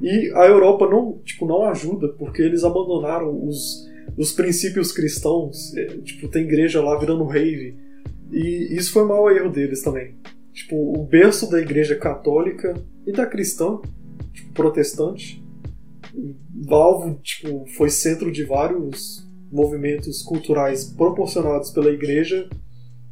E 0.00 0.32
a 0.34 0.46
Europa 0.46 0.88
não, 0.88 1.18
tipo, 1.24 1.46
não 1.46 1.64
ajuda 1.64 2.08
porque 2.08 2.42
eles 2.42 2.64
abandonaram 2.64 3.46
os, 3.46 3.88
os 4.16 4.32
princípios 4.32 4.92
cristãos. 4.92 5.74
É, 5.76 5.86
tipo, 5.98 6.28
tem 6.28 6.42
igreja 6.42 6.82
lá 6.82 6.98
virando 6.98 7.24
rave. 7.24 7.76
E 8.32 8.74
isso 8.76 8.92
foi 8.92 9.04
o 9.04 9.08
maior 9.08 9.30
erro 9.30 9.50
deles 9.50 9.82
também. 9.82 10.16
Tipo, 10.52 10.76
o 10.76 11.04
berço 11.04 11.48
da 11.48 11.60
igreja 11.60 11.96
católica 11.96 12.74
e 13.06 13.12
da 13.12 13.24
cristã, 13.24 13.78
tipo, 14.32 14.52
protestante, 14.52 15.40
Valvo, 16.66 17.20
tipo, 17.22 17.66
foi 17.76 17.88
centro 17.88 18.30
de 18.30 18.44
vários 18.44 19.26
movimentos 19.50 20.22
culturais 20.22 20.84
proporcionados 20.84 21.70
pela 21.70 21.90
igreja, 21.90 22.48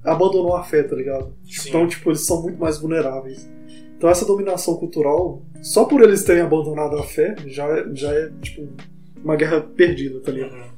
abandonou 0.05 0.55
a 0.57 0.63
fé, 0.63 0.83
tá 0.83 0.95
ligado? 0.97 1.33
Sim. 1.45 1.69
Então, 1.69 1.87
tipo, 1.87 2.11
eles 2.11 2.25
são 2.27 2.43
muito 2.43 2.59
mais 2.59 2.79
vulneráveis. 2.79 3.49
Então, 3.97 4.09
essa 4.09 4.25
dominação 4.25 4.77
cultural, 4.77 5.43
só 5.61 5.85
por 5.85 6.01
eles 6.03 6.23
terem 6.23 6.43
abandonado 6.43 6.97
a 6.97 7.03
fé, 7.03 7.35
já, 7.47 7.67
é- 7.67 7.87
já 7.95 8.13
é, 8.13 8.31
tipo, 8.41 8.69
uma 9.25 9.35
guerra 9.37 9.61
perdida, 9.61 10.21
tá 10.21 10.31
ligado? 10.31 10.53
Uhum. 10.55 10.69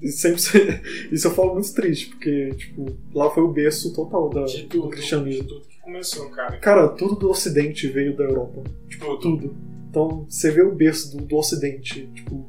E 0.00 0.08
sempre, 0.08 0.40
isso 1.12 1.26
eu 1.26 1.30
falo 1.32 1.54
muito 1.54 1.72
triste, 1.74 2.08
porque, 2.08 2.50
tipo, 2.56 2.86
lá 3.14 3.30
foi 3.30 3.42
o 3.42 3.48
berço 3.48 3.92
total 3.94 4.30
da, 4.30 4.44
do 4.44 4.62
tudo, 4.68 4.84
de 4.88 4.96
cristianismo. 4.96 5.44
tudo 5.48 5.60
que 5.68 5.80
começou, 5.80 6.28
cara. 6.30 6.56
Cara, 6.58 6.88
tudo 6.88 7.14
do 7.16 7.30
ocidente 7.30 7.86
veio 7.88 8.16
da 8.16 8.24
Europa. 8.24 8.62
Tipo, 8.88 9.16
Tudo. 9.18 9.54
Então, 9.90 10.26
você 10.28 10.50
vê 10.50 10.62
o 10.62 10.74
berço 10.74 11.16
do, 11.16 11.24
do 11.24 11.36
ocidente, 11.36 12.08
tipo, 12.14 12.44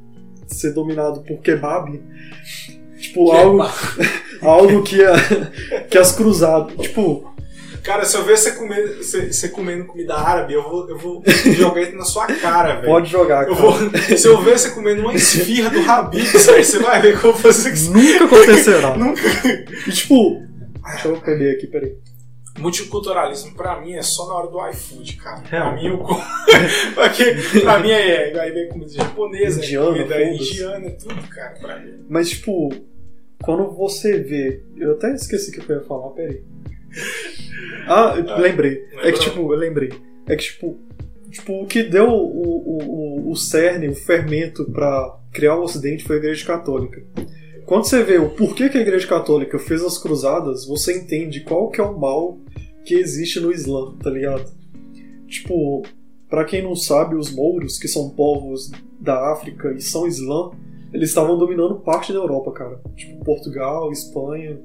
ser 0.48 0.72
dominado 0.72 1.20
por 1.22 1.40
kebab, 1.40 2.02
tipo, 2.98 3.30
algo, 3.30 3.62
algo 4.42 4.82
que, 4.82 5.02
a, 5.04 5.14
que 5.88 5.98
as 5.98 6.12
cruzadas, 6.12 6.74
tipo, 6.78 7.34
Cara, 7.82 8.04
se 8.04 8.16
eu 8.16 8.24
ver 8.24 8.36
você, 8.36 8.50
comer, 8.50 8.96
você, 8.96 9.32
você 9.32 9.48
comendo 9.48 9.84
comida 9.84 10.16
árabe, 10.16 10.54
eu 10.54 10.62
vou, 10.68 10.88
eu 10.90 10.98
vou 10.98 11.22
jogar 11.56 11.82
isso 11.82 11.94
na 11.94 12.04
sua 12.04 12.26
cara, 12.26 12.74
velho. 12.74 12.84
pode 12.86 13.08
jogar, 13.08 13.46
Eu 13.46 13.54
cara. 13.54 13.70
vou, 13.70 13.98
se 14.18 14.26
eu 14.26 14.42
ver 14.42 14.58
você 14.58 14.70
comendo 14.70 15.02
uma 15.02 15.14
esfirra 15.14 15.70
do 15.70 15.82
velho, 15.82 16.64
você 16.64 16.78
vai 16.80 17.00
ver 17.00 17.12
que 17.16 17.24
eu 17.24 17.32
vou 17.32 17.40
fazer 17.40 17.72
isso. 17.72 17.92
Nunca 17.92 18.24
acontecerá. 18.24 18.96
Nunca. 18.96 19.20
E 19.86 19.92
tipo, 19.92 20.42
deixa 20.84 21.06
eu 21.06 21.20
beber 21.20 21.54
aqui, 21.56 21.68
peraí. 21.68 21.92
Multiculturalismo 22.58 23.54
pra 23.54 23.80
mim 23.80 23.92
é 23.92 24.02
só 24.02 24.26
na 24.26 24.34
hora 24.34 24.48
do 24.48 24.68
iFood, 24.70 25.16
cara. 25.18 25.40
Pra 25.42 25.70
Real. 25.70 25.74
mim, 25.76 25.98
Porque 26.94 27.36
pra 27.60 27.78
mim 27.78 27.90
é. 27.90 28.40
Aí 28.40 28.50
vem 28.50 28.68
comida 28.68 28.90
japonesa, 28.92 29.58
Indiana, 29.62 29.86
comida 29.92 30.24
indiana, 30.24 30.90
tudo, 30.90 31.28
cara, 31.28 31.54
pra 31.60 31.78
mim. 31.78 32.04
Mas, 32.08 32.30
tipo, 32.30 32.70
quando 33.42 33.70
você 33.70 34.18
vê. 34.18 34.62
Eu 34.76 34.92
até 34.92 35.14
esqueci 35.14 35.50
o 35.50 35.52
que 35.52 35.70
eu 35.70 35.76
ia 35.76 35.82
falar, 35.82 36.10
peraí. 36.10 36.42
Ah, 37.88 38.14
eu 38.16 38.38
lembrei. 38.40 38.84
É 38.94 39.12
que, 39.12 39.18
lembrou? 39.18 39.20
tipo, 39.20 39.52
eu 39.52 39.58
lembrei. 39.58 39.92
É 40.26 40.34
que, 40.34 40.42
tipo, 40.42 40.78
tipo 41.30 41.62
o 41.62 41.66
que 41.66 41.84
deu 41.84 42.08
o, 42.08 43.28
o, 43.28 43.30
o, 43.30 43.36
cerne, 43.36 43.88
o 43.88 43.94
fermento 43.94 44.64
pra 44.72 45.18
criar 45.32 45.56
o 45.56 45.62
Ocidente 45.62 46.04
foi 46.04 46.16
a 46.16 46.18
Igreja 46.18 46.44
Católica. 46.44 47.02
Quando 47.64 47.84
você 47.84 48.02
vê 48.02 48.18
o 48.18 48.30
porquê 48.30 48.68
que 48.68 48.78
a 48.78 48.80
Igreja 48.80 49.06
Católica 49.06 49.58
fez 49.58 49.82
as 49.82 49.98
cruzadas, 49.98 50.66
você 50.66 50.98
entende 50.98 51.40
qual 51.40 51.70
que 51.70 51.80
é 51.80 51.84
o 51.84 51.98
mal 51.98 52.38
que 52.84 52.94
existe 52.94 53.40
no 53.40 53.52
Islã, 53.52 53.94
tá 54.02 54.10
ligado? 54.10 54.50
Tipo, 55.28 55.82
pra 56.28 56.44
quem 56.44 56.62
não 56.62 56.74
sabe, 56.74 57.16
os 57.16 57.32
mouros, 57.32 57.78
que 57.78 57.88
são 57.88 58.10
povos 58.10 58.70
da 59.00 59.32
África 59.32 59.72
e 59.72 59.80
são 59.80 60.06
Islã, 60.06 60.50
eles 60.92 61.08
estavam 61.08 61.36
dominando 61.36 61.80
parte 61.80 62.12
da 62.12 62.18
Europa, 62.18 62.52
cara. 62.52 62.80
Tipo, 62.94 63.24
Portugal, 63.24 63.90
Espanha. 63.90 64.58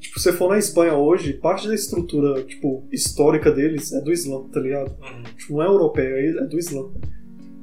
Tipo, 0.00 0.18
se 0.18 0.24
você 0.24 0.32
for 0.32 0.50
na 0.50 0.58
Espanha 0.58 0.94
hoje, 0.94 1.32
parte 1.32 1.66
da 1.66 1.74
estrutura, 1.74 2.42
tipo, 2.44 2.84
histórica 2.92 3.50
deles 3.50 3.92
é 3.92 4.00
do 4.00 4.12
Islã, 4.12 4.44
tá 4.48 4.60
ligado? 4.60 4.96
Tipo, 5.36 5.54
não 5.54 5.62
é 5.62 5.66
europeia, 5.66 6.40
é 6.40 6.44
do 6.46 6.58
Islã. 6.58 6.88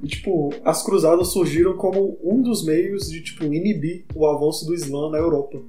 E, 0.04 0.08
tipo, 0.08 0.54
as 0.64 0.84
cruzadas 0.84 1.30
surgiram 1.30 1.78
como 1.78 2.18
um 2.22 2.42
dos 2.42 2.66
meios 2.66 3.10
de, 3.10 3.22
tipo, 3.22 3.46
inibir 3.46 4.06
o 4.14 4.26
avanço 4.26 4.66
do 4.66 4.74
Islã 4.74 5.10
na 5.10 5.18
Europa. 5.18 5.62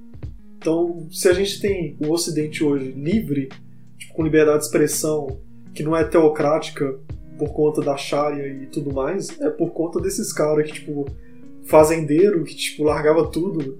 Então, 0.57 1.07
se 1.11 1.27
a 1.29 1.33
gente 1.33 1.61
tem 1.61 1.97
o 1.99 2.11
Ocidente 2.11 2.63
hoje 2.63 2.91
livre, 2.91 3.49
tipo, 3.97 4.13
com 4.13 4.23
liberdade 4.23 4.59
de 4.59 4.65
expressão, 4.65 5.39
que 5.73 5.83
não 5.83 5.95
é 5.95 6.03
teocrática 6.03 6.99
por 7.37 7.53
conta 7.53 7.81
da 7.81 7.95
Sharia 7.95 8.47
e 8.47 8.65
tudo 8.65 8.93
mais, 8.93 9.39
é 9.39 9.49
por 9.49 9.71
conta 9.71 10.01
desses 10.01 10.33
caras 10.33 10.67
que, 10.67 10.73
tipo, 10.73 11.05
fazendeiro, 11.67 12.43
que, 12.43 12.55
tipo, 12.55 12.83
largava 12.83 13.27
tudo, 13.29 13.79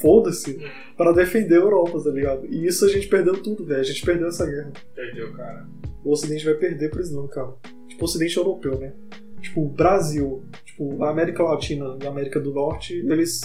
foda-se, 0.00 0.58
para 0.96 1.12
defender 1.12 1.54
a 1.56 1.60
Europa, 1.62 2.02
tá 2.02 2.10
ligado? 2.10 2.46
E 2.46 2.66
isso 2.66 2.84
a 2.84 2.88
gente 2.88 3.06
perdeu 3.08 3.34
tudo, 3.42 3.64
velho. 3.64 3.80
A 3.80 3.84
gente 3.84 4.04
perdeu 4.04 4.28
essa 4.28 4.46
guerra. 4.46 4.72
Perdeu, 4.94 5.32
cara. 5.32 5.66
O 6.04 6.10
Ocidente 6.12 6.44
vai 6.44 6.54
perder 6.54 6.90
pro 6.90 7.00
Islã, 7.00 7.26
cara. 7.28 7.54
Tipo, 7.88 8.02
o 8.02 8.04
Ocidente 8.04 8.36
europeu, 8.36 8.78
né? 8.78 8.92
Tipo, 9.40 9.62
o 9.62 9.68
Brasil, 9.68 10.42
tipo, 10.64 11.02
a 11.04 11.10
América 11.10 11.42
Latina 11.42 11.96
e 12.02 12.06
a 12.06 12.10
América 12.10 12.40
do 12.40 12.52
Norte, 12.52 12.94
eles. 12.94 13.40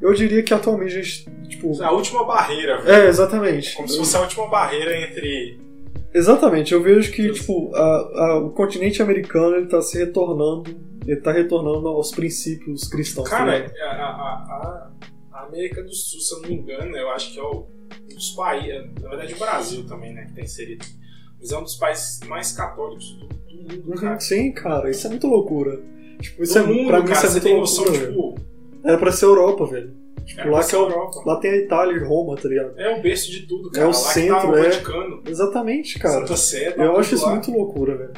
Eu 0.00 0.14
diria 0.14 0.42
que 0.42 0.54
atualmente 0.54 0.96
a 0.96 1.02
gente. 1.02 1.28
Tipo. 1.48 1.82
A 1.82 1.92
última 1.92 2.24
barreira, 2.24 2.80
velho. 2.80 2.90
É, 3.04 3.08
exatamente. 3.08 3.74
Como 3.76 3.88
se 3.88 3.98
fosse 3.98 4.16
a 4.16 4.20
última 4.22 4.48
barreira 4.48 4.96
entre. 4.98 5.58
Exatamente, 6.12 6.72
eu 6.74 6.82
vejo 6.82 7.12
que, 7.12 7.30
tipo, 7.32 7.72
a- 7.74 7.80
a- 8.24 8.38
o 8.38 8.50
continente 8.50 9.00
americano 9.02 9.56
ele 9.56 9.66
tá 9.66 9.80
se 9.80 9.96
retornando. 9.98 10.64
Ele 11.10 11.20
tá 11.20 11.32
retornando 11.32 11.88
aos 11.88 12.12
princípios 12.12 12.86
cristãos. 12.88 13.28
tá 13.28 13.38
Cara, 13.38 13.58
ligado? 13.58 13.74
a, 13.80 14.04
a- 14.04 14.90
a- 15.32 15.44
América 15.46 15.82
do 15.82 15.92
Sul, 15.92 16.20
se 16.20 16.34
eu 16.34 16.42
não 16.42 16.48
me 16.48 16.54
engano, 16.54 16.96
eu 16.96 17.10
acho 17.10 17.32
que 17.32 17.40
é 17.40 17.42
o, 17.42 17.66
um 18.10 18.14
dos 18.14 18.30
países. 18.30 18.92
Na 19.00 19.08
verdade, 19.08 19.34
o 19.34 19.38
Brasil 19.38 19.84
também, 19.86 20.12
né? 20.14 20.26
Que 20.26 20.34
tá 20.34 20.40
inserido. 20.42 20.84
Mas 21.40 21.50
é 21.50 21.58
um 21.58 21.62
dos 21.62 21.74
países 21.76 22.20
mais 22.28 22.52
católicos 22.52 23.12
do, 23.18 23.26
do 23.26 23.76
mundo, 23.86 24.00
cara. 24.00 24.12
Uhum, 24.14 24.20
sim, 24.20 24.52
cara, 24.52 24.90
isso 24.90 25.06
é 25.06 25.10
muito 25.10 25.26
loucura. 25.26 25.80
Tipo, 26.20 26.42
isso 26.42 26.52
do 26.54 26.58
é, 26.60 26.62
mundo, 26.66 26.86
pra 26.86 27.00
mim 27.00 27.06
cara, 27.06 27.16
isso 27.18 27.26
é 27.26 27.30
muito 27.30 27.42
tem 27.42 27.56
loucura, 27.56 27.90
noção, 27.90 28.06
tipo. 28.06 28.34
Era 28.84 28.98
pra 28.98 29.10
ser 29.12 29.24
Europa, 29.24 29.66
velho. 29.66 29.96
É, 30.36 30.44
lá 30.44 30.62
que 30.62 30.74
é 30.74 30.78
o-. 30.78 31.22
Lá 31.26 31.36
tem 31.40 31.50
a 31.50 31.56
Itália 31.56 31.96
e 31.96 32.04
Roma, 32.04 32.36
tá 32.36 32.48
ligado? 32.48 32.78
É 32.78 32.96
o 32.98 33.02
berço 33.02 33.30
de 33.32 33.46
tudo, 33.46 33.70
cara. 33.70 33.82
É 33.82 33.86
o 33.86 33.88
lá 33.88 33.94
centro, 33.94 34.36
que 34.36 34.42
tá 34.42 34.48
o 34.52 34.56
é. 34.56 34.62
Vaticano. 34.62 35.22
Exatamente, 35.26 35.98
cara. 35.98 36.20
Santa 36.20 36.36
Sé, 36.36 36.70
tá 36.72 36.84
Eu 36.84 36.96
acho 36.98 37.14
isso 37.16 37.24
lá. 37.24 37.32
muito 37.32 37.50
loucura, 37.50 37.96
velho. 37.96 38.12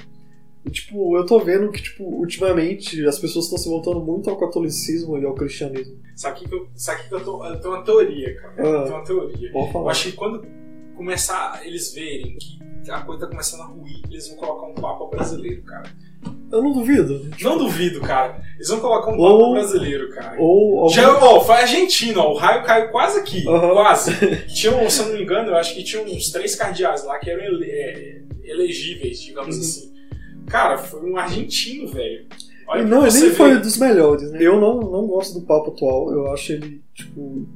E, 0.64 0.70
tipo, 0.70 1.16
eu 1.16 1.26
tô 1.26 1.40
vendo 1.40 1.72
que, 1.72 1.82
tipo, 1.82 2.04
ultimamente 2.04 3.04
as 3.06 3.18
pessoas 3.18 3.46
estão 3.46 3.58
se 3.58 3.68
voltando 3.68 4.00
muito 4.00 4.30
ao 4.30 4.38
catolicismo 4.38 5.18
e 5.18 5.24
ao 5.24 5.34
cristianismo. 5.34 5.98
Sabe 6.14 6.38
que, 6.40 6.48
que 6.48 6.54
eu, 6.54 6.68
sabe 6.76 7.08
que 7.08 7.14
eu, 7.14 7.24
tô, 7.24 7.44
eu 7.44 7.60
tenho 7.60 7.74
uma 7.74 7.82
teoria, 7.82 8.34
cara. 8.36 8.54
Ah. 8.58 8.62
Eu 8.62 8.82
tenho 8.84 8.96
uma 8.96 9.04
teoria. 9.04 9.52
Pode 9.52 9.66
Eu 9.66 9.72
falar. 9.72 9.90
acho 9.90 10.10
que 10.10 10.16
quando 10.16 10.46
começar 10.96 11.60
eles 11.66 11.92
verem 11.92 12.36
que 12.84 12.90
a 12.90 13.00
coisa 13.00 13.22
tá 13.22 13.26
começando 13.28 13.60
a 13.62 13.66
ruir, 13.66 14.02
eles 14.10 14.28
vão 14.28 14.36
colocar 14.38 14.66
um 14.66 14.74
Papa 14.74 15.06
brasileiro, 15.06 15.62
cara. 15.62 15.90
Eu 16.52 16.62
não 16.62 16.72
duvido. 16.72 17.28
Não 17.40 17.58
duvido, 17.58 18.00
cara. 18.00 18.40
Eles 18.56 18.68
vão 18.68 18.78
colocar 18.80 19.10
um 19.12 19.18
Ou- 19.18 19.38
Papa 19.40 19.52
brasileiro, 19.54 20.10
cara. 20.10 20.36
Ou 20.40 20.78
algum... 20.80 20.94
Já, 20.94 21.18
ó, 21.24 21.40
foi 21.40 21.54
Argentina, 21.56 22.20
ó, 22.20 22.32
o 22.32 22.36
raio 22.36 22.62
caiu 22.64 22.88
quase 22.90 23.18
aqui, 23.18 23.48
Aham. 23.48 23.72
quase. 23.72 24.12
Tinham, 24.54 24.88
se 24.88 25.00
eu 25.00 25.06
não 25.08 25.14
me 25.14 25.22
engano, 25.22 25.48
eu 25.50 25.56
acho 25.56 25.74
que 25.74 25.82
tinha 25.82 26.02
uns 26.02 26.30
três 26.30 26.54
cardeais 26.54 27.04
lá 27.04 27.18
que 27.18 27.30
eram 27.30 27.42
ele- 27.42 27.68
é, 27.70 28.22
elegíveis, 28.44 29.20
digamos 29.20 29.56
Uhum. 29.56 29.62
assim. 29.62 29.91
Cara, 30.46 30.78
foi 30.78 31.10
um 31.10 31.16
argentino, 31.16 31.88
velho. 31.88 32.26
Olha 32.66 32.84
não, 32.84 33.06
ele 33.06 33.30
foi 33.30 33.58
dos 33.58 33.76
melhores, 33.76 34.30
né? 34.30 34.38
Eu 34.40 34.60
não, 34.60 34.80
não 34.80 35.06
gosto 35.06 35.38
do 35.38 35.46
papo 35.46 35.70
atual. 35.70 36.12
Eu 36.12 36.32
acho 36.32 36.52
ele, 36.52 36.82
tipo, 36.94 37.46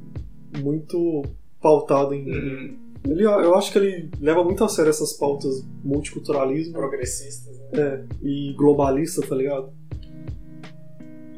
muito 0.59 1.23
pautado 1.61 2.13
em. 2.13 2.29
Uhum. 2.29 2.77
Ele, 3.05 3.23
eu 3.23 3.55
acho 3.55 3.71
que 3.71 3.77
ele 3.77 4.09
leva 4.19 4.43
muito 4.43 4.63
a 4.63 4.69
sério 4.69 4.89
essas 4.89 5.13
pautas 5.13 5.65
multiculturalismo 5.83 6.73
Progressistas, 6.73 7.57
né? 7.57 7.65
é, 7.73 8.03
e 8.21 8.53
globalista, 8.53 9.25
tá 9.25 9.35
ligado? 9.35 9.71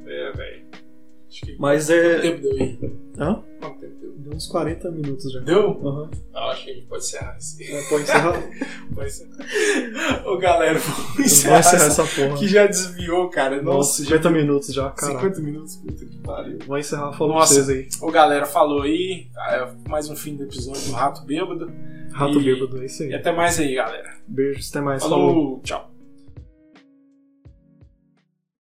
É, 0.06 0.32
velho. 0.32 0.66
Acho 1.30 1.42
que. 1.46 1.56
Mas 1.60 1.90
é. 1.90 2.20
tempo 2.22 2.42
deu 2.42 2.54
aí? 2.54 2.80
Hã? 3.18 3.44
Uns 4.40 4.48
40 4.48 4.92
minutos 4.92 5.32
já. 5.32 5.40
Deu? 5.42 5.80
Aham. 5.86 6.10
Ah, 6.34 6.50
acho 6.52 6.64
que 6.66 6.72
a 6.72 6.74
gente 6.74 6.88
pode 6.88 7.04
encerrar 7.04 7.38
esse. 7.38 7.64
É, 7.72 7.82
Pode 7.90 8.04
encerrar? 8.04 8.34
Pode 8.96 9.08
encerrar. 9.08 10.28
Ô, 10.28 10.38
galera, 10.38 10.80
vamos 10.80 11.20
encerrar, 11.20 11.60
encerrar 11.60 11.86
essa... 11.86 12.02
essa 12.04 12.22
porra. 12.22 12.38
Que 12.38 12.48
já 12.48 12.66
desviou, 12.66 13.30
cara. 13.30 13.62
Nossa, 13.62 13.78
Nossa, 13.78 14.04
já 14.04 14.10
50 14.18 14.30
minutos 14.32 14.74
já, 14.74 14.90
cara. 14.92 15.14
50 15.14 15.42
minutos, 15.42 15.76
puta 15.76 16.06
que 16.06 16.18
pariu. 16.22 16.58
Vamos 16.66 16.86
encerrar, 16.88 17.12
falou 17.14 17.36
Nossa. 17.36 17.54
pra 17.56 17.64
vocês 17.66 17.78
aí. 17.78 18.08
Ô, 18.08 18.12
galera, 18.12 18.46
falou 18.46 18.82
aí. 18.84 19.28
Ah, 19.38 19.56
é 19.56 19.90
Mais 19.90 20.10
um 20.10 20.16
fim 20.16 20.36
do 20.36 20.44
episódio 20.44 20.82
do 20.84 20.92
Rato 20.94 21.26
Bêbado. 21.26 21.70
Rato 22.14 22.40
E- 22.40 22.44
bêbado, 22.44 22.82
é 22.82 22.86
isso 22.86 23.04
E 23.04 23.08
aí. 23.08 23.14
até 23.16 23.32
mais 23.32 23.60
aí, 23.60 23.76
galera. 23.76 24.14
Beijos, 24.28 24.70
até 24.70 24.82
mais. 24.82 25.04
falou. 25.04 25.30
Falou, 25.30 25.60
tchau. 25.64 25.92